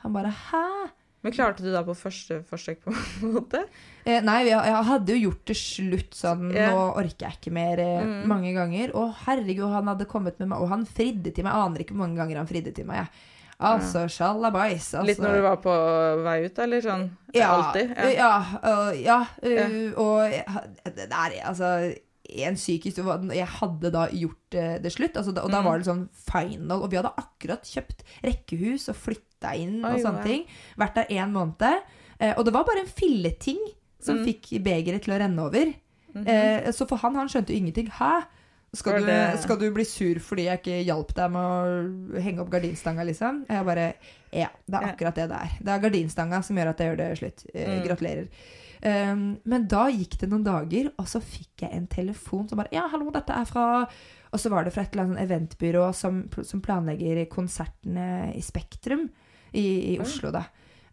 Han 0.04 0.12
bare 0.12 0.30
'hæ?' 0.30 0.90
Men 1.24 1.32
klarte 1.32 1.62
du 1.64 1.70
da 1.72 1.80
på 1.82 1.94
første 1.96 2.42
forsøk, 2.44 2.82
på 2.84 2.92
en 3.22 3.32
måte? 3.32 3.62
Eh, 4.04 4.20
nei, 4.20 4.42
jeg, 4.44 4.60
jeg 4.60 4.84
hadde 4.84 5.12
jo 5.16 5.30
gjort 5.30 5.44
det 5.48 5.56
slutt 5.56 6.12
sånn 6.14 6.50
yeah. 6.52 6.68
Nå 6.74 6.82
orker 7.00 7.24
jeg 7.30 7.38
ikke 7.40 7.52
mer 7.56 7.78
eh, 7.80 8.02
Mm. 8.04 8.26
mange 8.28 8.52
ganger. 8.52 8.92
Å, 8.92 9.06
herregud, 9.24 9.70
han 9.72 9.86
hadde 9.88 10.04
kommet 10.04 10.38
med 10.38 10.48
meg 10.52 10.60
Og 10.60 10.68
han 10.68 10.84
fridde 10.84 11.32
til 11.32 11.42
meg. 11.46 11.54
Jeg 11.54 11.62
aner 11.64 11.80
ikke 11.80 11.94
hvor 11.96 12.04
mange 12.04 12.16
ganger 12.20 12.36
han 12.42 12.46
fridde 12.46 12.74
til 12.76 12.84
meg. 12.84 12.96
jeg. 12.96 13.08
Altså, 13.64 14.04
sjalabais. 14.10 14.92
Altså. 14.92 15.06
Litt 15.06 15.18
når 15.22 15.32
du 15.38 15.40
var 15.46 15.56
på 15.64 15.72
vei 16.24 16.44
ut, 16.44 16.58
eller 16.58 16.80
sånn? 16.84 17.08
ja, 17.32 17.48
Alltid? 17.54 17.94
Ja. 18.18 18.32
og- 18.60 18.96
ja, 19.00 19.18
uh, 19.42 19.48
Ja. 19.48 19.66
og 19.96 20.30
det 20.84 21.08
er 21.08 21.40
altså 21.48 21.94
en 22.28 22.54
psykisk 22.56 22.96
Jeg 23.34 23.46
hadde 23.46 23.90
da 23.92 24.06
gjort 24.08 24.54
eh, 24.54 24.78
det 24.80 24.92
slutt, 24.92 25.16
altså, 25.16 25.30
og 25.36 25.50
da 25.50 25.60
Mm. 25.60 25.64
var 25.64 25.78
det 25.78 25.86
sånn 25.86 26.08
final. 26.12 26.82
Og 26.82 26.90
vi 26.90 26.96
hadde 26.96 27.12
akkurat 27.20 27.62
kjøpt 27.62 28.02
rekkehus 28.24 28.88
og 28.88 28.96
flytta 28.96 29.54
inn 29.56 29.84
og 29.84 29.94
Oi, 29.96 30.00
sånne 30.02 30.22
ting. 30.24 30.46
Vært 30.78 30.94
der 30.94 31.04
én 31.10 31.30
måned. 31.32 31.82
Eh, 32.20 32.34
og 32.38 32.44
det 32.44 32.52
var 32.54 32.64
bare 32.64 32.80
en 32.80 32.86
filleting 32.86 33.58
som 34.00 34.18
Mm. 34.18 34.24
fikk 34.26 34.62
begeret 34.62 35.02
til 35.02 35.14
å 35.14 35.18
renne 35.20 35.38
over. 35.38 35.74
eh, 36.26 36.70
så 36.70 36.86
for 36.88 36.96
han, 36.98 37.14
han 37.16 37.26
skjønte 37.28 37.50
jo 37.50 37.56
ingenting. 37.58 37.88
Hæ? 37.90 38.24
Skal 38.74 39.02
du, 39.04 39.38
skal 39.38 39.56
du 39.58 39.70
bli 39.70 39.84
sur 39.84 40.14
fordi 40.18 40.44
jeg 40.46 40.58
ikke 40.58 40.84
hjalp 40.84 41.14
deg 41.14 41.30
med 41.30 41.42
å 42.16 42.20
henge 42.20 42.40
opp 42.40 42.50
gardinstanga, 42.50 43.04
liksom? 43.06 43.44
Jeg 43.48 43.64
bare 43.64 43.94
Ja, 44.32 44.48
det 44.66 44.74
er 44.74 44.88
akkurat 44.92 45.14
det 45.14 45.28
det 45.28 45.36
er. 45.38 45.50
Det 45.62 45.68
er 45.68 45.78
gardinstanga 45.90 46.42
som 46.42 46.56
gjør 46.56 46.68
at 46.70 46.78
jeg 46.78 46.88
gjør 46.90 46.96
det 46.96 47.18
slutt. 47.18 47.44
Mm. 47.54 47.84
Gratulerer. 47.86 48.28
Um, 48.84 49.38
men 49.48 49.62
da 49.70 49.86
gikk 49.88 50.18
det 50.20 50.28
noen 50.28 50.42
dager, 50.44 50.90
og 51.00 51.06
så 51.08 51.16
fikk 51.24 51.62
jeg 51.64 51.72
en 51.72 51.86
telefon 51.88 52.44
som 52.50 52.60
bare 52.60 52.74
Ja, 52.74 52.82
hallo, 52.92 53.08
dette 53.14 53.32
er 53.32 53.46
fra 53.48 53.86
Og 53.86 54.42
så 54.42 54.50
var 54.52 54.66
det 54.66 54.74
fra 54.74 54.84
et 54.84 54.92
eller 54.92 55.06
annet 55.06 55.16
sånn 55.16 55.24
eventbyrå 55.24 55.84
som, 55.96 56.18
som 56.44 56.60
planlegger 56.60 57.22
konsertene 57.32 58.34
i 58.36 58.42
Spektrum 58.44 59.06
i, 59.56 59.94
i 59.94 59.96
Oslo, 60.02 60.34
da. 60.34 60.42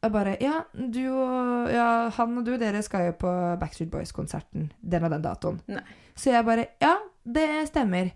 Jeg 0.01 0.13
bare 0.15 0.38
Ja, 0.39 0.62
du 0.71 1.04
og 1.12 1.69
ja, 1.73 1.89
han 2.15 2.39
og 2.39 2.47
du, 2.47 2.56
dere 2.62 2.82
skal 2.86 3.10
jo 3.10 3.17
på 3.21 3.32
Backstreet 3.60 3.91
Boys-konserten 3.91 4.71
den 4.80 5.06
og 5.06 5.12
den 5.13 5.25
datoen. 5.25 5.60
Nei. 5.69 5.84
Så 6.15 6.32
jeg 6.32 6.47
bare 6.47 6.69
Ja, 6.82 6.95
det 7.27 7.49
stemmer. 7.69 8.13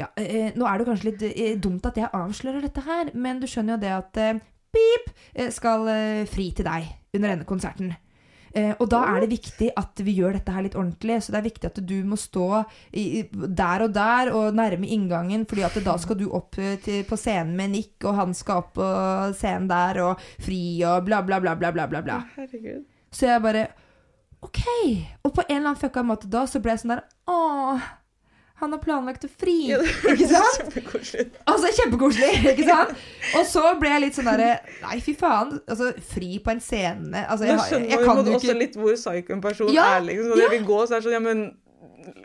Ja, 0.00 0.08
eh, 0.16 0.54
nå 0.56 0.64
er 0.64 0.80
det 0.80 0.88
kanskje 0.88 1.10
litt 1.10 1.24
eh, 1.28 1.58
dumt 1.60 1.84
at 1.86 1.98
jeg 2.00 2.08
avslører 2.16 2.64
dette 2.64 2.82
her, 2.86 3.12
men 3.14 3.42
du 3.42 3.46
skjønner 3.50 3.76
jo 3.76 3.82
det 3.84 3.92
at 3.98 4.20
eh, 4.22 4.40
Pip 4.72 5.10
eh, 5.34 5.50
skal 5.52 5.88
eh, 5.90 6.28
fri 6.30 6.50
til 6.56 6.66
deg 6.66 6.88
under 7.16 7.34
denne 7.34 7.48
konserten. 7.48 7.92
Eh, 8.52 8.72
og 8.78 8.88
da 8.90 9.02
er 9.12 9.22
det 9.22 9.30
viktig 9.30 9.70
at 9.78 10.00
vi 10.02 10.16
gjør 10.18 10.34
dette 10.34 10.54
her 10.54 10.64
litt 10.66 10.76
ordentlig. 10.78 11.20
Så 11.22 11.34
det 11.34 11.40
er 11.40 11.46
viktig 11.46 11.70
at 11.70 11.82
du 11.86 11.96
må 12.06 12.18
stå 12.20 12.64
i, 12.96 13.24
der 13.30 13.86
og 13.86 13.94
der 13.94 14.32
og 14.34 14.56
nærme 14.58 14.88
inngangen, 14.90 15.46
fordi 15.50 15.66
at 15.66 15.78
da 15.86 15.96
skal 16.02 16.18
du 16.18 16.26
opp 16.36 16.58
eh, 16.58 16.76
til, 16.82 17.04
på 17.08 17.18
scenen 17.20 17.54
med 17.58 17.74
Nick, 17.76 17.94
og 18.04 18.18
han 18.18 18.34
skal 18.36 18.64
opp 18.64 18.74
på 18.78 18.88
scenen 19.38 19.70
der 19.70 20.02
og 20.04 20.26
fri 20.42 20.62
og 20.86 21.06
bla, 21.06 21.22
bla, 21.26 21.40
bla, 21.42 21.54
bla, 21.58 21.72
bla, 21.76 22.02
bla. 22.02 22.18
Herregud. 22.36 22.84
Så 23.10 23.26
jeg 23.26 23.42
bare 23.42 23.68
OK. 24.40 24.60
Og 25.26 25.34
på 25.34 25.42
en 25.44 25.56
eller 25.56 25.72
annen 25.72 25.80
fucka 25.80 26.02
måte 26.06 26.30
da 26.30 26.46
så 26.48 26.62
ble 26.62 26.72
jeg 26.72 26.84
sånn 26.84 26.94
der 26.94 27.02
Å, 27.28 27.36
han 28.60 28.74
har 28.74 28.80
planlagt 28.82 29.24
å 29.24 29.30
fri. 29.40 29.54
Ja, 29.70 29.78
det 29.80 30.14
Ikke 30.14 30.28
sant? 30.28 30.58
Kjempekoselig. 30.60 31.26
Altså, 31.48 31.70
kjempekoselig, 31.78 32.32
ikke 32.52 32.66
sant? 32.68 32.92
Og 33.40 33.46
så 33.48 33.62
ble 33.80 33.92
jeg 33.94 34.04
litt 34.04 34.18
sånn 34.18 34.28
derre 34.28 34.50
Nei, 34.82 34.98
fy 35.04 35.14
faen. 35.16 35.54
Altså, 35.64 35.90
fri 36.12 36.34
på 36.44 36.52
en 36.52 36.60
scene 36.64 37.24
Altså, 37.24 37.48
jeg, 37.48 37.56
Nå 37.56 37.66
skjønner 37.70 37.94
jeg 37.94 38.02
man 38.02 38.08
kan 38.10 38.30
jo 38.30 38.36
også 38.38 38.56
litt 38.58 38.76
hvor 38.80 38.96
psycho 38.98 39.36
en 39.36 39.42
person 39.44 39.72
Ja, 39.72 39.86
er. 39.96 40.04
liksom. 40.08 40.34
Så 40.34 40.38
ja. 40.40 40.46
det 40.48 40.58
vil 40.58 40.68
gå, 40.68 40.80
så 40.84 40.96
er 40.96 41.00
det 41.00 41.08
sånn 41.08 41.16
Ja, 41.16 41.22
men 41.24 41.42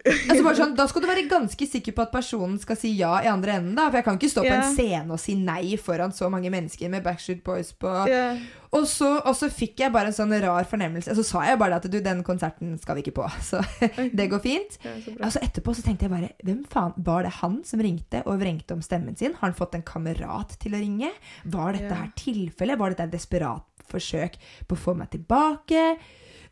Altså 0.05 0.41
bare 0.43 0.57
sånn, 0.57 0.75
Da 0.77 0.85
skal 0.89 1.03
du 1.03 1.07
være 1.09 1.25
ganske 1.29 1.67
sikker 1.69 1.95
på 1.95 2.03
at 2.05 2.11
personen 2.13 2.57
skal 2.61 2.77
si 2.79 2.91
ja 2.99 3.13
i 3.23 3.29
andre 3.31 3.57
enden. 3.59 3.75
da 3.77 3.87
For 3.89 3.99
jeg 3.99 4.07
kan 4.07 4.19
ikke 4.19 4.31
stå 4.31 4.43
på 4.45 4.53
en 4.53 4.75
scene 4.75 5.15
og 5.15 5.21
si 5.21 5.37
nei 5.39 5.77
foran 5.81 6.13
så 6.15 6.29
mange 6.33 6.51
mennesker 6.53 6.91
med 6.91 7.05
Backstreet 7.05 7.43
Boys 7.45 7.71
på 7.77 7.91
yeah. 8.09 8.41
og, 8.71 8.85
så, 8.89 9.09
og 9.21 9.35
så 9.37 9.49
fikk 9.53 9.85
jeg 9.85 9.93
bare 9.93 10.11
en 10.11 10.17
sånn 10.17 10.35
rar 10.43 10.67
fornemmelse. 10.69 11.15
Så 11.17 11.25
sa 11.27 11.45
jeg 11.49 11.59
bare 11.61 11.79
at 11.79 11.87
du, 11.91 11.99
den 12.03 12.23
konserten 12.27 12.75
skal 12.81 12.99
vi 12.99 13.05
ikke 13.05 13.17
på. 13.21 13.29
Så 13.45 13.61
det 14.19 14.29
går 14.31 14.43
fint. 14.43 14.77
Ja, 14.85 14.97
så. 15.03 15.15
Altså 15.19 15.43
Etterpå 15.45 15.75
så 15.77 15.85
tenkte 15.85 16.07
jeg 16.07 16.15
bare 16.15 16.33
Hvem 16.45 16.65
faen 16.71 16.95
Var 17.05 17.25
det 17.25 17.33
han 17.41 17.61
som 17.67 17.81
ringte 17.83 18.21
og 18.25 18.41
vrengte 18.41 18.77
om 18.77 18.83
stemmen 18.85 19.17
sin? 19.19 19.37
Har 19.39 19.49
han 19.49 19.57
fått 19.57 19.77
en 19.77 19.85
kamerat 19.85 20.57
til 20.61 20.75
å 20.75 20.81
ringe? 20.81 21.13
Var 21.43 21.77
dette 21.77 21.89
yeah. 21.89 22.03
her 22.03 22.13
tilfellet? 22.19 22.79
Var 22.81 22.93
dette 22.93 23.09
et 23.09 23.17
desperat 23.17 23.87
forsøk 23.89 24.39
på 24.67 24.77
å 24.77 24.81
få 24.87 24.95
meg 24.97 25.11
tilbake? 25.13 25.89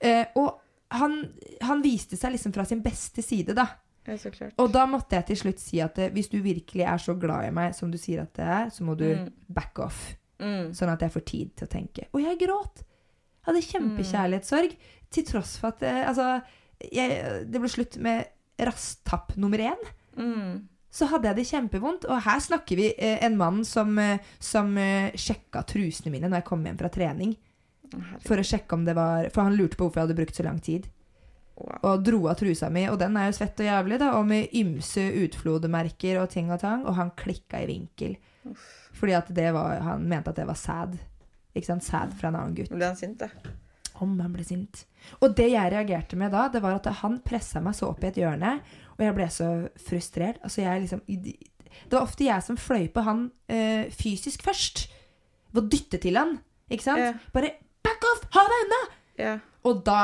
Eh, 0.03 0.25
og 0.39 0.62
han, 0.93 1.17
han 1.65 1.81
viste 1.83 2.17
seg 2.19 2.35
liksom 2.35 2.53
fra 2.55 2.65
sin 2.69 2.81
beste 2.85 3.23
side, 3.25 3.55
da. 3.57 3.67
Ja, 4.05 4.17
så 4.19 4.29
klart. 4.35 4.53
Og 4.59 4.71
da 4.73 4.83
måtte 4.89 5.15
jeg 5.15 5.25
til 5.29 5.37
slutt 5.39 5.61
si 5.63 5.79
at 5.83 5.97
eh, 6.03 6.09
hvis 6.11 6.27
du 6.31 6.37
virkelig 6.43 6.83
er 6.83 6.99
så 6.99 7.13
glad 7.19 7.47
i 7.47 7.53
meg 7.55 7.75
som 7.77 7.91
du 7.91 7.97
sier 7.97 8.25
at 8.25 8.33
det 8.35 8.45
er, 8.45 8.69
så 8.75 8.83
må 8.83 8.97
du 8.99 9.05
Mm. 9.15 9.29
back 9.47 9.79
off. 9.79 10.01
Mm. 10.43 10.73
Sånn 10.75 10.91
at 10.91 11.01
jeg 11.05 11.13
får 11.13 11.23
tid 11.29 11.53
til 11.55 11.67
å 11.67 11.71
tenke. 11.71 12.07
Og 12.13 12.19
jeg 12.25 12.39
gråt. 12.41 12.83
Jeg 12.83 13.47
hadde 13.47 13.61
kjempekjærlighetssorg. 13.69 14.75
Til 15.13 15.25
tross 15.29 15.55
for 15.61 15.71
at 15.71 15.83
eh, 15.87 16.01
altså, 16.09 16.41
jeg, 16.91 17.45
det 17.47 17.61
ble 17.63 17.69
slutt 17.71 17.97
med 18.03 18.25
rasttapp 18.59 19.35
nummer 19.39 19.61
én. 19.61 19.81
Mm. 20.17 20.67
Så 20.93 21.07
hadde 21.09 21.29
jeg 21.31 21.39
det 21.39 21.47
kjempevondt. 21.49 22.05
Og 22.11 22.21
her 22.27 22.39
snakker 22.43 22.77
vi 22.77 22.91
eh, 22.97 23.23
en 23.25 23.37
mann 23.39 23.63
som, 23.65 23.95
eh, 24.01 24.19
som 24.43 24.75
eh, 24.77 25.15
sjekka 25.17 25.63
trusene 25.69 26.11
mine 26.13 26.27
når 26.29 26.41
jeg 26.41 26.49
kom 26.51 26.65
hjem 26.67 26.77
fra 26.81 26.91
trening. 26.93 27.33
Herregud. 28.01 28.27
For 28.27 28.41
å 28.41 28.45
sjekke 28.47 28.77
om 28.77 28.83
det 28.87 28.97
var 28.97 29.29
For 29.33 29.45
han 29.45 29.55
lurte 29.59 29.77
på 29.77 29.87
hvorfor 29.87 30.01
jeg 30.01 30.07
hadde 30.09 30.19
brukt 30.19 30.39
så 30.39 30.45
lang 30.47 30.59
tid. 30.63 30.89
Wow. 31.53 31.77
Og 31.85 32.03
dro 32.03 32.19
av 32.31 32.37
trusa 32.39 32.69
mi, 32.73 32.87
og 32.89 32.97
den 32.97 33.17
er 33.19 33.27
jo 33.29 33.35
svett 33.37 33.59
og 33.61 33.67
jævlig, 33.67 33.99
da. 34.01 34.13
Og 34.17 34.25
med 34.27 34.53
ymse 34.57 35.03
utflodemerker 35.21 36.17
og 36.23 36.31
ting 36.33 36.49
og 36.51 36.61
tang. 36.63 36.85
Og 36.89 36.97
han 36.97 37.13
klikka 37.19 37.61
i 37.61 37.69
vinkel. 37.69 38.15
Fordi 38.97 39.15
at 39.15 39.29
det 39.35 39.53
var 39.55 39.79
Han 39.85 40.07
mente 40.09 40.33
at 40.33 40.39
det 40.41 40.47
var 40.49 40.59
sad. 40.59 40.97
Ikke 41.53 41.69
sant? 41.69 41.85
Sad 41.85 42.15
fra 42.17 42.31
en 42.31 42.39
annen 42.39 42.55
gutt. 42.57 42.71
Ble 42.73 42.89
han 42.89 42.97
sint, 42.97 43.21
da? 43.21 43.29
Om 44.01 44.17
han 44.19 44.33
ble 44.33 44.45
sint. 44.47 44.85
Og 45.21 45.35
det 45.37 45.51
jeg 45.51 45.71
reagerte 45.71 46.17
med 46.17 46.33
da, 46.33 46.47
det 46.49 46.63
var 46.63 46.79
at 46.79 46.89
han 47.03 47.19
pressa 47.25 47.61
meg 47.61 47.77
så 47.77 47.91
opp 47.91 48.01
i 48.03 48.09
et 48.09 48.17
hjørne, 48.17 48.55
og 48.95 49.03
jeg 49.05 49.15
ble 49.17 49.27
så 49.31 49.49
frustrert. 49.77 50.39
Altså 50.41 50.63
jeg 50.63 50.85
liksom 50.85 51.03
Det 51.05 51.93
var 51.93 52.01
ofte 52.01 52.25
jeg 52.25 52.45
som 52.45 52.57
fløy 52.57 52.87
på 52.93 53.03
han 53.05 53.27
øh, 53.49 53.85
fysisk 53.93 54.43
først. 54.45 54.87
Å 55.53 55.61
dytte 55.61 55.99
til 56.01 56.17
han. 56.17 56.39
Ikke 56.73 56.87
sant? 56.87 57.03
Ja. 57.03 57.13
Bare 57.35 57.53
'back 57.83 58.03
off! 58.13 58.27
Ha 58.35 58.43
deg 58.49 58.65
unna!' 58.65 58.83
Ja. 59.17 59.33
Og 59.65 59.83
da 59.85 59.99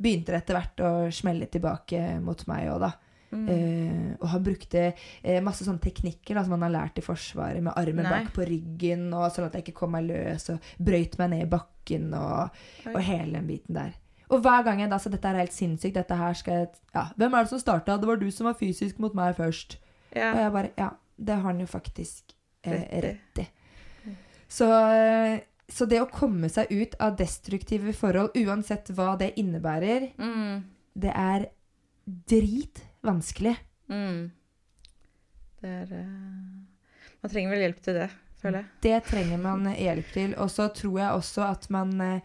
begynte 0.00 0.32
det 0.32 0.42
etter 0.42 0.56
hvert 0.56 0.80
å 0.80 0.90
smelle 1.12 1.46
tilbake 1.46 2.20
mot 2.24 2.46
meg 2.48 2.68
òg, 2.72 2.80
da. 2.80 2.92
Mm. 3.30 3.48
Eh, 3.48 4.16
og 4.18 4.26
han 4.32 4.42
brukte 4.42 4.80
eh, 5.22 5.40
masse 5.44 5.62
sånne 5.62 5.78
teknikker 5.84 6.34
da, 6.34 6.42
som 6.42 6.56
han 6.56 6.64
har 6.66 6.72
lært 6.74 6.98
i 6.98 7.04
Forsvaret, 7.04 7.62
med 7.62 7.76
armen 7.78 8.02
Nei. 8.02 8.10
bak 8.24 8.32
på 8.34 8.42
ryggen, 8.48 9.04
og 9.14 9.28
sånn 9.30 9.46
at 9.46 9.54
jeg 9.54 9.62
ikke 9.68 9.76
kom 9.84 9.92
meg 9.94 10.08
løs, 10.08 10.48
og 10.50 10.58
brøyt 10.82 11.14
meg 11.20 11.30
ned 11.30 11.44
i 11.44 11.50
bakken, 11.52 12.08
og, 12.14 12.56
og 12.90 12.98
hele 13.06 13.38
den 13.38 13.46
biten 13.46 13.74
der. 13.78 13.92
Og 14.30 14.40
hver 14.42 14.62
gang 14.66 14.80
jeg 14.80 14.90
da 14.90 14.98
sa 14.98 15.10
dette 15.10 15.26
er 15.30 15.38
helt 15.42 15.54
sinnssykt, 15.54 15.94
dette 15.94 16.14
her 16.16 16.34
skal 16.38 16.54
jeg 16.54 16.68
Ja, 16.94 17.04
hvem 17.18 17.34
er 17.34 17.42
det 17.46 17.50
som 17.50 17.58
starta? 17.62 17.96
Det 17.98 18.06
var 18.06 18.16
du 18.18 18.28
som 18.30 18.46
var 18.46 18.54
fysisk 18.58 18.98
mot 19.02 19.14
meg 19.14 19.36
først. 19.36 19.78
ja. 20.14 20.32
Og 20.32 20.38
jeg 20.38 20.52
bare 20.52 20.70
Ja, 20.78 20.90
det 21.18 21.34
har 21.34 21.42
han 21.42 21.60
jo 21.60 21.66
faktisk 21.66 22.34
eh, 22.64 22.72
Rett 22.72 22.92
i. 22.94 23.00
rett 23.06 23.38
i. 23.42 23.48
Så, 24.48 24.66
eh, 24.70 25.40
så 25.72 25.86
det 25.88 26.00
å 26.02 26.08
komme 26.10 26.48
seg 26.52 26.70
ut 26.70 26.94
av 27.00 27.16
destruktive 27.18 27.92
forhold, 27.96 28.34
uansett 28.36 28.90
hva 28.96 29.16
det 29.20 29.32
innebærer, 29.40 30.10
Mm. 30.18 30.64
det 30.98 31.12
er 31.14 31.46
dritvanskelig. 32.06 33.56
Mm. 33.90 34.30
Det 35.60 35.68
er 35.68 35.92
uh... 35.92 36.66
Man 37.20 37.30
trenger 37.30 37.52
vel 37.52 37.64
hjelp 37.66 37.80
til 37.84 37.98
det, 38.00 38.08
føler 38.40 38.62
jeg. 38.62 38.68
Det 38.86 38.98
trenger 39.10 39.40
man 39.42 39.66
hjelp 39.74 40.12
til. 40.14 40.34
Og 40.40 40.48
så 40.50 40.70
tror 40.72 40.98
jeg 41.02 41.18
også 41.18 41.44
at 41.44 41.66
man, 41.74 41.92
eh, 42.00 42.20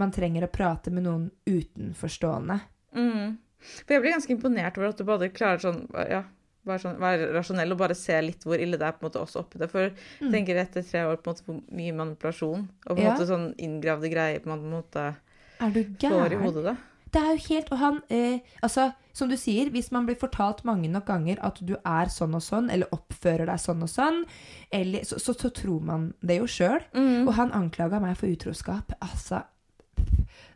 man 0.00 0.12
trenger 0.14 0.46
å 0.46 0.52
prate 0.52 0.90
med 0.94 1.04
noen 1.04 1.26
utenforstående. 1.44 2.56
Mm. 2.96 3.36
For 3.60 3.92
jeg 3.92 4.00
blir 4.00 4.14
ganske 4.16 4.32
imponert 4.32 4.78
over 4.80 4.88
at 4.88 5.00
du 5.00 5.04
både 5.04 5.28
klarer 5.36 5.60
sånn 5.60 5.82
ja, 6.08 6.22
være, 6.66 6.82
sånn, 6.82 6.98
være 7.00 7.30
rasjonell 7.34 7.72
og 7.74 7.78
bare 7.80 7.96
se 7.98 8.18
litt 8.22 8.44
hvor 8.46 8.60
ille 8.60 8.78
det 8.80 8.86
er 8.86 8.92
på 8.96 9.04
en 9.04 9.08
måte 9.08 9.22
også 9.22 9.42
oppi 9.44 9.60
det. 9.62 9.70
For 9.72 9.86
jeg 9.88 10.30
tenker 10.32 10.60
etter 10.60 10.84
tre 10.86 11.06
år 11.08 11.18
på 11.20 11.30
en 11.30 11.34
måte 11.36 11.46
hvor 11.48 11.58
mye 11.80 11.96
manipulasjon 12.02 12.68
og 12.68 12.92
på 12.92 12.98
en 12.98 13.04
Ja. 13.06 13.14
måte 13.14 13.28
sånn 13.30 13.50
inngravde 13.58 14.10
greier 14.12 14.40
på 14.44 14.52
en 14.52 14.70
måte 14.70 15.10
du 15.60 15.84
får 16.00 16.32
i 16.32 16.40
hodet 16.40 16.64
da. 16.64 16.76
Det 17.10 17.20
er 17.20 17.32
jo 17.34 17.40
helt 17.48 17.72
Og 17.72 17.78
han 17.78 18.02
eh, 18.08 18.38
Altså, 18.62 18.92
som 19.12 19.28
du 19.28 19.36
sier, 19.36 19.68
hvis 19.74 19.90
man 19.92 20.06
blir 20.06 20.16
fortalt 20.16 20.62
mange 20.64 20.88
nok 20.88 21.06
ganger 21.06 21.40
at 21.42 21.58
du 21.66 21.74
er 21.84 22.06
sånn 22.12 22.36
og 22.38 22.42
sånn, 22.44 22.70
eller 22.70 22.86
oppfører 22.94 23.46
deg 23.50 23.58
sånn 23.58 23.82
og 23.82 23.90
sånn, 23.90 24.20
eller, 24.72 25.02
så, 25.04 25.18
så, 25.18 25.34
så 25.34 25.50
tror 25.50 25.80
man 25.82 26.14
det 26.22 26.38
jo 26.38 26.46
sjøl. 26.46 26.78
Mm. 26.94 27.26
Og 27.26 27.34
han 27.34 27.50
anklaga 27.52 27.98
meg 28.00 28.16
for 28.16 28.30
utroskap. 28.30 28.94
Altså 29.00 29.42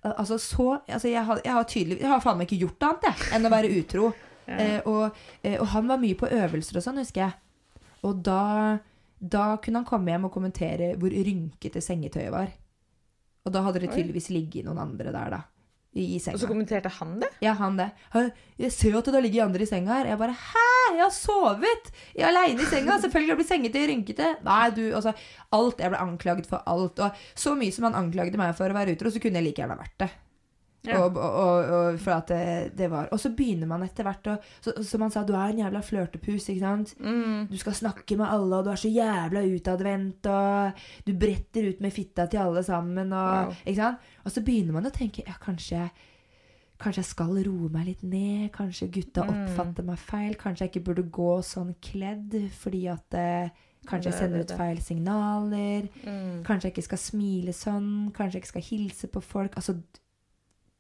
Altså, 0.05 0.39
så 0.39 0.79
altså, 0.89 1.09
jeg, 1.09 1.25
har, 1.25 1.41
jeg 1.45 1.53
har 1.53 1.65
tydelig 1.69 1.99
Jeg 2.01 2.09
har 2.09 2.21
faen 2.21 2.39
meg 2.39 2.49
ikke 2.49 2.67
gjort 2.67 2.83
annet, 2.89 3.07
jeg, 3.09 3.29
enn 3.37 3.49
å 3.49 3.51
være 3.53 3.71
utro. 3.81 4.13
Ja. 4.49 4.59
Eh, 4.59 4.81
og, 4.91 5.17
eh, 5.43 5.57
og 5.61 5.69
han 5.73 5.89
var 5.89 6.03
mye 6.03 6.19
på 6.19 6.29
øvelser 6.29 6.81
og 6.81 6.85
sånn, 6.85 7.01
husker 7.03 7.27
jeg. 7.27 7.39
Og 8.05 8.21
da, 8.27 8.79
da 9.19 9.55
kunne 9.65 9.83
han 9.83 9.89
komme 9.89 10.13
hjem 10.13 10.29
og 10.29 10.35
kommentere 10.35 10.93
hvor 11.01 11.15
rynkete 11.15 11.83
sengetøyet 11.85 12.35
var. 12.35 12.53
Og 13.45 13.53
da 13.53 13.65
hadde 13.65 13.85
det 13.85 13.93
tydeligvis 13.93 14.31
ligget 14.33 14.65
noen 14.65 14.81
andre 14.81 15.13
der, 15.13 15.35
da. 15.37 15.43
I, 15.95 16.17
i 16.17 16.19
Og 16.19 16.41
så 16.43 16.49
kommenterte 16.51 16.91
han 16.97 17.21
det? 17.23 17.29
Ja, 17.45 17.53
han 17.55 17.77
det. 17.79 17.93
Jeg 18.59 18.73
ser 18.75 18.97
jo 18.97 18.99
at 18.99 19.11
det 19.15 19.21
ligger 19.23 19.45
andre 19.45 19.63
i 19.63 19.69
senga 19.69 20.01
her. 20.01 20.09
Jeg 20.11 20.19
bare 20.19 20.35
Hæ? 20.35 20.65
Jeg 20.91 21.01
har 21.01 21.13
sovet! 21.15 21.91
Jeg 22.17 22.25
er 22.25 22.33
aleine 22.33 22.65
i 22.65 22.67
senga. 22.67 22.97
Selvfølgelig 23.05 23.37
blir 23.39 23.47
sengetøy 23.47 23.85
rynkete. 23.93 24.33
Nei, 24.45 24.65
du, 24.75 24.83
altså 24.91 25.15
Alt. 25.55 25.85
Jeg 25.85 25.93
ble 25.95 26.03
anklaget 26.03 26.51
for 26.51 26.67
alt. 26.67 26.99
Og 26.99 27.23
så 27.39 27.55
mye 27.59 27.75
som 27.75 27.87
han 27.87 27.99
anklagde 28.01 28.41
meg 28.41 28.57
for 28.59 28.67
å 28.67 28.77
være 28.77 28.97
utro, 28.97 29.13
så 29.15 29.23
kunne 29.23 29.39
jeg 29.39 29.53
like 29.53 29.63
gjerne 29.63 29.79
vært 29.79 29.97
det. 30.03 30.11
Ja. 30.85 30.99
Og, 31.01 31.17
og, 31.17 31.71
og, 31.73 31.99
for 31.99 32.13
at 32.13 32.29
det, 32.29 32.77
det 32.77 32.91
var 32.93 33.07
Og 33.11 33.17
så 33.23 33.31
begynner 33.33 33.67
man 33.71 33.83
etter 33.87 34.05
hvert 34.05 34.27
å 34.29 34.35
Som 34.85 35.01
han 35.07 35.11
sa, 35.15 35.23
du 35.25 35.33
er 35.33 35.55
en 35.55 35.63
jævla 35.63 35.81
flørtepus, 35.81 36.51
ikke 36.53 36.61
sant? 36.61 36.93
Mm. 37.01 37.47
Du 37.49 37.57
skal 37.57 37.73
snakke 37.79 38.19
med 38.21 38.29
alle, 38.29 38.59
og 38.59 38.67
du 38.67 38.71
er 38.75 38.81
så 38.83 38.91
jævla 38.93 39.47
utadvendt, 39.49 40.29
og 40.29 40.83
du 41.07 41.13
bretter 41.17 41.71
ut 41.71 41.81
med 41.81 41.93
fitta 41.97 42.27
til 42.29 42.43
alle 42.45 42.63
sammen, 42.67 43.13
og 43.17 43.47
Wow. 43.49 43.55
Ikke 43.65 43.81
sant? 43.81 43.99
Og 44.25 44.31
så 44.37 44.43
begynner 44.45 44.77
man 44.77 44.87
å 44.91 44.93
tenke 44.93 45.25
ja, 45.27 45.39
kanskje 45.41 45.87
Kanskje 46.85 47.01
jeg 47.05 47.07
skal 47.15 47.37
roe 47.47 47.69
meg 47.73 47.87
litt 47.87 48.01
ned. 48.03 48.49
Kanskje 48.53 48.89
gutta 48.93 49.23
Mm. 49.25 49.31
oppfatter 49.47 49.85
meg 49.87 49.99
feil. 50.03 50.35
Kanskje 50.35 50.65
jeg 50.67 50.73
ikke 50.73 50.85
burde 50.89 51.05
gå 51.09 51.29
sånn 51.47 51.71
kledd 51.81 52.35
fordi 52.61 52.81
at 52.91 53.15
eh, 53.15 53.49
Kanskje 53.87 54.11
jeg 54.11 54.19
sender 54.19 54.41
ut 54.43 54.53
feil 54.59 54.79
signaler. 54.83 55.87
Mm. 56.05 56.43
Kanskje 56.45 56.69
jeg 56.69 56.73
ikke 56.75 56.87
skal 56.89 56.99
smile 56.99 57.53
sånn. 57.53 58.11
Kanskje 58.17 58.35
jeg 58.39 58.43
ikke 58.43 58.53
skal 58.55 58.67
hilse 58.69 59.11
på 59.13 59.23
folk. 59.23 59.55
Altså, 59.61 59.77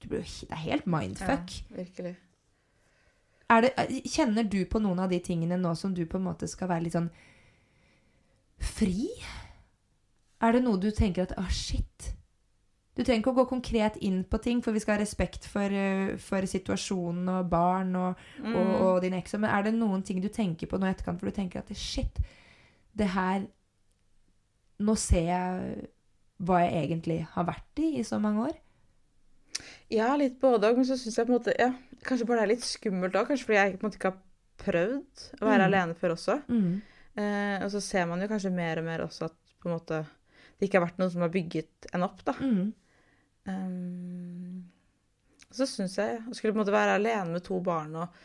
blir, 0.09 0.23
det 0.25 0.51
er 0.51 0.63
helt 0.65 0.87
mindfuck. 0.87 1.51
Ja, 1.71 1.77
virkelig. 1.83 2.17
Er 3.51 3.61
det, 3.61 3.73
er- 3.77 4.09
kjenner 4.09 4.49
du 4.49 4.65
på 4.65 4.81
noen 4.81 4.99
av 5.05 5.11
de 5.11 5.19
tingene 5.21 5.59
nå 5.61 5.75
som 5.77 5.93
du 5.95 6.05
på 6.07 6.17
en 6.17 6.25
måte 6.25 6.49
skal 6.49 6.69
være 6.69 6.83
litt 6.87 6.93
sånn 6.97 7.11
fri? 8.59 9.09
Er 10.45 10.53
det 10.57 10.63
noe 10.65 10.81
du 10.81 10.91
tenker 10.95 11.23
at 11.29 11.35
Å, 11.41 11.45
shit. 11.51 12.11
Du 12.95 13.03
trenger 13.03 13.23
ikke 13.25 13.33
å 13.33 13.39
gå 13.41 13.45
konkret 13.51 13.97
inn 14.07 14.21
på 14.31 14.39
ting, 14.43 14.61
for 14.63 14.73
vi 14.73 14.79
skal 14.83 14.95
ha 14.97 15.01
respekt 15.03 15.47
for, 15.51 15.63
eh, 15.67 16.17
for 16.17 16.47
situasjonen 16.47 17.29
og 17.29 17.49
barn 17.51 17.95
og, 17.97 18.17
Mm. 18.41 18.55
og, 18.55 18.81
og 18.81 19.01
din 19.03 19.15
eks. 19.15 19.35
Men 19.35 19.51
er 19.51 19.63
det 19.65 19.75
noen 19.75 20.03
ting 20.05 20.21
du 20.23 20.29
tenker 20.29 20.67
på 20.71 20.79
nå 20.79 20.87
i 20.87 20.93
etterkant 20.95 21.19
for 21.19 21.27
du 21.27 21.33
tenker 21.35 21.59
at 21.59 21.75
shit, 21.77 22.19
det 22.97 23.09
her 23.09 23.47
Nå 24.81 24.97
ser 24.99 25.23
jeg 25.23 25.89
hva 26.43 26.57
jeg 26.69 26.89
egentlig 26.91 27.21
har 27.31 27.45
vært 27.47 27.79
i 27.79 27.99
i 28.01 28.03
så 28.03 28.19
mange 28.21 28.49
år. 28.49 28.57
Ja, 29.93 30.15
litt 30.19 30.41
både 30.43 30.71
òg, 30.71 30.77
men 30.81 30.87
så 30.89 30.97
syns 30.99 31.17
jeg 31.19 31.27
på 31.29 31.33
en 31.35 31.39
måte 31.39 31.55
ja, 31.59 31.71
Kanskje 32.05 32.27
bare 32.27 32.43
det 32.43 32.47
er 32.49 32.53
litt 32.57 32.65
skummelt 32.67 33.15
òg, 33.17 33.29
kanskje 33.31 33.47
fordi 33.49 33.59
jeg 33.61 33.77
på 33.79 33.85
en 33.85 33.89
måte 33.91 33.99
ikke 34.01 34.11
har 34.11 34.21
prøvd 34.65 35.23
å 35.41 35.47
være 35.49 35.63
Mm. 35.63 35.69
alene 35.71 35.95
før 35.99 36.13
også. 36.17 36.35
Mm. 36.49 36.83
Eh, 37.17 37.57
og 37.65 37.71
så 37.73 37.81
ser 37.83 38.07
man 38.11 38.21
jo 38.21 38.29
kanskje 38.29 38.53
mer 38.53 38.79
og 38.83 38.85
mer 38.85 39.05
også 39.07 39.25
at 39.31 39.37
på 39.63 39.69
en 39.71 39.77
måte 39.79 40.01
det 40.59 40.69
ikke 40.69 40.79
har 40.81 40.87
vært 40.89 40.99
noen 41.01 41.11
som 41.15 41.23
har 41.25 41.33
bygget 41.35 41.89
en 41.95 42.03
opp, 42.07 42.21
da. 42.27 42.35
Mm. 42.41 42.73
Um, 43.49 44.65
så 45.55 45.67
syns 45.69 45.97
jeg 46.01 46.21
å 46.25 46.35
skulle 46.35 46.55
på 46.55 46.59
en 46.59 46.63
måte 46.65 46.75
være 46.75 46.97
alene 46.99 47.35
med 47.37 47.45
to 47.47 47.59
barn 47.65 47.93
og 48.01 48.23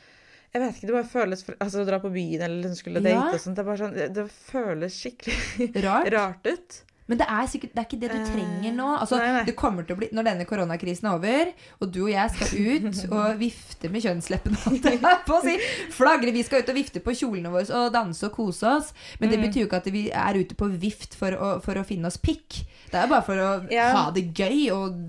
jeg 0.49 0.63
vet 0.63 0.77
ikke, 0.79 0.87
det 0.89 0.95
bare 0.95 1.09
føles 1.11 1.43
Altså 1.61 1.81
å 1.83 1.85
dra 1.85 1.99
på 2.01 2.09
byen 2.09 2.41
eller 2.41 2.63
liksom 2.63 2.77
skulle 2.79 3.01
date 3.05 3.13
Ja. 3.13 3.25
og 3.35 3.41
sånt, 3.43 3.55
det, 3.59 3.61
er 3.61 3.67
bare 3.67 3.81
sånn, 3.83 3.93
det, 3.93 4.07
det 4.15 4.23
føles 4.33 4.95
skikkelig 4.97 5.83
Rart. 5.85 6.07
rart 6.15 6.47
ut. 6.49 6.77
Men 7.09 7.17
det 7.17 7.25
er 7.27 7.47
sikkert 7.49 7.71
det 7.73 7.81
er 7.81 7.87
ikke 7.89 7.99
det 8.03 8.09
du 8.11 8.17
Eh, 8.19 8.27
trenger 8.29 8.73
nå. 8.77 8.87
Altså, 9.01 9.17
nei, 9.17 9.31
nei. 9.33 9.43
Det 9.47 9.55
kommer 9.57 9.83
til 9.87 9.95
å 9.95 9.99
bli, 9.99 10.09
Når 10.13 10.27
denne 10.29 10.45
koronakrisen 10.45 11.07
er 11.09 11.15
over, 11.17 11.51
og 11.81 11.91
du 11.91 12.03
og 12.05 12.11
jeg 12.11 12.29
skal 12.35 12.47
ut 12.53 12.99
og 13.17 13.39
vifte 13.41 13.89
med 13.89 14.03
kjønnsleppene 14.05 14.59
holdt 14.63 14.85
jeg 14.91 15.01
på 15.25 15.33
å 15.39 15.41
si, 15.43 15.55
Flagre. 15.95 16.31
Vi 16.35 16.43
skal 16.45 16.61
ut 16.61 16.69
og 16.69 16.77
vifte 16.77 17.01
på 17.01 17.15
kjolene 17.17 17.49
våre 17.49 17.65
og 17.81 17.89
danse 17.97 18.23
og 18.29 18.35
kose 18.37 18.69
oss. 18.77 18.93
Men 19.19 19.29
det 19.33 19.39
Mm. 19.39 19.47
betyr 19.49 19.61
jo 19.63 19.67
ikke 19.71 19.81
at 19.81 19.91
vi 19.91 20.05
er 20.13 20.37
ute 20.37 20.55
på 20.55 20.69
vift 20.79 21.15
for 21.17 21.31
å, 21.33 21.49
for 21.65 21.73
å 21.81 21.83
finne 21.83 22.05
oss 22.07 22.17
pikk. 22.21 22.61
Det 22.91 23.01
er 23.01 23.07
bare 23.09 23.25
for 23.25 23.35
å 23.41 23.49
Ja. 23.71 23.89
ha 23.97 24.11
det 24.11 24.29
gøy 24.33 24.69
og 24.71 25.01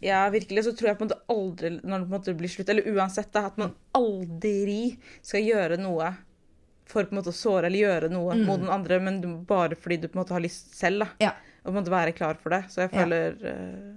Ja, 0.00 0.28
virkelig 0.30 0.62
så 0.62 0.72
tror 0.78 0.92
jeg 0.92 0.98
på 0.98 1.02
en 1.02 1.08
måte 1.08 1.18
aldri 1.28 1.70
når 1.82 1.82
det 1.82 2.06
på 2.06 2.14
en 2.14 2.20
måte 2.20 2.34
blir 2.38 2.48
slutt, 2.48 2.68
eller 2.70 2.86
uansett, 2.94 3.32
da, 3.34 3.46
at 3.46 3.58
man 3.58 3.74
aldri 3.94 4.96
skal 5.26 5.42
gjøre 5.42 5.78
noe 5.80 6.12
for 6.88 7.04
på 7.04 7.12
en 7.12 7.18
måte 7.18 7.32
å 7.32 7.36
såre 7.36 7.66
eller 7.68 7.82
gjøre 7.82 8.08
noe 8.12 8.34
Mm. 8.34 8.44
mot 8.46 8.60
den 8.60 8.70
andre, 8.70 8.98
men 9.00 9.44
bare 9.44 9.74
fordi 9.76 10.00
du 10.02 10.08
på 10.08 10.16
en 10.16 10.22
måte 10.24 10.32
har 10.32 10.40
lyst 10.40 10.72
selv, 10.74 11.00
da. 11.00 11.08
Ja. 11.20 11.32
Og 11.68 11.74
måtte 11.76 11.92
være 11.92 12.16
klar 12.16 12.34
for 12.40 12.50
det. 12.56 12.64
Så 12.72 12.82
jeg 12.86 12.90
Ja. 12.92 13.04
føler 13.04 13.36
eh, 13.44 13.94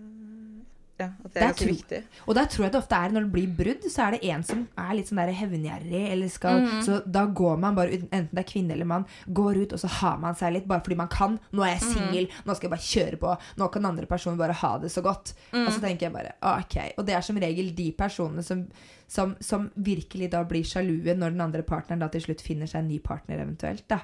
ja, 1.02 1.08
at 1.26 1.34
det 1.34 1.42
er 1.42 1.48
ganske 1.48 1.66
viktig. 1.66 2.00
Og 2.28 2.36
der 2.38 2.46
tror 2.46 2.64
jeg 2.68 2.72
det 2.74 2.78
ofte 2.78 2.94
er 2.94 3.10
når 3.10 3.24
det 3.26 3.32
blir 3.34 3.54
brudd, 3.58 3.86
så 3.90 4.04
er 4.06 4.12
det 4.12 4.20
en 4.30 4.44
som 4.46 4.68
er 4.78 4.92
litt 4.94 5.08
sånn 5.10 5.18
der 5.18 5.32
hevngjerrig. 5.34 6.02
Eller 6.14 6.30
skal, 6.30 6.60
Mm. 6.62 6.84
Så 6.86 7.00
da 7.10 7.24
går 7.26 7.58
man 7.58 7.74
bare 7.74 7.96
ut, 7.96 8.04
enten 8.12 8.30
det 8.36 8.44
er 8.44 8.52
kvinne 8.52 8.74
eller 8.76 8.86
mann, 8.86 9.06
går 9.34 9.58
ut 9.64 9.74
og 9.74 9.80
så 9.82 9.88
har 9.90 10.20
man 10.22 10.36
seg 10.36 10.54
litt 10.54 10.68
bare 10.68 10.82
fordi 10.86 10.96
man 10.98 11.08
kan. 11.08 11.40
Nå 11.54 11.64
er 11.66 11.80
jeg 11.80 12.28
Mm. 12.28 12.28
nå 12.46 12.56
skal 12.56 12.70
jeg 12.70 12.76
bare 12.78 12.92
kjøre 12.92 13.18
på. 13.18 13.38
Nå 13.58 13.72
kan 13.72 13.86
andre 13.86 14.06
personen 14.06 14.38
bare 14.38 14.54
ha 14.54 14.78
det 14.78 14.92
så 14.92 15.02
godt. 15.02 15.34
Mm. 15.54 15.66
Og 15.66 15.74
så 15.74 15.80
tenker 15.82 16.02
jeg 16.02 16.14
bare 16.14 16.34
ok. 16.44 16.94
Og 17.00 17.06
det 17.08 17.16
er 17.16 17.22
som 17.22 17.36
regel 17.38 17.74
de 17.74 17.92
personene 17.94 18.44
som, 18.44 18.68
som, 19.08 19.36
som 19.40 19.72
virkelig 19.76 20.30
da 20.30 20.44
blir 20.44 20.64
sjalue 20.64 21.16
når 21.18 21.32
den 21.32 21.42
andre 21.42 21.64
partneren 21.64 22.00
da 22.00 22.10
til 22.10 22.22
slutt 22.22 22.42
finner 22.42 22.68
seg 22.68 22.82
en 22.84 22.88
ny 22.90 23.00
partner 23.00 23.40
eventuelt. 23.40 23.88
da. 23.88 24.02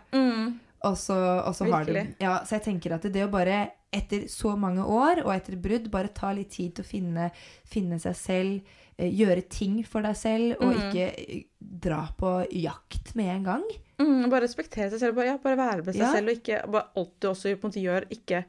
Og 0.86 0.94
så, 0.98 1.16
og 1.48 1.56
så 1.56 1.66
har 1.72 1.86
du 1.86 1.94
ja, 2.22 2.44
Så 2.46 2.60
jeg 2.60 2.64
tenker 2.68 2.94
at 2.94 3.02
det 3.12 3.24
å 3.26 3.32
bare, 3.32 3.72
etter 3.92 4.28
så 4.30 4.52
mange 4.60 4.84
år 4.86 5.24
og 5.26 5.32
etter 5.34 5.56
brudd, 5.58 5.90
bare 5.90 6.08
ta 6.14 6.32
litt 6.32 6.52
tid 6.52 6.76
til 6.76 6.84
å 6.84 6.88
finne, 6.88 7.32
finne 7.66 7.98
seg 8.00 8.16
selv, 8.16 8.62
eh, 9.00 9.10
gjøre 9.10 9.48
ting 9.50 9.84
for 9.84 10.02
deg 10.06 10.16
selv, 10.16 10.58
og 10.62 10.76
Mm. 10.76 10.92
ikke 10.92 11.08
eh, 11.18 11.44
dra 11.60 12.08
på 12.18 12.46
jakt 12.52 13.16
med 13.16 13.26
en 13.38 13.44
gang. 13.44 13.64
Mm, 14.00 14.30
bare 14.30 14.42
respektere 14.46 14.92
seg 14.92 15.00
selv. 15.00 15.16
Bare, 15.16 15.26
ja, 15.32 15.38
bare 15.38 15.58
være 15.58 15.84
med 15.86 15.96
seg 15.96 16.02
Ja. 16.04 16.12
selv, 16.14 16.30
og 16.30 16.36
ikke 16.38 16.72
bare 16.72 16.88
alt 16.96 17.20
du 17.20 17.28
også 17.30 17.56
på 17.58 17.66
en 17.66 17.72
måte 17.72 17.82
gjør, 17.84 18.06
ikke 18.12 18.46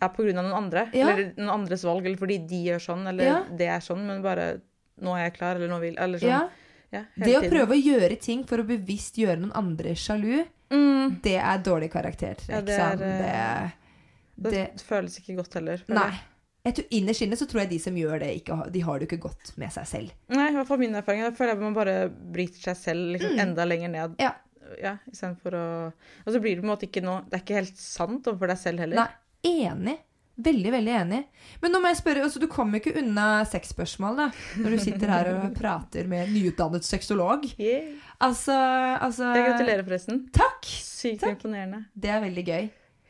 er 0.00 0.08
på 0.08 0.24
grunn 0.24 0.38
av 0.38 0.44
noen 0.44 0.56
andre. 0.64 0.88
Ja. 0.94 1.08
Eller 1.10 1.32
noen 1.36 1.50
andres 1.60 1.84
valg, 1.84 2.04
eller 2.06 2.16
fordi 2.18 2.38
de 2.48 2.64
gjør 2.66 2.80
sånn, 2.82 3.06
eller 3.08 3.24
Ja. 3.24 3.44
det 3.56 3.68
er 3.68 3.78
sånn, 3.80 4.04
men 4.06 4.20
bare 4.22 4.60
nå 5.00 5.14
er 5.14 5.30
jeg 5.30 5.34
klar, 5.38 5.54
eller 5.56 5.68
nå 5.68 5.80
vil 5.80 5.94
Eller 5.98 6.18
sånn. 6.18 6.28
Ja. 6.28 6.48
Ja, 6.90 7.04
Det 7.16 7.36
å 7.36 7.40
tiden. 7.42 7.50
prøve 7.52 7.74
å 7.76 7.84
gjøre 7.84 8.18
ting 8.18 8.44
for 8.44 8.56
å 8.58 8.66
bevisst 8.66 9.14
gjøre 9.16 9.38
noen 9.38 9.52
andre 9.54 9.90
sjalu, 9.94 10.46
mm, 10.72 11.20
det 11.24 11.36
er 11.40 11.62
dårlig 11.64 11.92
karaktertrekk. 11.92 12.50
Ja, 12.52 12.64
det 12.64 12.74
er, 12.74 12.82
sant? 12.82 13.04
eh, 13.04 13.70
det, 14.34 14.50
det, 14.50 14.64
det, 14.74 14.88
føles 14.88 15.20
ikke 15.20 15.38
godt 15.40 15.60
heller. 15.60 15.84
nei. 15.88 16.10
jeg. 16.14 16.26
Jeg 16.66 16.74
tror 16.76 16.96
Innerst 16.98 17.24
inne 17.24 17.36
så 17.38 17.46
tror 17.48 17.62
jeg 17.62 17.70
de 17.70 17.78
som 17.80 17.96
gjør 17.96 18.18
det, 18.20 18.32
ikke, 18.40 18.56
de 18.74 18.80
har 18.84 18.98
det 18.98 19.06
ikke 19.08 19.22
godt 19.28 19.54
med 19.60 19.72
seg 19.72 19.86
selv. 19.88 20.10
Nei, 20.34 20.50
i 20.50 20.56
hvert 20.56 20.68
fall 20.68 20.82
min 20.82 20.98
erfaring. 20.98 21.22
Jeg 21.24 21.36
føler 21.38 21.54
at 21.54 21.62
man 21.62 21.76
bare 21.76 21.94
bryter 22.10 22.60
seg 22.70 22.76
selv 22.80 23.14
liksom, 23.14 23.38
enda 23.40 23.64
lenger 23.68 23.94
ned. 23.94 24.18
Mm. 24.18 24.26
Ja. 24.26 24.34
Ja, 24.76 24.98
istedenfor 25.08 25.54
å 25.56 25.66
Og 25.88 26.26
så 26.34 26.40
blir 26.44 26.58
det 26.58 26.60
på 26.60 26.66
en 26.66 26.70
måte 26.74 26.84
ikke 26.84 27.00
noe 27.00 27.22
Det 27.24 27.38
er 27.38 27.40
ikke 27.40 27.54
helt 27.56 27.78
sant 27.80 28.26
overfor 28.28 28.50
deg 28.52 28.58
selv 28.60 28.82
heller. 28.84 28.98
Nei, 29.00 29.62
enig. 29.64 29.94
Veldig, 30.38 30.70
veldig 30.70 30.92
enig. 30.94 31.22
Men 31.62 31.72
nå 31.74 31.80
må 31.82 31.90
jeg 31.90 31.98
spørre, 31.98 32.26
altså 32.26 32.42
Du 32.42 32.46
kommer 32.52 32.78
ikke 32.78 32.92
unna 33.00 33.46
sexspørsmål 33.48 34.20
da, 34.20 34.26
når 34.60 34.76
du 34.76 34.82
sitter 34.84 35.10
her 35.10 35.30
og 35.32 35.56
prater 35.56 36.06
med 36.10 36.26
en 36.26 36.36
nyutdannet 36.36 36.86
sexolog. 36.86 37.48
Yeah. 37.58 37.88
Altså, 38.24 38.54
altså 38.98 39.28
Jeg 39.36 39.44
gratulerer, 39.46 39.84
forresten. 39.86 40.24
Takk! 40.34 40.66
Sykt 40.66 41.20
Takk. 41.22 41.36
imponerende. 41.36 41.84
Det 41.94 42.10
er 42.10 42.20
veldig 42.24 42.44
gøy. 42.48 42.64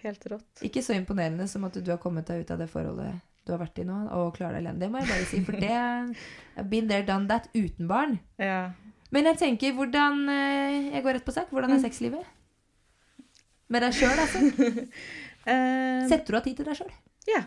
Helt 0.04 0.26
rått. 0.30 0.62
Ikke 0.68 0.82
så 0.84 0.94
imponerende 0.94 1.46
som 1.50 1.64
at 1.66 1.78
du 1.80 1.88
har 1.90 1.98
kommet 2.02 2.28
deg 2.28 2.44
ut 2.44 2.50
av 2.54 2.60
det 2.60 2.68
forholdet 2.70 3.14
du 3.48 3.54
har 3.54 3.62
vært 3.62 3.78
i 3.80 3.84
nå, 3.88 3.94
og 4.12 4.34
klarer 4.36 4.58
deg 4.58 4.66
alene. 4.66 4.80
Det 4.82 4.90
må 4.92 5.00
jeg 5.00 5.08
bare 5.08 5.24
si, 5.30 5.38
for 5.46 5.56
det 5.56 5.70
I've 5.72 6.66
been 6.68 6.90
there, 6.90 7.06
done 7.08 7.24
that 7.30 7.48
uten 7.56 7.88
barn. 7.88 8.18
Ja. 8.36 8.74
Men 9.08 9.24
jeg 9.30 9.38
tenker, 9.40 9.72
hvordan 9.72 10.18
eh, 10.28 10.90
Jeg 10.92 11.00
går 11.06 11.16
rett 11.16 11.24
på 11.24 11.32
sak. 11.32 11.48
Hvordan 11.48 11.72
er 11.72 11.80
sexlivet? 11.80 12.26
Med 13.72 13.82
deg 13.86 13.96
sjøl, 13.96 14.20
altså. 14.26 14.44
Eh, 15.48 16.02
Setter 16.10 16.34
du 16.34 16.36
av 16.36 16.42
tid 16.44 16.58
til 16.58 16.66
deg 16.68 16.76
sjøl? 16.76 16.90
ja. 17.30 17.38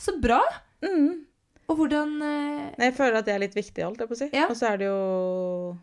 Så 0.00 0.14
bra! 0.16 0.38
Mm. 0.80 1.26
Og 1.68 1.76
hvordan 1.76 2.14
eh, 2.24 2.86
jeg 2.86 2.94
føler 2.96 3.18
at 3.18 3.26
det 3.26 3.34
er 3.34 3.42
litt 3.42 3.56
viktig, 3.58 3.84
holdt 3.84 4.00
jeg 4.00 4.08
på 4.08 4.16
å 4.16 4.20
si. 4.22 4.28
Ja. 4.32 4.46
Og 4.48 4.56
så 4.56 4.70
er 4.70 4.78
det 4.80 4.86
jo 4.88 5.74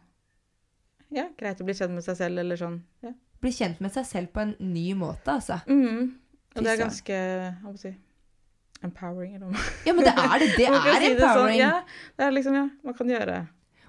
ja, 1.16 1.28
greit 1.39 1.62
å 1.62 1.68
bli 1.68 1.76
kjent 1.78 1.93
med 1.95 2.03
seg 2.05 2.18
selv, 2.20 2.41
eller 2.43 2.60
sånn. 2.60 2.82
Ja. 3.05 3.14
bli 3.43 3.51
kjent 3.53 3.80
med 3.84 3.93
seg 3.93 4.05
selv 4.10 4.34
på 4.34 4.41
en 4.43 4.55
ny 4.60 4.89
måte, 4.97 5.38
altså. 5.38 5.60
Mm. 5.70 6.16
Og 6.58 6.64
det 6.66 6.72
er 6.74 6.80
ganske 6.82 7.18
hva 7.18 7.70
må 7.70 7.76
jeg 7.78 7.84
si, 7.84 7.91
empowering. 8.86 9.36
Eller 9.38 9.51
noe. 9.51 9.68
Ja, 9.86 9.93
men 9.93 10.08
det 10.08 10.14
er 10.14 10.39
det. 10.41 10.49
Det 10.58 10.66
er 10.72 10.80
si 10.80 11.14
det 11.14 11.22
sånn. 11.22 11.22
empowering. 11.22 11.62
Ja, 11.62 11.72
det 12.18 12.26
er 12.28 12.36
liksom, 12.36 12.58
ja, 12.58 12.66
man 12.86 12.97
kan 12.97 13.14
gjøre 13.14 13.38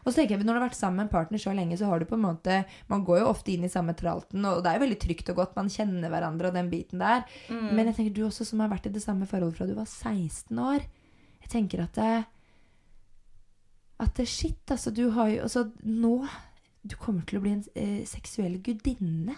Og 0.04 0.12
så 0.12 0.20
tenker 0.20 0.36
jeg, 0.36 0.44
Når 0.46 0.54
du 0.54 0.58
har 0.60 0.66
vært 0.68 0.78
sammen 0.78 1.00
med 1.00 1.08
en 1.08 1.12
partner 1.12 1.42
så 1.42 1.52
lenge, 1.56 1.76
så 1.80 1.90
har 1.90 2.00
du 2.00 2.06
på 2.08 2.16
en 2.16 2.24
måte 2.24 2.62
Man 2.88 3.04
går 3.04 3.22
jo 3.22 3.28
ofte 3.32 3.52
inn 3.52 3.66
i 3.66 3.72
samme 3.72 3.96
tralten, 3.98 4.44
og 4.48 4.62
det 4.64 4.70
er 4.70 4.78
jo 4.78 4.84
veldig 4.86 5.00
trygt 5.04 5.32
og 5.32 5.42
godt. 5.42 5.56
Man 5.58 5.72
kjenner 5.72 6.12
hverandre 6.12 6.48
og 6.52 6.56
den 6.56 6.70
biten 6.72 7.02
der. 7.04 7.24
Mm. 7.48 7.68
Men 7.72 7.90
jeg 7.90 7.98
tenker 7.98 8.16
du 8.16 8.24
også 8.28 8.46
som 8.48 8.64
har 8.64 8.72
vært 8.72 8.88
i 8.88 8.94
det 8.94 9.04
samme 9.04 9.28
forholdet 9.28 9.58
fra 9.60 9.68
du 9.68 9.76
var 9.76 9.88
16 9.88 10.64
år. 10.64 10.86
Jeg 11.44 11.52
tenker 11.52 11.84
at 11.84 11.96
det, 11.96 12.14
at 14.04 14.14
det 14.16 14.28
shit, 14.28 14.62
altså. 14.70 14.92
Du 14.94 15.08
har 15.16 15.32
jo 15.32 15.42
Altså, 15.48 15.66
nå 15.84 16.14
Du 16.82 16.94
kommer 17.00 17.24
til 17.28 17.40
å 17.40 17.42
bli 17.44 17.56
en 17.56 17.64
eh, 17.74 18.06
seksuell 18.08 18.58
gudinne. 18.64 19.36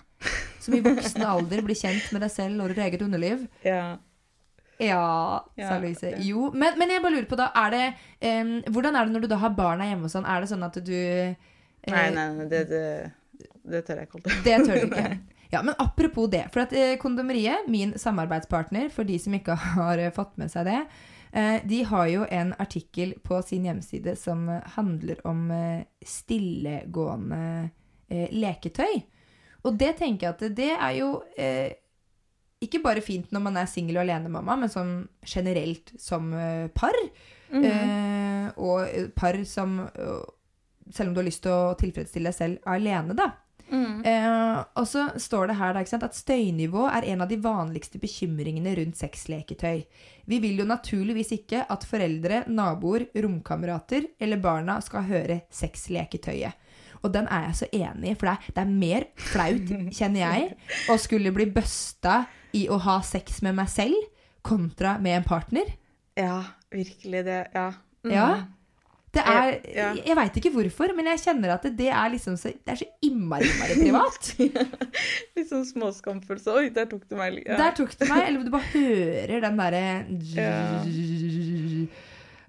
Som 0.61 0.77
i 0.77 0.83
voksen 0.85 1.25
alder 1.25 1.63
blir 1.65 1.79
kjent 1.79 2.11
med 2.13 2.25
deg 2.25 2.33
selv 2.35 2.63
og 2.63 2.73
ditt 2.73 2.83
eget 2.85 3.05
underliv. 3.07 3.47
Ja. 3.65 3.99
Ja, 4.81 5.45
sa 5.61 5.77
Louise. 5.81 6.15
Jo, 6.25 6.49
men, 6.57 6.79
men 6.81 6.93
jeg 6.93 7.03
bare 7.05 7.13
lurer 7.13 7.29
på 7.29 7.37
da, 7.37 7.51
er 7.67 7.75
det 7.75 7.83
um, 8.41 8.53
Hvordan 8.73 8.97
er 8.97 9.05
det 9.05 9.13
når 9.13 9.27
du 9.27 9.29
da 9.29 9.37
har 9.43 9.53
barna 9.53 9.89
hjemme 9.91 10.09
og 10.09 10.13
sånn? 10.15 10.25
Er 10.25 10.41
det 10.41 10.49
sånn 10.49 10.65
at 10.65 10.79
du 10.81 10.95
uh, 10.97 11.51
Nei, 11.85 12.07
nei, 12.17 12.25
nei 12.39 12.47
det, 12.49 12.63
det, 12.71 12.87
det 13.69 13.83
tør 13.85 14.01
jeg 14.01 14.09
ikke 14.09 14.17
holde 14.17 14.39
Det 14.47 14.57
tør 14.65 14.81
du 14.81 14.87
ikke. 14.89 15.05
Ja, 15.51 15.65
men 15.67 15.75
apropos 15.83 16.29
det. 16.31 16.45
For 16.55 16.63
at 16.63 16.73
eh, 16.79 16.93
Kondomeriet, 17.03 17.67
min 17.67 17.97
samarbeidspartner, 17.99 18.87
for 18.95 19.03
de 19.03 19.17
som 19.19 19.35
ikke 19.35 19.57
har 19.59 19.99
eh, 19.99 20.13
fått 20.15 20.37
med 20.39 20.53
seg 20.53 20.69
det, 20.69 20.77
de 21.65 21.83
har 21.87 22.07
jo 22.11 22.25
en 22.31 22.55
artikkel 22.59 23.15
på 23.23 23.39
sin 23.47 23.69
hjemmeside 23.69 24.17
som 24.19 24.49
eh, 24.49 24.65
handler 24.77 25.21
om 25.29 25.45
eh, 25.55 25.85
stillegående 26.03 27.43
eh, 28.09 28.27
leketøy. 28.35 28.97
Og 29.63 29.77
det 29.79 29.93
tenker 30.01 30.27
jeg 30.27 30.35
at 30.35 30.57
det, 30.57 30.71
er 30.75 30.95
jo 30.97 31.11
eh, 31.39 31.77
ikke 32.65 32.83
bare 32.83 33.05
fint 33.05 33.31
når 33.31 33.45
man 33.45 33.61
er 33.61 33.69
singel 33.71 34.01
og 34.01 34.07
alenemamma, 34.09 34.57
men 34.57 34.73
som 34.73 34.95
generelt 35.23 35.93
som 35.99 36.33
par. 36.75 36.75
par. 36.75 36.99
-hmm. 37.51 37.65
Eh, 37.65 38.51
og 38.57 38.89
eh, 38.89 39.09
par 39.17 39.45
som 39.45 39.81
eh, 39.81 40.23
Selv 40.91 41.09
om 41.09 41.15
du 41.15 41.21
har 41.21 41.29
lyst 41.29 41.43
til 41.45 41.55
å 41.55 41.75
tilfredsstille 41.79 42.33
deg 42.33 42.35
selv 42.35 42.67
alene, 42.67 43.15
da. 43.15 43.29
Mm. 43.71 44.03
Eh, 44.07 44.61
og 44.81 44.87
så 44.89 45.07
står 45.21 45.51
det 45.51 45.59
her 45.61 45.75
da, 45.75 45.83
ikke 45.83 45.93
sant, 45.95 46.07
at 46.07 46.19
støynivå 46.19 46.87
er 46.91 47.07
en 47.13 47.25
av 47.25 47.31
de 47.31 47.39
vanligste 47.43 48.01
bekymringene 48.03 48.75
rundt 48.79 48.99
sexleketøy. 49.01 49.85
Vi 50.31 50.41
vil 50.43 50.63
jo 50.63 50.67
naturligvis 50.69 51.33
ikke 51.39 51.65
at 51.71 51.87
foreldre, 51.89 52.45
naboer, 52.51 53.09
romkamerater 53.15 54.11
eller 54.21 54.43
barna 54.43 54.81
skal 54.85 55.07
høre 55.09 55.41
sexleketøyet. 55.55 56.69
Og 57.01 57.15
den 57.15 57.29
er 57.33 57.49
jeg 57.49 57.59
så 57.63 57.69
enig 57.73 58.13
i, 58.13 58.17
for 58.19 58.29
det 58.29 58.35
er, 58.35 58.55
det 58.57 58.63
er 58.63 58.79
mer 58.85 59.07
flaut, 59.31 59.75
kjenner 59.99 60.25
jeg, 60.27 60.49
å 60.93 60.99
skulle 61.01 61.33
bli 61.35 61.49
busta 61.55 62.25
i 62.57 62.67
å 62.69 62.81
ha 62.83 62.99
sex 63.07 63.41
med 63.47 63.57
meg 63.57 63.71
selv 63.73 63.97
kontra 64.47 64.99
med 65.01 65.21
en 65.21 65.27
partner. 65.27 65.69
Ja, 66.19 66.43
virkelig 66.73 67.25
det. 67.29 67.43
Ja. 67.55 67.71
Mm. 68.05 68.13
Ja. 68.15 68.29
Det 69.13 69.23
er, 69.27 69.49
Ja. 69.75 69.89
Jeg 70.07 70.15
veit 70.17 70.37
ikke 70.39 70.53
hvorfor, 70.55 70.93
men 70.95 71.09
jeg 71.11 71.19
kjenner 71.25 71.55
at 71.57 71.65
det, 71.67 71.73
det 71.81 71.89
er 71.91 72.13
liksom 72.13 72.37
så, 72.39 72.53
det 72.55 72.71
er 72.75 72.79
så 72.79 72.87
innmari, 73.03 73.49
innmari 73.51 73.79
privat. 73.81 74.29
Litt 75.37 75.49
sånn 75.51 75.65
småskamfølelse. 75.67 76.55
Oi, 76.61 76.69
der 76.77 76.87
tok 76.93 77.09
du 77.11 77.17
meg. 77.19 77.41
Ja. 77.43 77.57
Der 77.59 77.75
tok 77.75 77.97
det 77.99 78.07
meg, 78.11 78.29
eller 78.29 78.47
du 78.47 78.53
bare 78.55 78.71
hører 78.77 79.43
den 79.49 79.59
derre 79.59 79.83
Ja. 80.37 80.53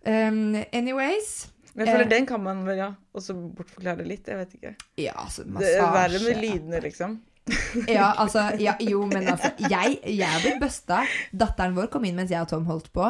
um, 0.05 0.55
Anyways. 0.73 1.31
Men 1.73 1.87
jeg 1.87 1.95
føler 1.95 2.05
Eh. 2.05 2.09
den 2.09 2.25
kan 2.27 2.41
man 2.43 2.65
vel, 2.67 2.77
ja, 2.77 2.89
også 3.15 3.33
bortforklare 3.55 4.05
litt. 4.05 4.27
Jeg 4.27 4.37
vet 4.37 4.53
ikke. 4.57 4.75
Ja, 4.99 5.13
altså 5.15 5.43
Det 5.47 5.69
er 5.77 5.91
verre 5.95 6.19
med 6.25 6.41
lydene, 6.43 6.81
liksom. 6.83 7.19
Ja, 7.89 8.11
altså, 8.21 8.51
ja, 8.59 8.75
jo, 8.79 9.05
men 9.09 9.25
altså 9.27 9.49
Jeg, 9.69 9.97
jeg 10.05 10.41
ble 10.43 10.59
busta. 10.61 11.01
Datteren 11.33 11.73
vår 11.75 11.87
kom 11.89 12.05
inn 12.05 12.15
mens 12.19 12.29
jeg 12.29 12.41
og 12.43 12.49
Tom 12.51 12.65
holdt 12.69 12.91
på. 12.93 13.07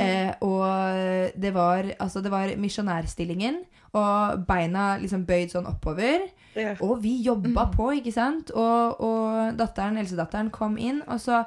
Eh, 0.00 0.30
og 0.40 1.34
det 1.42 1.52
var, 1.54 1.88
altså, 1.98 2.22
det 2.24 2.32
var 2.32 2.52
misjonærstillingen, 2.56 3.58
og 3.92 4.46
beina 4.48 4.94
liksom 5.02 5.26
bøyd 5.28 5.52
sånn 5.52 5.68
oppover. 5.68 6.24
Ja. 6.56 6.74
Og 6.84 7.02
vi 7.02 7.18
jobba 7.24 7.66
på, 7.72 7.90
ikke 7.98 8.12
sant? 8.14 8.52
Og, 8.56 9.02
og 9.04 9.58
datteren, 9.58 9.98
eldstedatteren 10.00 10.50
kom 10.52 10.78
inn 10.80 11.02
og 11.06 11.20
sa 11.20 11.44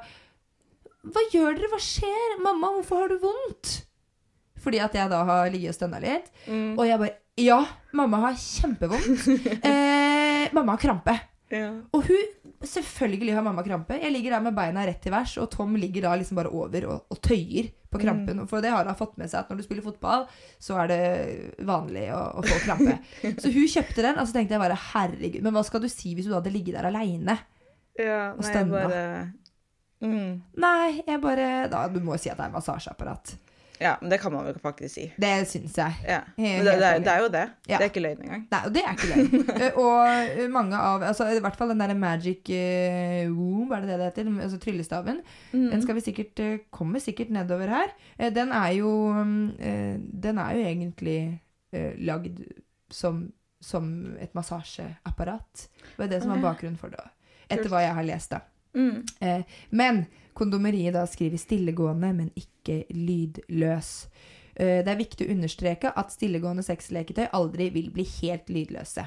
Hva 1.06 1.22
gjør 1.30 1.54
dere? 1.54 1.70
Hva 1.70 1.78
skjer? 1.82 2.38
Mamma, 2.42 2.72
hvorfor 2.74 3.04
har 3.04 3.12
du 3.14 3.20
vondt? 3.22 3.76
Fordi 4.62 4.80
at 4.82 4.96
jeg 4.98 5.10
da 5.12 5.20
har 5.28 5.50
ligget 5.52 5.74
og 5.74 5.78
stønna 5.78 6.00
litt. 6.02 6.32
Mm. 6.46 6.74
Og 6.74 6.84
jeg 6.88 6.98
bare 7.02 7.16
Ja, 7.38 7.60
mamma 7.94 8.22
har 8.28 8.38
kjempevondt. 8.40 9.26
Eh, 9.70 10.52
mamma 10.54 10.74
har 10.74 10.82
krampe. 10.82 11.14
Ja. 11.50 11.68
Og 11.94 12.06
hun 12.06 12.45
Selvfølgelig 12.66 13.34
har 13.36 13.44
mamma 13.46 13.64
krampe. 13.64 13.98
Jeg 14.02 14.12
ligger 14.12 14.36
der 14.36 14.44
med 14.44 14.56
beina 14.56 14.84
rett 14.86 15.02
til 15.04 15.14
værs, 15.14 15.36
og 15.42 15.50
Tom 15.52 15.76
ligger 15.78 16.08
da 16.08 16.14
liksom 16.18 16.38
bare 16.40 16.52
over 16.52 16.86
og, 16.90 17.10
og 17.12 17.20
tøyer 17.22 17.70
på 17.92 18.00
krampen. 18.02 18.42
For 18.50 18.64
det 18.64 18.72
har 18.74 18.88
hun 18.88 18.98
fått 18.98 19.16
med 19.20 19.30
seg 19.30 19.42
at 19.42 19.50
når 19.50 19.60
du 19.60 19.66
spiller 19.66 19.86
fotball, 19.86 20.26
så 20.62 20.78
er 20.82 20.90
det 20.92 21.02
vanlig 21.68 22.08
å, 22.14 22.22
å 22.40 22.44
få 22.46 22.60
krampe. 22.64 22.98
Så 23.42 23.52
hun 23.54 23.68
kjøpte 23.70 24.04
den, 24.04 24.18
og 24.20 24.28
så 24.28 24.36
tenkte 24.36 24.56
jeg 24.56 24.62
bare 24.62 24.80
herregud, 24.92 25.42
men 25.46 25.54
hva 25.56 25.62
skal 25.66 25.82
du 25.84 25.88
si 25.92 26.16
hvis 26.16 26.28
du 26.28 26.34
hadde 26.36 26.52
ligget 26.54 26.78
der 26.78 26.90
aleine? 26.90 27.38
ja. 27.98 28.34
Og 28.36 28.44
stønna. 28.44 28.72
bare 28.72 29.32
mm. 30.00 30.32
Nei, 30.60 31.02
jeg 31.06 31.20
bare 31.22 31.48
da, 31.72 31.86
Du 31.88 32.00
må 32.04 32.16
jo 32.16 32.22
si 32.22 32.32
at 32.32 32.40
det 32.40 32.48
er 32.48 32.54
massasjeapparat. 32.54 33.36
Ja, 33.78 33.96
men 34.00 34.10
det 34.10 34.18
kan 34.18 34.32
man 34.32 34.46
jo 34.48 34.54
faktisk 34.62 34.94
si. 34.94 35.04
Det 35.20 35.30
syns 35.48 35.76
jeg. 35.78 35.96
Ja. 36.06 36.20
Men 36.36 36.64
det, 36.64 36.74
det, 36.80 36.88
er, 36.88 37.00
det 37.04 37.12
er 37.12 37.22
jo 37.24 37.28
det. 37.32 37.44
Ja. 37.68 37.76
Det 37.76 37.84
er 37.84 37.90
ikke 37.90 38.02
løgn 38.04 38.22
engang. 38.24 38.44
Nei, 38.52 38.60
det 38.72 38.82
er 38.82 38.96
ikke 38.96 39.10
løgn. 39.12 39.44
Eh, 39.56 39.78
og 39.80 40.50
mange 40.52 40.78
av 40.78 41.04
altså, 41.06 41.26
I 41.32 41.40
hvert 41.42 41.56
fall 41.56 41.70
den 41.72 41.80
der 41.80 41.94
magic 41.96 42.50
uh, 42.52 43.32
womb, 43.32 43.72
er 43.72 43.84
det 43.84 43.88
det 43.90 43.98
det 44.00 44.08
heter? 44.10 44.30
Altså 44.44 44.58
tryllestaven. 44.62 45.22
Mm. 45.52 45.70
Den 45.72 45.84
skal 45.84 45.96
vi 45.98 46.04
sikkert 46.04 46.42
uh, 46.44 46.52
komme 46.74 47.00
sikkert 47.02 47.32
nedover 47.34 47.72
her. 47.72 47.94
Uh, 48.20 48.28
den 48.34 48.52
er 48.56 48.74
jo 48.76 48.92
eh, 49.56 49.96
Den 50.26 50.38
er 50.42 50.56
jo 50.56 50.68
egentlig 50.68 51.18
lagd 51.98 52.40
som, 52.92 53.26
som 53.60 53.88
et 54.22 54.32
massasjeapparat. 54.36 55.66
Det 55.82 55.98
var 55.98 56.10
det 56.10 56.20
som 56.22 56.32
var 56.32 56.40
ja. 56.40 56.44
bakgrunnen 56.44 56.78
for 56.80 56.92
det. 56.92 57.02
Etter 57.48 57.70
hva 57.72 57.82
jeg 57.84 57.96
har 57.96 58.06
lest, 58.06 58.32
da. 58.32 58.40
Mm. 58.76 59.02
Men 59.70 60.04
kondomeriet 60.36 60.94
da 60.96 61.04
skriver 61.08 61.40
stillegående, 61.40 62.12
men 62.16 62.32
ikke 62.38 62.84
lydløs. 62.94 63.92
Eh, 64.56 64.80
det 64.84 64.92
er 64.92 65.00
viktig 65.00 65.26
å 65.26 65.34
understreke 65.34 65.92
at 65.92 66.12
stillegående 66.14 66.64
sexleketøy 66.64 67.28
aldri 67.36 67.68
vil 67.74 67.90
bli 67.94 68.06
helt 68.20 68.48
lydløse. 68.52 69.04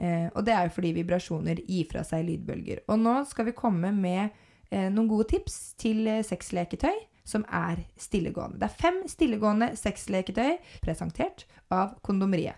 Eh, 0.00 0.28
og 0.32 0.44
det 0.46 0.54
er 0.56 0.68
jo 0.68 0.74
fordi 0.76 0.94
vibrasjoner 0.96 1.60
gir 1.66 1.88
fra 1.90 2.04
seg 2.06 2.24
lydbølger. 2.28 2.84
Og 2.88 3.00
nå 3.02 3.18
skal 3.28 3.50
vi 3.50 3.56
komme 3.56 3.92
med 3.92 4.30
eh, 4.70 4.88
noen 4.88 5.10
gode 5.10 5.28
tips 5.34 5.74
til 5.80 6.08
sexleketøy 6.24 6.96
som 7.28 7.44
er 7.52 7.84
stillegående. 8.00 8.58
Det 8.62 8.70
er 8.70 8.80
fem 8.80 9.02
stillegående 9.08 9.74
sexleketøy 9.78 10.56
presentert 10.82 11.44
av 11.70 11.98
kondomeriet. 12.06 12.56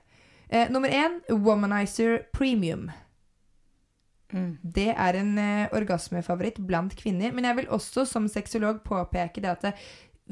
Nummer 0.68 0.92
én 0.92 1.14
Womanizer 1.32 2.26
Premium. 2.36 2.90
Mm. 4.33 4.59
Det 4.62 4.89
er 4.97 5.18
en 5.20 5.35
eh, 5.39 5.68
orgasmefavoritt 5.76 6.59
blant 6.66 6.95
kvinner. 6.97 7.33
Men 7.37 7.45
jeg 7.45 7.57
vil 7.61 7.68
også 7.76 8.07
som 8.09 8.28
sexolog 8.33 8.83
påpeke 8.87 9.41
det 9.45 9.51
at 9.51 9.62
det, 9.68 9.72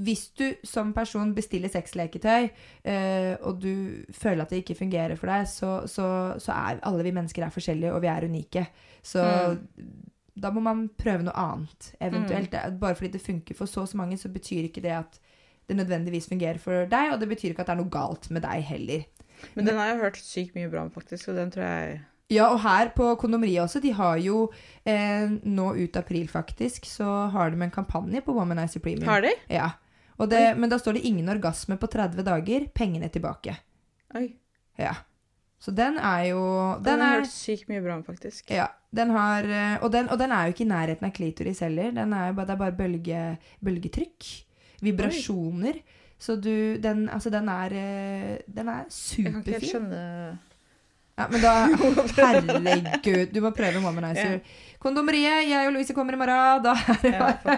hvis 0.00 0.28
du 0.38 0.46
som 0.64 0.92
person 0.96 1.34
bestiller 1.36 1.68
sexleketøy, 1.68 2.50
eh, 2.88 3.34
og 3.42 3.58
du 3.60 4.04
føler 4.16 4.42
at 4.46 4.50
det 4.54 4.62
ikke 4.62 4.78
fungerer 4.78 5.16
for 5.18 5.26
deg, 5.28 5.48
så, 5.50 5.72
så, 5.90 6.06
så 6.40 6.52
er 6.54 6.80
alle 6.88 7.04
vi 7.04 7.12
mennesker 7.12 7.44
er 7.44 7.52
forskjellige, 7.52 7.92
og 7.92 8.00
vi 8.02 8.08
er 8.08 8.24
unike. 8.30 8.66
Så 9.02 9.20
da 10.40 10.50
må 10.54 10.62
man 10.64 10.86
prøve 10.96 11.26
noe 11.26 11.36
annet, 11.36 11.90
eventuelt. 12.00 12.54
Er- 12.54 12.70
Bare 12.80 12.94
fordi 12.96 13.12
det 13.18 13.20
funker 13.26 13.54
for 13.58 13.66
så 13.68 13.82
og 13.82 13.88
så 13.90 13.98
mange, 14.00 14.16
så 14.16 14.30
betyr 14.32 14.70
ikke 14.70 14.80
det 14.84 14.94
at 15.02 15.18
det 15.68 15.76
nødvendigvis 15.76 16.28
fungerer 16.30 16.58
for 16.58 16.86
deg, 16.90 17.12
og 17.12 17.20
det 17.20 17.28
betyr 17.28 17.50
ikke 17.52 17.60
at 17.66 17.66
det 17.68 17.76
er 17.76 17.82
noe 17.82 17.92
galt 17.92 18.30
med 18.30 18.42
deg 18.42 18.62
heller. 18.70 19.04
Men 19.54 19.66
den 19.66 19.76
har 19.76 19.86
jeg 19.92 20.00
hørt 20.00 20.16
sykt 20.22 20.54
mye 20.56 20.70
bra 20.72 20.82
om, 20.86 20.90
faktisk, 20.90 21.28
og 21.28 21.36
den 21.36 21.50
tror 21.54 21.62
jeg 21.66 22.00
Ja, 22.30 22.48
og 22.54 22.60
her 22.62 22.92
på 22.94 23.08
kondomeriet 23.18 23.64
også, 23.64 23.80
de 23.82 23.90
har 23.96 24.16
jo 24.22 24.44
eh, 24.86 25.30
nå 25.42 25.72
ut 25.80 25.96
april 25.98 26.28
faktisk, 26.30 26.86
så 26.86 27.28
har 27.34 27.50
de 27.50 27.60
en 27.62 27.70
kampanje 27.74 28.22
på 28.22 28.34
Womanizer 28.36 28.80
Premium. 28.84 29.08
Har 29.08 29.24
de? 29.26 29.32
Ja. 29.50 29.72
Og 30.20 30.28
det, 30.30 30.56
men 30.56 30.68
da 30.70 30.78
står 30.78 30.98
det 30.98 31.04
'ingen 31.08 31.28
orgasme 31.28 31.76
på 31.80 31.88
30 31.90 32.22
dager, 32.22 32.66
pengene 32.74 33.08
tilbake'. 33.08 33.56
Oi. 34.14 34.36
Ja. 34.78 34.94
Så 35.60 35.70
den 35.76 35.98
er 35.98 36.22
jo 36.30 36.40
Den, 36.74 36.84
Den 36.84 37.00
har 37.00 37.14
er 37.16 37.20
hørt 37.20 37.32
sykt 37.32 37.68
mye 37.68 37.82
bra 37.84 37.96
om, 37.96 38.04
faktisk. 38.04 38.50
ja, 38.50 38.66
den 38.94 39.10
har, 39.10 39.44
eh, 39.44 39.82
og, 39.82 39.92
den, 39.92 40.08
og 40.08 40.18
den 40.18 40.32
er 40.32 40.46
jo 40.46 40.52
ikke 40.54 40.64
i 40.64 40.68
nærheten 40.72 41.04
av 41.04 41.12
klitoris 41.12 41.60
heller. 41.60 41.90
Den 41.90 42.12
er 42.12 42.26
jo 42.28 42.32
bare, 42.34 42.46
det 42.46 42.52
er 42.52 42.56
bare 42.56 42.72
bølge, 42.78 43.38
bølgetrykk. 43.64 44.28
Vibrasjoner. 44.82 45.82
Så 46.18 46.36
du 46.36 46.76
Den, 46.78 47.08
altså, 47.08 47.30
den 47.30 47.48
er 47.48 47.72
eh, 47.72 48.38
Den 48.46 48.68
er 48.68 48.84
Jeg 49.18 49.32
kan 49.32 49.42
ikke 49.42 49.52
helt 49.52 49.68
skjønne 49.70 50.38
Ja, 51.20 51.26
men 51.30 51.42
da 51.44 51.54
Herregud, 52.16 53.32
du 53.34 53.40
må 53.44 53.52
prøve 53.52 53.82
Womanizer. 53.84 54.38
Ja. 54.38 54.76
Kondomeriet, 54.80 55.44
jeg 55.50 55.68
og 55.68 55.74
Louise 55.74 55.96
kommer 55.96 56.16
i 56.16 56.20
morgen. 56.20 56.62
Da 56.64 56.72
er 56.72 57.02
det 57.02 57.16
bare. 57.20 57.56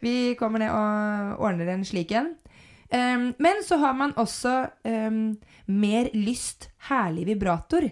Vi 0.00 0.12
kommer 0.38 0.62
ned 0.62 0.70
og 0.70 1.42
ordner 1.42 1.72
en 1.74 1.82
slik 1.84 2.14
en. 2.14 2.36
Um, 2.90 3.30
men 3.38 3.64
så 3.66 3.78
har 3.82 3.94
man 3.94 4.14
også 4.18 4.52
um, 4.86 5.34
mer 5.66 6.10
lyst 6.14 6.70
herlig 6.88 7.26
vibrator. 7.28 7.88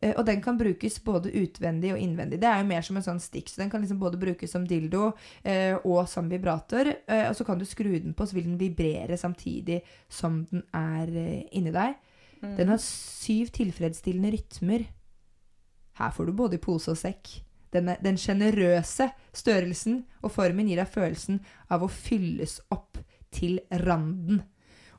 Uh, 0.00 0.14
og 0.14 0.24
den 0.28 0.40
kan 0.44 0.58
brukes 0.60 0.96
både 1.04 1.32
utvendig 1.36 1.92
og 1.92 2.00
innvendig. 2.00 2.40
Det 2.40 2.48
er 2.48 2.64
jo 2.64 2.68
mer 2.72 2.84
som 2.84 2.96
en 2.96 3.06
sånn 3.06 3.22
stikk, 3.22 3.52
så 3.52 3.62
den 3.62 3.72
kan 3.72 3.84
liksom 3.84 4.00
både 4.00 4.20
brukes 4.20 4.56
som 4.56 4.64
dildo 4.68 5.10
uh, 5.12 5.76
og 5.84 6.02
som 6.08 6.28
vibrator. 6.32 6.94
Uh, 7.04 7.28
og 7.28 7.36
så 7.36 7.48
kan 7.48 7.60
du 7.60 7.68
skru 7.68 7.92
den 7.98 8.16
på, 8.16 8.24
så 8.24 8.40
vil 8.40 8.48
den 8.48 8.60
vibrere 8.60 9.20
samtidig 9.20 9.82
som 10.08 10.42
den 10.48 10.64
er 10.72 11.12
inni 11.52 11.76
deg. 11.76 12.00
Mm. 12.42 12.56
Den 12.56 12.68
har 12.72 12.78
syv 12.80 13.50
tilfredsstillende 13.52 14.30
rytmer. 14.36 14.86
Her 16.00 16.10
får 16.16 16.26
du 16.26 16.32
både 16.32 16.56
i 16.56 16.62
pose 16.62 16.90
og 16.94 16.96
sekk. 17.00 17.28
Den, 17.74 17.88
er- 17.92 18.00
den 18.02 18.16
sjenerøse 18.18 19.10
størrelsen 19.36 20.00
og 20.24 20.32
formen 20.34 20.66
gir 20.70 20.80
deg 20.80 20.88
følelsen 20.90 21.40
av 21.70 21.84
å 21.86 21.90
fylles 21.92 22.58
opp 22.74 22.98
til 23.30 23.60
randen. 23.84 24.40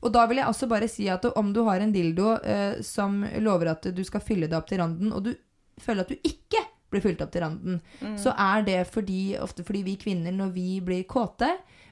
Og 0.01 0.13
da 0.15 0.23
vil 0.29 0.39
jeg 0.41 0.47
også 0.49 0.69
bare 0.71 0.87
si 0.89 1.07
at 1.13 1.25
om 1.37 1.51
du 1.53 1.63
har 1.67 1.81
en 1.83 1.91
dildo 1.93 2.35
eh, 2.41 2.79
som 2.85 3.19
lover 3.43 3.73
at 3.73 3.89
du 3.93 4.03
skal 4.07 4.23
fylle 4.25 4.47
deg 4.49 4.57
opp 4.57 4.69
til 4.71 4.79
randen, 4.81 5.11
og 5.13 5.25
du 5.27 5.33
føler 5.81 6.05
at 6.05 6.13
du 6.13 6.15
ikke 6.25 6.61
blir 6.91 7.03
fylt 7.03 7.21
opp 7.23 7.31
til 7.31 7.43
randen, 7.45 7.81
Mm. 8.01 8.15
så 8.19 8.33
er 8.37 8.63
det 8.67 8.79
fordi, 8.91 9.35
ofte 9.39 9.63
fordi 9.63 9.83
vi 9.85 9.93
kvinner, 10.01 10.31
når 10.35 10.49
vi 10.55 10.79
blir 10.83 11.03
kåte 11.07 11.47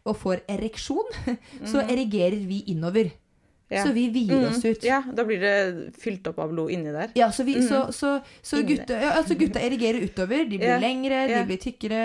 og 0.06 0.18
får 0.18 0.41
ereksjon, 0.50 1.12
så 1.72 1.84
erigerer 1.86 2.39
vi 2.50 2.64
innover. 2.74 3.12
Mm. 3.70 3.76
Ja. 3.78 3.84
Så 3.86 3.92
vi 3.94 4.08
vier 4.10 4.48
oss 4.48 4.64
Mm. 4.64 4.72
ut. 4.72 4.84
Ja, 4.84 5.04
da 5.14 5.24
blir 5.24 5.40
det 5.40 5.94
fylt 6.02 6.26
opp 6.28 6.40
av 6.40 6.50
blod 6.50 6.72
inni 6.74 6.90
der. 6.92 7.12
Ja, 7.16 7.28
så, 7.32 7.44
vi, 7.46 7.60
så, 7.62 7.92
så, 7.94 8.16
så 8.42 8.64
gutta, 8.66 8.96
ja, 8.98 9.12
altså 9.20 9.36
gutta 9.38 9.60
erigerer 9.62 10.02
utover. 10.02 10.46
De 10.50 10.58
blir 10.58 10.68
Ja, 10.72 10.80
lengre, 10.82 11.28
de 11.30 11.44
blir 11.46 11.58
tykkere, 11.62 12.00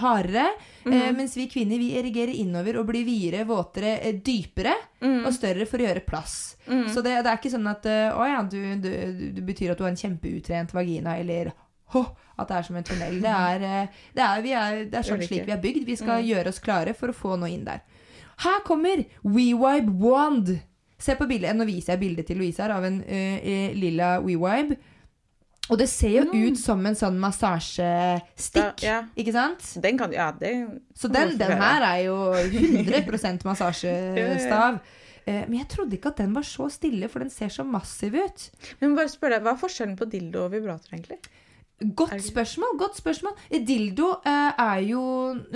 hardere. 0.00 0.46
eh, 0.86 1.12
mens 1.12 1.36
vi 1.36 1.46
kvinner 1.46 1.76
vi 1.78 1.90
erigerer 2.00 2.32
innover 2.40 2.78
og 2.80 2.86
blir 2.88 3.04
videre, 3.04 3.44
våtere, 3.44 3.98
dypere 4.24 4.30
dypere 4.40 5.26
og 5.26 5.32
større 5.36 5.66
for 5.68 5.76
å 5.78 5.84
gjøre 5.90 6.06
plass. 6.06 6.56
Så 6.66 7.02
det, 7.04 7.12
det 7.24 7.26
er 7.30 7.36
ikke 7.36 7.52
sånn 7.52 7.68
at 7.68 7.84
eh, 7.86 8.16
å 8.16 8.24
ja, 8.24 8.40
du, 8.42 8.56
du, 8.80 8.90
du 9.36 9.42
betyr 9.42 9.72
at 9.72 9.78
du 9.78 9.84
har 9.84 9.90
en 9.92 9.96
kjempeutrent 10.00 10.72
vagina, 10.72 11.18
eller 11.20 11.52
hå, 11.92 12.02
at 12.38 12.48
det 12.48 12.56
er 12.56 12.62
som 12.62 12.76
en 12.80 12.84
tunnel. 12.84 13.20
Det 13.20 13.28
er, 13.52 13.60
eh, 13.68 14.02
det 14.16 14.22
er, 14.24 14.40
vi 14.42 14.52
er, 14.56 14.84
det 14.88 14.98
er 15.02 15.02
sånn 15.08 15.20
slik 15.20 15.44
vi 15.44 15.52
er 15.52 15.60
bygd. 15.60 15.84
Vi 15.84 15.96
skal 16.00 16.24
gjøre 16.24 16.48
oss 16.48 16.60
klare 16.64 16.94
for 16.96 17.12
å 17.12 17.16
få 17.16 17.36
noe 17.36 17.50
inn 17.52 17.64
der. 17.68 17.82
Her 18.40 18.60
kommer 18.64 19.04
WeWibe 19.22 19.92
Wand. 20.00 20.54
Se 21.00 21.16
på 21.16 21.26
bildet. 21.30 21.56
Nå 21.56 21.64
viser 21.68 21.94
jeg 21.96 22.02
bildet 22.04 22.28
til 22.28 22.40
Louise 22.40 22.60
her 22.62 22.74
av 22.76 22.84
en 22.86 23.00
eh, 23.08 23.72
lilla 23.76 24.18
WeWibe. 24.20 24.76
Og 25.70 25.78
det 25.78 25.86
ser 25.86 26.16
jo 26.18 26.48
ut 26.50 26.58
som 26.58 26.80
en 26.88 26.96
sånn 26.98 27.18
massasjestikk, 27.22 28.82
Ja, 28.82 28.96
ja. 28.96 29.00
ikke 29.14 29.34
sant? 29.36 29.68
Den 29.84 30.00
kan 30.00 30.10
Ja, 30.12 30.32
det 30.34 30.50
Så 30.98 31.06
den, 31.12 31.36
den 31.38 31.52
her 31.60 31.84
er 31.86 32.00
jo 32.08 32.16
100 32.34 33.44
massasjestav. 33.46 34.80
Eh, 35.28 35.44
Men 35.50 35.58
jeg 35.58 35.68
trodde 35.68 35.92
ikke 35.98 36.08
at 36.14 36.16
den 36.22 36.32
var 36.32 36.46
så 36.48 36.64
stille, 36.72 37.06
for 37.12 37.20
den 37.20 37.28
ser 37.30 37.50
så 37.52 37.60
massiv 37.62 38.14
ut. 38.16 38.46
Men 38.80 38.94
bare 38.96 39.10
spør 39.12 39.34
deg, 39.34 39.42
hva 39.44 39.52
er 39.52 39.58
forskjellen 39.60 39.92
på 40.00 40.06
dildo 40.08 40.46
og 40.46 40.54
vibrator, 40.54 40.94
egentlig? 40.96 41.18
Godt 41.80 42.20
spørsmål. 42.22 42.74
godt 42.78 42.96
spørsmål. 43.00 43.32
Dildo 43.66 44.10
eh, 44.26 44.52
er 44.60 44.80
jo 44.84 45.00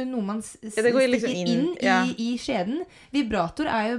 noe 0.05 0.23
man 0.25 0.39
s- 0.43 0.57
s- 0.63 0.77
Ja, 0.79 0.83
stikker 0.83 1.11
liksom 1.13 1.31
inn, 1.37 1.49
inn, 1.53 1.77
ja. 1.83 1.99
i, 2.09 2.15
i 2.33 2.39
skjeden. 2.41 2.81
Vibrator 3.13 3.67
er 3.69 3.91
jo 3.93 3.99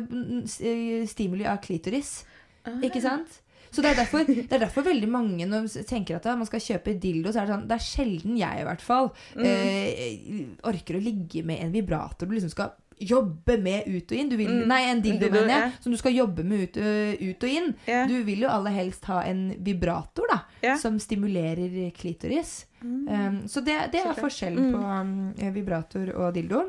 eh, 0.65 1.05
stimuli 1.07 1.45
av 1.45 1.59
klitoris. 1.61 2.23
Ah. 2.65 2.80
Ikke 2.82 3.01
sant? 3.03 3.41
Så 3.76 3.82
det 3.84 3.91
er, 3.91 3.95
derfor, 3.99 4.23
det 4.26 4.53
er 4.55 4.59
derfor 4.63 4.86
veldig 4.88 5.07
mange 5.11 5.45
når 5.45 5.65
man 5.67 5.86
tenker 5.86 6.15
at 6.15 6.26
ja, 6.26 6.36
man 6.39 6.47
skal 6.47 6.61
kjøpe 6.63 6.93
dildo, 6.97 7.30
så 7.36 7.41
er 7.41 7.45
det 7.49 7.53
sånn 7.57 7.67
Det 7.67 7.76
er 7.76 7.84
sjelden 7.84 8.38
jeg, 8.39 8.61
i 8.61 8.63
hvert 8.63 8.82
fall, 8.82 9.09
Mm. 9.36 9.45
eh, 9.45 10.45
orker 10.63 10.95
å 10.95 11.03
ligge 11.03 11.43
med 11.43 11.59
en 11.61 11.73
vibrator 11.73 12.26
du 12.26 12.34
liksom 12.38 12.53
skal 12.53 12.71
jobbe 12.99 13.57
med 13.61 13.87
ut 13.87 14.11
og 14.11 14.17
inn. 14.17 14.29
Du 14.29 14.37
vil, 14.39 14.51
Mm. 14.51 14.67
Nei, 14.69 14.81
en 14.89 15.01
dildo, 15.01 15.29
mener 15.31 15.49
jeg, 15.49 15.71
ja. 15.71 15.81
som 15.83 15.91
du 15.91 15.97
skal 15.97 16.15
jobbe 16.15 16.43
med 16.43 16.63
ut, 16.63 16.77
ut 16.77 17.43
og 17.43 17.49
inn. 17.49 17.73
Yeah. 17.87 18.07
Du 18.07 18.23
vil 18.23 18.45
jo 18.45 18.49
aller 18.49 18.71
helst 18.71 19.05
ha 19.05 19.21
en 19.27 19.49
vibrator, 19.59 20.29
da, 20.31 20.39
yeah. 20.63 20.77
som 20.79 20.99
stimulerer 20.99 21.91
klitoris. 21.97 22.65
Um, 22.85 23.47
så 23.47 23.61
det, 23.65 23.75
det 23.91 24.01
er 24.05 24.17
forskjellen 24.17 24.69
mm. 24.69 24.73
på 24.73 24.79
um, 24.79 25.53
vibrator 25.55 26.11
og 26.15 26.33
dildo. 26.35 26.67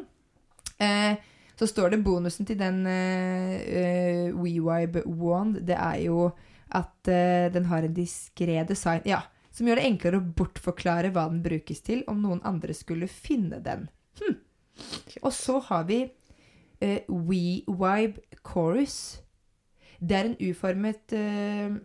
Uh, 0.80 1.14
så 1.56 1.68
står 1.68 1.94
det 1.94 2.02
bonusen 2.04 2.48
til 2.48 2.58
den 2.60 2.82
uh, 2.84 4.36
WeVibe 4.36 5.04
Wand. 5.06 5.60
Det 5.66 5.76
er 5.76 6.02
jo 6.06 6.30
at 6.74 7.08
uh, 7.08 7.46
den 7.52 7.68
har 7.70 7.86
en 7.86 7.96
diskré 7.96 8.62
design 8.68 9.04
ja, 9.08 9.22
som 9.54 9.68
gjør 9.68 9.80
det 9.80 9.88
enklere 9.88 10.20
å 10.20 10.32
bortforklare 10.40 11.12
hva 11.14 11.28
den 11.30 11.42
brukes 11.44 11.84
til, 11.84 12.02
om 12.10 12.20
noen 12.24 12.42
andre 12.44 12.76
skulle 12.76 13.08
finne 13.08 13.60
den. 13.64 13.86
Og 15.22 15.32
så 15.32 15.58
har 15.68 15.86
vi 15.88 16.02
uh, 16.06 17.00
We 17.08 17.62
Vibe 17.66 18.20
Chorus. 18.44 19.22
Det 20.00 20.16
er 20.16 20.30
en 20.30 20.38
uformet 20.50 21.16
uh, 21.16 21.76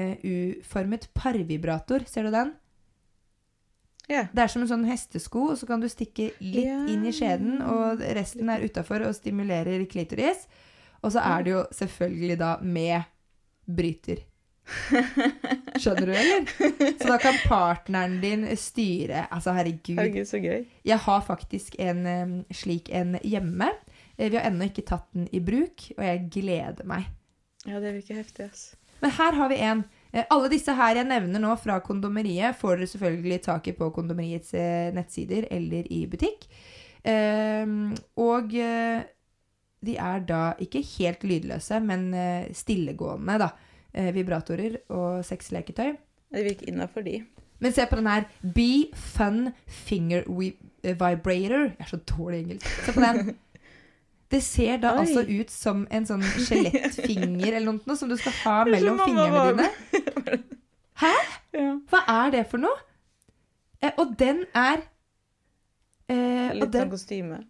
uh, 0.00 0.16
uformet 0.24 1.08
parvibrator. 1.14 2.06
Ser 2.06 2.28
du 2.28 2.34
den? 2.34 2.54
Yeah. 4.10 4.26
Det 4.34 4.42
er 4.42 4.50
som 4.50 4.64
en 4.64 4.70
sånn 4.70 4.88
hestesko, 4.88 5.44
og 5.52 5.60
så 5.60 5.68
kan 5.68 5.80
du 5.80 5.86
stikke 5.88 6.32
litt 6.42 6.66
yeah. 6.66 6.88
inn 6.90 7.04
i 7.06 7.12
skjeden, 7.14 7.60
og 7.62 8.02
resten 8.16 8.50
er 8.50 8.64
utafor 8.66 9.04
og 9.06 9.14
stimulerer 9.16 9.84
klitoris. 9.90 10.48
Og 11.02 11.14
så 11.14 11.22
er 11.22 11.46
det 11.46 11.54
jo 11.54 11.62
selvfølgelig 11.74 12.38
da 12.40 12.56
med 12.62 13.06
bryter. 13.66 14.24
Skjønner 15.82 16.06
du, 16.06 16.12
eller? 16.14 16.44
Så 17.00 17.08
da 17.08 17.16
kan 17.20 17.38
partneren 17.48 18.18
din 18.22 18.44
styre 18.56 19.24
Altså, 19.32 19.54
herregud. 19.56 19.98
Herregud, 19.98 20.28
så 20.30 20.38
gøy. 20.42 20.66
Jeg 20.86 20.98
har 21.06 21.24
faktisk 21.26 21.74
en 21.82 22.44
slik 22.54 22.88
en 22.94 23.16
hjemme. 23.22 23.68
Eh, 24.16 24.30
Vi 24.30 24.36
har 24.38 24.46
ennå 24.50 24.68
ikke 24.70 24.84
tatt 24.88 25.08
den 25.16 25.26
i 25.34 25.40
bruk, 25.44 25.88
og 25.96 26.04
jeg 26.06 26.28
gleder 26.34 26.86
meg. 26.88 27.08
Ja, 27.66 27.80
det 27.82 27.94
virker 27.98 28.20
heftig, 28.22 28.48
ass. 28.50 28.62
Men 29.02 29.10
her 29.16 29.34
har 29.38 29.50
vi 29.50 29.58
en. 29.66 29.84
Eh, 30.12 30.24
Alle 30.30 30.50
disse 30.52 30.74
her 30.78 30.94
jeg 31.00 31.08
nevner 31.10 31.42
nå 31.42 31.56
fra 31.58 31.80
kondomeriet, 31.82 32.56
får 32.60 32.76
dere 32.78 32.92
selvfølgelig 32.92 33.40
tak 33.48 33.68
i 33.68 33.74
på 33.78 33.90
kondomeriets 33.94 34.54
eh, 34.54 34.92
nettsider 34.94 35.48
eller 35.50 35.90
i 35.90 36.04
butikk. 36.06 36.46
Og 38.22 38.52
de 39.82 39.94
er 39.98 40.20
da 40.22 40.42
ikke 40.62 40.84
helt 40.86 41.24
lydløse, 41.26 41.80
men 41.82 42.04
stillegående, 42.54 43.40
da. 43.42 43.48
Eh, 43.92 44.10
vibratorer 44.14 44.78
og 44.88 45.24
sexleketøy. 45.28 45.94
Det 46.32 46.44
virker 46.46 46.68
innafor 46.72 47.04
de. 47.04 47.18
Men 47.60 47.72
se 47.76 47.84
på 47.86 47.98
den 48.00 48.08
her. 48.08 48.24
Be 48.42 48.88
Fun 48.96 49.50
Finger 49.68 50.24
eh, 50.26 50.94
Vibrator. 50.96 51.68
Jeg 51.68 51.76
er 51.78 51.90
så 51.90 52.00
dårlig 52.08 52.38
engelsk. 52.44 52.66
Se 52.86 52.92
på 52.96 53.00
den. 53.04 53.34
Det 54.32 54.40
ser 54.40 54.78
da 54.80 54.94
Oi. 54.96 55.02
altså 55.02 55.20
ut 55.28 55.50
som 55.52 55.82
en 55.92 56.06
sånn 56.08 56.22
skjelettfinger 56.24 57.52
eller 57.58 57.74
noe 57.74 57.96
som 58.00 58.08
du 58.08 58.14
skal 58.16 58.32
ha 58.46 58.54
mellom 58.64 58.96
fingrene 59.04 59.42
dine. 59.50 60.38
Hæ? 61.02 61.10
Ja. 61.52 61.74
Hva 61.90 62.00
er 62.08 62.32
det 62.32 62.46
for 62.48 62.62
noe? 62.62 62.78
Eh, 63.82 63.92
og 64.00 64.14
den 64.16 64.46
er 64.56 64.80
eh, 66.08 66.48
Litt 66.56 66.70
av 66.70 66.78
sånn 66.78 66.94
kostyme. 66.94 67.42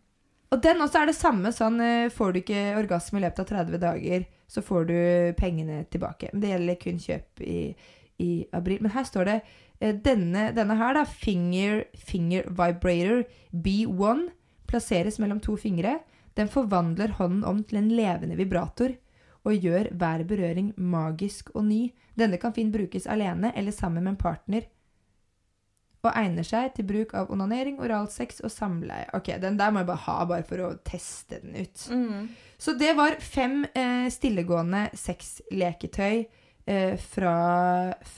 og 0.51 0.63
den 0.67 0.83
også 0.83 1.05
er 1.05 1.13
det 1.13 1.17
samme 1.21 1.53
sånn 1.55 1.79
eh, 1.85 2.11
Får 2.11 2.35
du 2.35 2.41
ikke 2.43 2.65
orgasme 2.81 3.21
i 3.21 3.25
løpet 3.29 3.45
av 3.45 3.51
30 3.53 3.83
dager, 3.87 4.27
så 4.53 4.63
får 4.65 4.89
du 4.91 4.99
pengene 5.39 5.83
tilbake. 5.91 6.31
Men 6.33 6.43
det 6.45 6.53
gjelder 6.53 6.81
kun 6.83 7.03
kjøp 7.03 7.45
i, 7.47 7.59
i 8.21 8.31
april. 8.53 8.83
Men 8.85 8.93
her 8.95 9.07
står 9.09 9.29
det 9.31 9.39
eh, 9.81 9.95
denne, 10.05 10.51
denne 10.57 10.77
her, 10.77 10.97
da, 10.99 11.05
finger, 11.09 11.85
finger 11.97 12.51
vibrator 12.51 13.25
B1, 13.53 14.27
plasseres 14.69 15.19
mellom 15.23 15.41
to 15.41 15.57
fingre. 15.61 15.99
Den 16.37 16.53
forvandler 16.53 17.17
hånden 17.19 17.45
om 17.49 17.65
til 17.65 17.81
en 17.81 17.91
levende 17.93 18.37
vibrator 18.37 18.95
og 19.43 19.59
gjør 19.59 19.91
hver 19.99 20.23
berøring 20.29 20.71
magisk 20.77 21.51
og 21.57 21.67
ny. 21.67 21.83
Denne 22.19 22.39
kan 22.41 22.55
fint 22.55 22.73
brukes 22.75 23.09
alene 23.11 23.53
eller 23.57 23.75
sammen 23.75 24.05
med 24.05 24.15
en 24.15 24.21
partner. 24.21 24.69
Og 26.03 26.11
egner 26.19 26.43
seg 26.43 26.73
til 26.75 26.85
bruk 26.89 27.13
av 27.15 27.29
onanering, 27.31 27.77
oralsex 27.79 28.41
og 28.43 28.51
samleie. 28.51 29.07
Ok, 29.15 29.29
Den 29.41 29.57
der 29.61 29.71
må 29.71 29.79
jeg 29.85 29.87
bare 29.93 30.03
ha 30.09 30.25
bare 30.27 30.43
for 30.49 30.59
å 30.67 30.71
teste 30.83 31.39
den 31.45 31.55
ut. 31.63 31.85
Mm. 31.95 32.29
Så 32.59 32.75
det 32.79 32.93
var 32.99 33.15
fem 33.23 33.61
eh, 33.75 34.09
stillegående 34.11 34.89
sexleketøy 34.99 36.25
eh, 36.67 36.97
fra, 36.99 37.37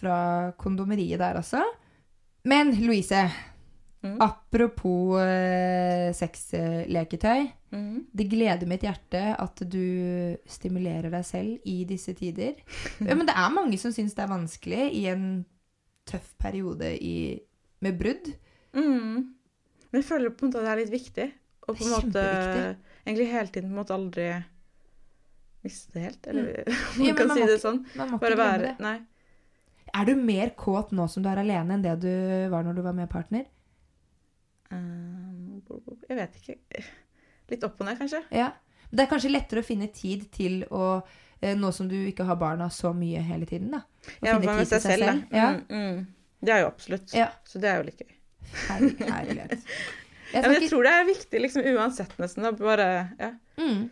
fra 0.00 0.18
kondomeriet 0.56 1.20
der, 1.20 1.36
altså. 1.42 1.60
Men 2.44 2.72
Louise, 2.84 3.26
Mm. 4.04 4.18
apropos 4.20 5.16
eh, 5.16 6.10
sexleketøy. 6.12 7.46
Mm. 7.72 8.02
Det 8.12 8.26
gleder 8.28 8.68
mitt 8.68 8.82
hjerte 8.84 9.22
at 9.40 9.62
du 9.64 10.36
stimulerer 10.44 11.08
deg 11.08 11.24
selv 11.24 11.64
i 11.64 11.78
disse 11.88 12.12
tider. 12.18 12.58
Ja, 13.00 13.14
men 13.16 13.24
det 13.24 13.32
er 13.32 13.54
mange 13.56 13.78
som 13.80 13.94
syns 13.96 14.12
det 14.12 14.26
er 14.26 14.28
vanskelig 14.34 14.90
i 14.92 15.06
en 15.08 15.24
tøff 16.04 16.34
periode 16.36 16.90
i, 17.00 17.40
med 17.84 18.00
brudd. 18.00 18.32
Mm. 18.74 19.34
Men 19.90 20.00
jeg 20.00 20.08
føler 20.08 20.34
på 20.34 20.46
en 20.46 20.50
måte 20.50 20.60
at 20.60 20.66
det 20.66 20.72
er 20.74 20.82
litt 20.82 20.94
viktig. 20.94 21.30
Og 21.64 21.78
på 21.78 21.86
en 21.86 21.94
måte 21.94 22.24
egentlig 23.04 23.30
hele 23.30 23.48
tiden 23.48 23.70
på 23.70 23.72
en 23.72 23.80
måte 23.80 23.96
aldri 23.96 24.28
miste 25.64 25.96
det 25.96 26.06
helt. 26.08 26.26
Eller 26.26 26.62
om 26.90 26.98
man 26.98 27.08
ja, 27.08 27.16
kan 27.18 27.30
man 27.30 27.40
si 27.40 27.48
det 27.48 27.58
sånn. 27.62 27.82
Man 27.96 28.12
må 28.12 28.18
ikke 28.18 28.26
Bare 28.26 28.38
glemme 28.38 28.52
være 28.52 28.66
det. 28.68 28.74
Nei. 28.84 28.96
Er 29.94 30.08
du 30.08 30.18
mer 30.18 30.50
kåt 30.58 30.90
nå 30.96 31.06
som 31.10 31.22
du 31.22 31.30
er 31.30 31.40
alene, 31.44 31.76
enn 31.76 31.84
det 31.84 31.94
du 32.02 32.14
var 32.52 32.66
når 32.66 32.78
du 32.78 32.82
var 32.84 32.96
med 32.96 33.10
partner? 33.12 33.46
Um, 34.74 35.60
jeg 36.08 36.18
vet 36.18 36.40
ikke. 36.40 36.58
Litt 37.52 37.66
opp 37.66 37.78
og 37.80 37.88
ned, 37.88 38.00
kanskje. 38.00 38.24
Ja. 38.34 38.50
Det 38.90 39.04
er 39.04 39.10
kanskje 39.10 39.30
lettere 39.32 39.62
å 39.62 39.66
finne 39.66 39.88
tid 39.94 40.26
til 40.34 40.60
å 40.70 40.98
eh, 41.40 41.54
Nå 41.58 41.70
som 41.74 41.88
du 41.90 41.96
ikke 41.96 42.26
har 42.28 42.36
barna 42.40 42.68
så 42.70 42.92
mye 42.96 43.22
hele 43.24 43.46
tiden, 43.48 43.72
da. 43.74 43.82
Å 43.84 44.26
Ja, 44.26 44.34
finne 44.36 44.44
tid 44.44 44.60
med 44.60 44.70
seg 44.70 44.84
selv, 44.84 45.06
da. 45.06 45.38
Ja. 45.38 45.48
Mm, 45.54 45.80
mm. 45.80 46.04
Det 46.44 46.54
er 46.54 46.64
jo 46.64 46.70
absolutt. 46.70 47.14
Ja. 47.16 47.28
Så 47.48 47.60
det 47.62 47.70
er 47.70 47.80
jo 47.80 47.86
litt 47.88 48.02
gøy. 48.04 48.16
Herlig, 48.68 48.96
herlighet. 49.10 49.68
Jeg 50.34 50.42
Ja, 50.42 50.50
jeg 50.50 50.66
tror 50.66 50.82
det 50.82 50.90
er 50.90 51.04
viktig 51.06 51.40
liksom 51.44 51.66
uansett, 51.76 52.14
nesten. 52.18 52.46
å 52.48 52.50
Bare 52.58 52.86
ja, 53.20 53.28
mm. 53.60 53.84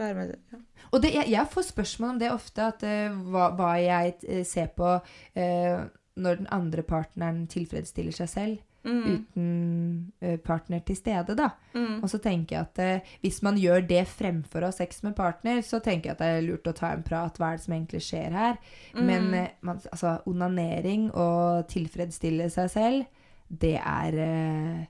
være 0.00 0.14
med 0.16 0.30
ja. 0.32 0.60
Og 0.94 1.02
det, 1.04 1.10
jeg, 1.12 1.28
jeg 1.34 1.50
får 1.52 1.66
spørsmål 1.66 2.14
om 2.14 2.20
det 2.22 2.30
ofte, 2.32 2.68
at 2.72 2.84
uh, 2.88 3.18
hva, 3.28 3.50
hva 3.58 3.74
jeg 3.76 4.14
eh, 4.24 4.44
ser 4.48 4.70
på 4.72 4.94
uh, 4.96 5.82
når 6.16 6.40
den 6.40 6.48
andre 6.54 6.84
partneren 6.88 7.42
tilfredsstiller 7.52 8.16
seg 8.16 8.30
selv, 8.32 8.62
Mm. 8.84 9.04
uten 9.10 10.12
eh, 10.22 10.36
partner 10.38 10.80
til 10.86 10.96
stede, 10.96 11.34
da. 11.36 11.48
Mm. 11.74 11.98
Og 12.02 12.08
så 12.08 12.18
tenker 12.22 12.56
jeg 12.56 12.62
at 12.68 12.78
eh, 12.78 13.00
hvis 13.24 13.42
man 13.42 13.56
gjør 13.58 13.82
det 13.88 14.04
fremfor 14.08 14.62
å 14.62 14.70
ha 14.70 14.72
sex 14.72 15.02
med 15.02 15.16
partner, 15.18 15.60
så 15.66 15.80
tenker 15.84 16.10
jeg 16.10 16.14
at 16.14 16.22
det 16.22 16.28
er 16.38 16.46
lurt 16.46 16.70
å 16.70 16.74
ta 16.78 16.92
en 16.94 17.02
prat. 17.02 17.36
Hva 17.36 17.50
er 17.52 17.58
det 17.58 17.64
som 17.66 17.74
egentlig 17.74 18.00
skjer 18.06 18.32
her? 18.38 18.56
Men 18.94 19.26
Mm. 19.28 19.34
eh, 19.34 19.48
man, 19.66 19.80
altså, 19.92 20.14
onanering 20.30 21.10
og 21.12 21.66
tilfredsstille 21.68 22.46
seg 22.54 22.70
selv, 22.70 23.04
det 23.50 23.74
er 23.80 24.16
eh, 24.22 24.86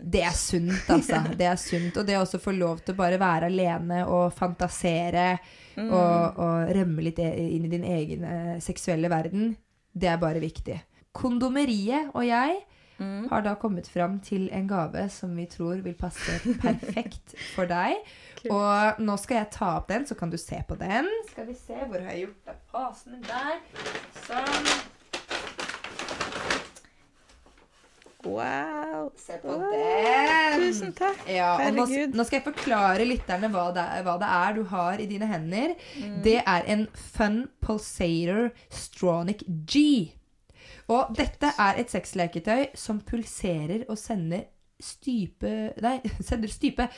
Det 0.00 0.22
er 0.24 0.32
sunt. 0.32 0.88
altså. 0.88 1.20
Det 1.38 1.46
er 1.46 1.56
sunt. 1.60 1.96
Og 2.00 2.06
det 2.06 2.16
å 2.16 2.38
få 2.40 2.52
lov 2.56 2.80
til 2.86 2.94
å 2.94 2.98
bare 2.98 3.18
være 3.20 3.46
alene 3.52 4.06
og 4.08 4.32
fantasere 4.32 5.38
Mm. 5.76 5.90
og, 5.92 6.38
og 6.40 6.70
rømme 6.72 7.02
litt 7.04 7.18
e- 7.20 7.50
inn 7.52 7.66
i 7.66 7.68
din 7.68 7.82
egen 7.84 8.22
eh, 8.24 8.54
seksuelle 8.64 9.10
verden, 9.12 9.50
det 9.92 10.08
er 10.08 10.16
bare 10.16 10.40
viktig. 10.40 10.78
Kondomeriet 11.12 12.08
og 12.14 12.24
jeg 12.24 12.62
Mm. 12.98 13.26
har 13.28 13.42
da 13.44 13.54
kommet 13.60 13.88
fram 13.92 14.18
til 14.24 14.46
en 14.56 14.66
gave 14.70 15.02
som 15.12 15.34
vi 15.36 15.44
tror 15.52 15.82
vil 15.84 15.94
passe 16.00 16.38
perfekt 16.62 17.34
for 17.54 17.68
deg. 17.68 17.98
Kult. 18.40 18.52
Og 18.56 19.00
nå 19.04 19.16
skal 19.20 19.42
jeg 19.42 19.50
ta 19.58 19.74
opp 19.76 19.88
den, 19.92 20.06
så 20.08 20.16
kan 20.16 20.30
du 20.32 20.38
se 20.40 20.62
på 20.68 20.78
den. 20.80 21.08
Skal 21.30 21.46
vi 21.50 21.54
se, 21.60 21.76
hvor 21.90 22.00
har 22.00 22.12
jeg 22.16 22.28
gjort 22.28 22.52
av 22.54 22.60
pasene 22.72 23.20
der? 23.26 23.58
Sånn. 24.24 24.70
Wow. 28.26 29.12
Se 29.16 29.36
på 29.38 29.48
Wow. 29.48 29.70
den. 29.70 30.60
Tusen 30.60 30.92
takk. 30.98 31.20
Ja, 31.30 31.52
nå, 31.70 31.84
nå 32.10 32.24
skal 32.26 32.40
jeg 32.40 32.46
forklare 32.48 33.04
lytterne 33.06 33.46
hva 33.52 33.68
det, 33.76 33.84
er, 33.86 34.02
hva 34.02 34.16
det 34.18 34.30
er 34.34 34.56
du 34.56 34.64
har 34.72 34.98
i 34.98 35.06
dine 35.06 35.28
hender. 35.30 35.76
Mm. 36.00 36.16
Det 36.24 36.40
er 36.42 36.66
en 36.74 36.86
Fun 37.14 37.44
Pulsator 37.62 38.48
Stronic 38.72 39.44
G. 39.70 39.84
Og 40.92 41.14
dette 41.18 41.50
er 41.58 41.80
et 41.80 41.90
sexleketøy 41.90 42.68
som 42.78 43.00
pulserer 43.06 43.86
og 43.88 43.98
sender 43.98 44.46
stype 44.82 45.50
Nei, 45.82 45.98
sender 46.28 46.52
stype. 46.52 46.88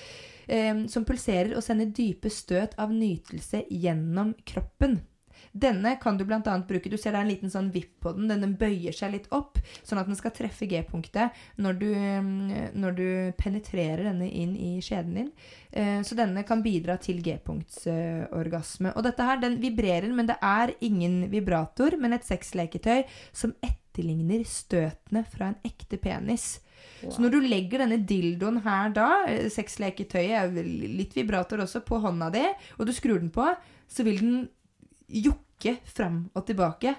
eh, 0.48 0.86
som 0.88 1.04
pulserer 1.04 1.54
og 1.56 1.62
sender 1.62 1.92
dype 1.94 2.30
støt 2.32 2.74
av 2.78 2.92
nytelse 2.92 3.64
gjennom 3.70 4.34
kroppen. 4.48 4.98
Denne 5.52 5.94
kan 6.00 6.18
du 6.18 6.24
bl.a. 6.28 6.40
bruke 6.68 6.90
Du 6.90 6.96
ser 6.96 7.14
det 7.14 7.20
er 7.20 7.26
en 7.26 7.30
liten 7.30 7.52
sånn 7.52 7.70
vipp 7.74 8.00
på 8.04 8.12
den. 8.16 8.28
Den, 8.28 8.56
bøyer 8.58 8.94
seg 8.96 9.12
litt 9.14 9.28
opp, 9.34 9.58
sånn 9.86 10.00
at 10.00 10.08
den 10.08 10.18
skal 10.18 10.34
treffe 10.34 10.68
G-punktet 10.68 11.36
når, 11.62 11.78
du, 11.80 11.88
mm, 11.94 12.76
når 12.78 12.96
du 12.98 13.08
penetrerer 13.38 14.08
denne 14.10 14.28
inn 14.28 14.54
i 14.56 14.76
skjeden 14.84 15.18
din. 15.20 15.32
Eh, 15.70 16.00
Så 16.02 16.16
denne 16.18 16.44
kan 16.48 16.62
bidra 16.64 16.98
til 17.00 17.22
G-punktsorgasme. 17.24 18.94
Og 18.96 19.04
dette 19.06 19.24
her, 19.24 19.40
den 19.42 19.58
vibrerer, 19.62 20.08
men 20.14 20.30
det 20.30 20.38
er 20.42 20.74
ingen 20.80 21.28
vibrator, 21.32 21.98
men 22.00 22.16
et 22.16 22.26
sexleketøy 22.26 23.04
som 23.32 23.54
etterligner 23.62 24.44
støtene 24.46 25.24
fra 25.28 25.52
en 25.52 25.60
ekte 25.66 25.98
penis. 26.00 26.58
Så 26.98 27.22
når 27.22 27.32
du 27.34 27.40
legger 27.46 27.82
denne 27.84 28.00
dildoen 28.06 28.60
her 28.64 28.90
da, 28.94 29.08
eh, 29.30 29.48
sexleketøyet 29.52 30.34
er 30.38 30.70
litt 30.98 31.14
vibrator 31.16 31.62
også, 31.62 31.84
på 31.86 32.00
hånda 32.02 32.30
di, 32.34 32.44
og 32.78 32.86
du 32.86 32.92
skrur 32.92 33.20
den 33.22 33.30
på, 33.30 33.46
så 33.88 34.04
vil 34.06 34.18
den 34.18 34.48
jokke 35.08 35.78
fram 35.88 36.26
og 36.34 36.46
tilbake. 36.48 36.94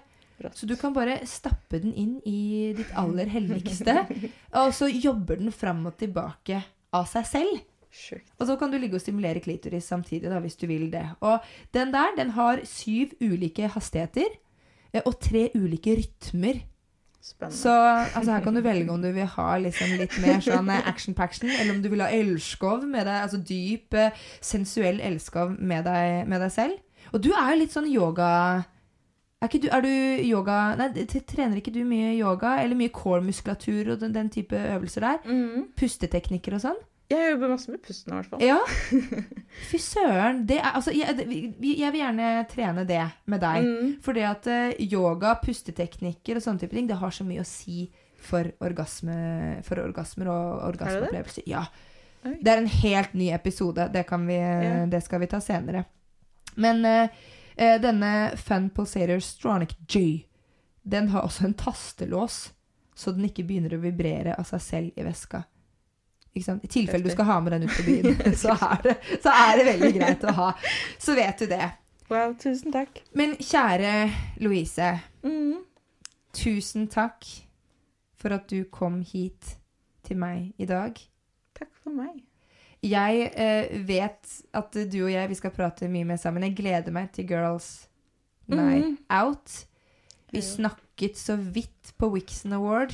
Så 0.56 0.68
du 0.70 0.76
kan 0.80 0.94
bare 0.96 1.20
stappe 1.28 1.82
den 1.84 1.92
inn 2.00 2.14
i 2.28 2.72
ditt 2.78 2.92
aller 2.98 3.28
helligste, 3.32 4.06
og 4.60 4.72
så 4.76 4.88
jobber 4.88 5.42
den 5.42 5.52
fram 5.52 5.84
og 5.90 5.98
tilbake 6.00 6.62
av 6.96 7.10
seg 7.12 7.28
selv. 7.28 7.60
Sjukt. 7.90 8.30
Og 8.38 8.46
så 8.46 8.56
kan 8.60 8.72
du 8.72 8.78
ligge 8.78 9.00
og 9.00 9.04
stimulere 9.04 9.42
klitoris 9.44 9.88
samtidig, 9.90 10.30
da, 10.30 10.40
hvis 10.44 10.58
du 10.62 10.68
vil 10.70 10.88
det. 10.94 11.06
Og 11.26 11.42
den 11.74 11.94
der, 11.94 12.14
den 12.18 12.36
har 12.38 12.62
syv 12.70 13.16
ulike 13.20 13.70
hastigheter 13.74 14.30
eh, 14.94 15.02
og 15.02 15.18
tre 15.20 15.50
ulike 15.58 15.98
rytmer. 15.98 16.62
Spennende. 17.20 17.58
Så 17.58 17.74
altså, 17.74 18.32
her 18.32 18.44
kan 18.46 18.56
du 18.56 18.62
velge 18.64 18.94
om 18.94 19.02
du 19.02 19.10
vil 19.12 19.28
ha 19.28 19.48
liksom 19.60 19.98
litt 20.00 20.14
mer 20.24 20.38
sånn 20.46 20.70
eh, 20.72 20.86
action-paction, 20.88 21.50
eller 21.50 21.74
om 21.76 21.82
du 21.84 21.90
vil 21.92 22.06
ha 22.06 22.12
elskov 22.14 22.86
med 22.86 23.10
deg, 23.10 23.26
altså 23.26 23.42
dyp, 23.42 23.98
eh, 23.98 24.22
sensuell 24.40 25.02
elskov 25.04 25.58
med 25.58 25.90
deg, 25.90 26.30
med 26.30 26.46
deg 26.46 26.54
selv. 26.56 26.78
Og 27.14 27.24
du 27.24 27.32
er 27.34 27.54
jo 27.54 27.62
litt 27.64 27.76
sånn 27.76 27.90
yoga... 27.92 28.30
Er, 29.40 29.48
du, 29.56 29.70
er 29.72 29.82
du 29.86 29.92
yoga... 30.28 30.60
Nei, 30.80 30.90
trener 31.08 31.62
ikke 31.62 31.72
du 31.72 31.82
mye 31.88 32.12
yoga? 32.18 32.58
Eller 32.60 32.76
mye 32.80 32.92
core-muskulatur 32.92 33.94
og 33.94 34.02
den, 34.04 34.14
den 34.16 34.30
type 34.34 34.58
øvelser 34.76 35.06
der? 35.08 35.20
mm. 35.26 35.68
Pusteteknikker 35.80 36.58
og 36.58 36.66
sånn? 36.66 36.80
Jeg 37.10 37.32
jobber 37.32 37.50
masse 37.50 37.72
med 37.74 37.82
pusten, 37.82 38.14
i 38.14 38.18
hvert 38.20 38.28
fall. 38.30 38.42
Ja. 38.46 38.60
Fy 39.72 39.80
søren. 39.82 40.44
Det 40.46 40.60
er, 40.60 40.76
altså, 40.78 40.92
jeg, 40.94 41.16
jeg 41.26 41.94
vil 41.96 42.04
gjerne 42.04 42.28
trene 42.52 42.84
det 42.86 43.02
med 43.26 43.42
deg. 43.42 43.66
Mm. 43.66 43.96
det 44.20 44.26
at 44.30 44.50
eh, 44.54 44.84
yoga, 44.92 45.34
pusteteknikker 45.42 46.38
og 46.38 46.46
sånne 46.46 46.62
type 46.62 46.78
ting, 46.78 46.90
det 46.92 47.00
har 47.02 47.16
så 47.16 47.26
mye 47.26 47.42
å 47.42 47.48
si 47.50 47.88
for, 48.22 48.52
orgasme, 48.62 49.16
for 49.66 49.82
orgasmer 49.82 50.30
og 50.30 50.68
orgasmeopplevelser. 50.68 51.48
Ja. 51.50 51.64
Det 52.22 52.52
er 52.52 52.62
en 52.62 52.70
helt 52.84 53.18
ny 53.18 53.32
episode. 53.34 53.88
Det, 53.90 54.06
kan 54.06 54.28
vi, 54.30 54.38
Ja. 54.38 54.86
det 54.92 55.02
skal 55.08 55.24
vi 55.24 55.32
ta 55.32 55.40
senere. 55.42 55.88
Men 56.56 56.86
eh, 56.86 57.10
eh, 57.56 57.76
denne 57.82 58.32
Fun 58.38 58.70
Pulsator 58.70 59.20
Stronic 59.20 59.76
G, 59.88 60.26
den 60.84 61.10
har 61.14 61.22
også 61.28 61.46
en 61.46 61.54
tastelås, 61.54 62.54
så 62.96 63.12
den 63.16 63.28
ikke 63.30 63.46
begynner 63.48 63.76
å 63.78 63.82
vibrere 63.84 64.34
av 64.40 64.48
seg 64.50 64.62
selv 64.62 65.00
i 65.00 65.04
veska. 65.08 65.44
I 66.34 66.44
tilfelle 66.70 67.04
du 67.04 67.10
skal 67.12 67.26
ha 67.26 67.40
med 67.42 67.52
den 67.56 67.64
ut 67.68 67.74
på 67.76 67.84
byen, 67.88 68.16
så 68.44 68.54
er, 68.56 68.82
det, 68.84 68.96
så 69.24 69.32
er 69.34 69.58
det 69.60 69.66
veldig 69.74 69.92
greit 69.98 70.24
å 70.30 70.34
ha. 70.38 70.50
Så 71.02 71.16
vet 71.18 71.40
du 71.42 71.48
det. 71.52 71.70
Wow, 72.10 72.34
tusen 72.42 72.74
takk. 72.74 73.02
Men 73.18 73.36
kjære 73.38 73.94
Louise, 74.42 74.96
Mm. 75.24 75.60
tusen 76.34 76.88
takk 76.88 77.26
for 78.20 78.34
at 78.36 78.48
du 78.52 78.64
kom 78.72 79.02
hit 79.06 79.56
til 80.08 80.18
meg 80.20 80.54
i 80.58 80.66
dag. 80.70 80.98
Takk 81.58 81.70
for 81.84 81.92
meg. 81.96 82.24
Jeg 82.84 83.32
eh, 83.36 83.74
vet 83.88 84.36
at 84.56 84.78
du 84.92 85.00
og 85.04 85.12
jeg 85.12 85.30
vi 85.30 85.36
skal 85.36 85.52
prate 85.52 85.90
mye 85.92 86.06
mer 86.08 86.20
sammen. 86.22 86.44
Jeg 86.48 86.56
gleder 86.56 86.92
meg 86.96 87.12
til 87.12 87.28
Girls 87.28 87.88
Night 88.48 88.86
Mhm. 88.86 88.98
Out. 89.10 89.66
Vi 90.32 90.42
snakket 90.42 91.18
så 91.18 91.36
vidt 91.36 91.94
på 91.98 92.12
Wixon 92.14 92.54
Award, 92.54 92.94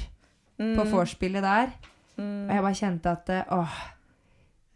Mm. 0.57 0.75
på 0.77 0.83
vorspielet 0.87 1.43
der. 1.43 1.67
Mm. 2.17 2.47
Og 2.49 2.53
jeg 2.55 2.63
bare 2.63 2.79
kjente 2.79 3.11
at 3.11 3.29
eh, 3.29 3.43
åh, 3.51 3.73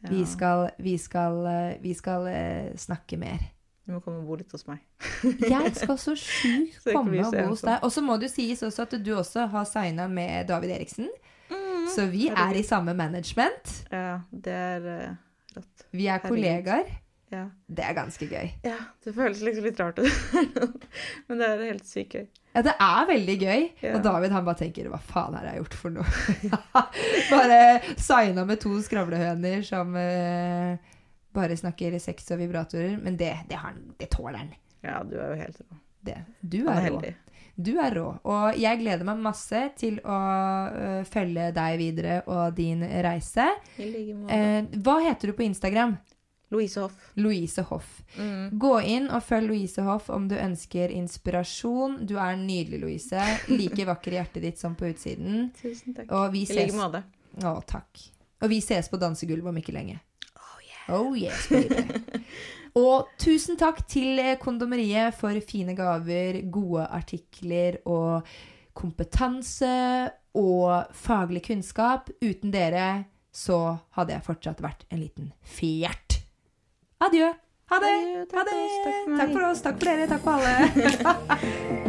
vi 0.09 0.25
skal, 0.25 0.69
vi 0.79 0.97
skal, 0.97 1.45
eh, 1.47 1.77
vi 1.81 1.93
skal 1.93 2.21
uh, 2.27 2.75
snakke 2.77 3.17
mer. 3.17 3.37
Du 3.87 3.93
må 3.93 3.99
komme 4.03 4.19
og 4.19 4.27
bo 4.27 4.35
litt 4.35 4.51
hos 4.51 4.67
meg. 4.67 4.79
Jeg 5.49 5.71
skal 5.75 5.97
så 5.97 6.13
sjukt 6.19 6.83
komme 6.93 7.23
og 7.25 7.31
bo 7.33 7.45
hos 7.49 7.61
deg. 7.65 7.79
Og 7.83 7.91
så 7.91 8.03
må 8.05 8.19
det 8.21 8.29
sies 8.31 8.61
også 8.63 8.83
at 8.85 8.97
du 9.03 9.15
også 9.15 9.47
har 9.49 9.65
signa 9.65 10.07
med 10.07 10.47
David 10.47 10.69
Eriksen. 10.75 11.09
Så 11.95 12.07
vi 12.11 12.29
er 12.31 12.57
i 12.57 12.63
samme 12.65 12.95
management. 12.97 13.75
Ja, 13.91 14.19
det 14.31 14.55
er 14.55 14.89
eh, 14.95 15.13
rått. 15.57 15.85
Vi 15.95 16.09
er 16.11 16.23
kollegaer. 16.23 16.89
Ja. 17.29 17.43
Det 17.69 17.83
er 17.85 17.93
ganske 17.93 18.25
gøy. 18.25 18.47
ja, 18.65 18.77
det 19.05 19.11
føles 19.13 19.41
liksom 19.45 19.65
litt 19.67 19.79
rart 19.79 19.99
ut. 20.01 20.37
Men 21.29 21.41
det 21.41 21.49
er 21.49 21.65
helt 21.67 21.85
sykt 21.85 22.15
gøy. 22.17 22.23
Ja, 22.55 22.63
det 22.65 22.73
er 22.81 23.09
veldig 23.09 23.35
gøy. 23.37 23.65
Ja. 23.83 23.91
Og 23.93 24.01
David 24.05 24.33
han 24.33 24.47
bare 24.47 24.57
tenker 24.63 24.89
hva 24.89 24.97
faen 25.11 25.37
har 25.37 25.45
jeg 25.51 25.61
gjort 25.61 25.77
for 25.77 25.93
noe? 25.93 26.07
bare 27.35 27.59
signa 28.01 28.47
med 28.49 28.61
to 28.63 28.73
skravlehøner 28.85 29.61
som 29.67 29.93
uh, 29.93 30.95
bare 31.37 31.59
snakker 31.59 31.99
sex 32.01 32.31
og 32.33 32.41
vibratorer. 32.41 32.97
Men 32.97 33.19
det, 33.19 33.35
det, 33.51 33.59
har 33.61 33.75
han, 33.75 33.93
det 34.01 34.09
tåler 34.15 34.41
han. 34.41 34.55
Ja, 34.81 35.03
du 35.05 35.19
er 35.19 35.35
jo 35.35 35.39
helt 35.43 35.61
rå. 35.61 35.79
Det. 36.09 36.17
Du 36.41 36.63
Han 36.65 36.73
er 36.73 36.79
er 36.79 36.79
rå. 36.79 36.85
heldig. 36.89 37.13
Du 37.59 37.73
er 37.75 37.91
rå. 37.97 38.05
Og 38.31 38.59
jeg 38.59 38.79
gleder 38.79 39.03
meg 39.07 39.19
masse 39.23 39.65
til 39.79 39.97
å 40.07 40.19
uh, 40.71 41.01
følge 41.07 41.49
deg 41.55 41.79
videre 41.81 42.21
og 42.31 42.55
din 42.55 42.85
reise. 43.03 43.49
I 43.75 43.89
like 43.89 44.15
måte. 44.15 44.39
Uh, 44.39 44.79
hva 44.85 44.95
heter 45.03 45.31
du 45.31 45.35
på 45.35 45.43
Instagram? 45.49 45.97
Louise 46.49 46.79
Hoff. 46.79 47.11
Louise 47.13 47.61
Hoff. 47.69 47.89
Mm. 48.17 48.57
Gå 48.59 48.73
inn 48.81 49.09
og 49.13 49.21
følg 49.21 49.51
Louise 49.51 49.83
Hoff 49.85 50.09
om 50.09 50.25
du 50.31 50.37
ønsker 50.39 50.89
inspirasjon. 50.95 51.99
Du 52.09 52.15
er 52.17 52.39
nydelig, 52.39 52.79
Louise. 52.81 53.25
Like 53.51 53.85
vakker 53.91 54.15
i 54.15 54.21
hjertet 54.21 54.47
ditt 54.47 54.61
som 54.61 54.77
på 54.79 54.89
utsiden. 54.89 55.51
Tusen 55.59 55.93
takk. 55.97 56.09
I 56.09 56.45
like 56.47 56.73
måte. 56.79 57.03
Å, 57.43 57.59
takk. 57.69 58.07
Og 58.39 58.49
vi 58.49 58.63
ses 58.65 58.89
på 58.89 58.97
dansegulvet 58.97 59.51
om 59.51 59.61
ikke 59.61 59.75
lenge. 59.75 59.99
Oh 60.91 61.15
yes, 61.17 61.47
baby. 61.51 61.83
og 62.83 63.09
tusen 63.21 63.57
takk 63.59 63.83
til 63.89 64.19
eh, 64.21 64.37
Kondomeriet 64.41 65.17
for 65.17 65.35
fine 65.45 65.75
gaver, 65.77 66.41
gode 66.51 66.85
artikler 66.85 67.79
og 67.89 68.27
kompetanse 68.77 69.73
og 70.39 70.95
faglig 70.95 71.43
kunnskap. 71.49 72.09
Uten 72.21 72.53
dere 72.53 72.89
så 73.33 73.77
hadde 73.97 74.15
jeg 74.15 74.25
fortsatt 74.25 74.63
vært 74.63 74.87
en 74.89 75.03
liten 75.03 75.29
fjert. 75.45 76.21
Adjø. 77.05 77.29
Ha 77.69 77.77
det. 77.83 77.93
Adjø, 77.93 78.25
takk 78.31 78.39
Ha 78.39 79.29
for 79.29 79.45
oss, 79.51 79.61
takk 79.61 79.77
for 79.77 79.91
dere, 79.93 80.09
Takk 80.09 80.25
for. 80.25 80.41
Takk 80.97 81.05
for 81.05 81.53
alle. 81.53 81.85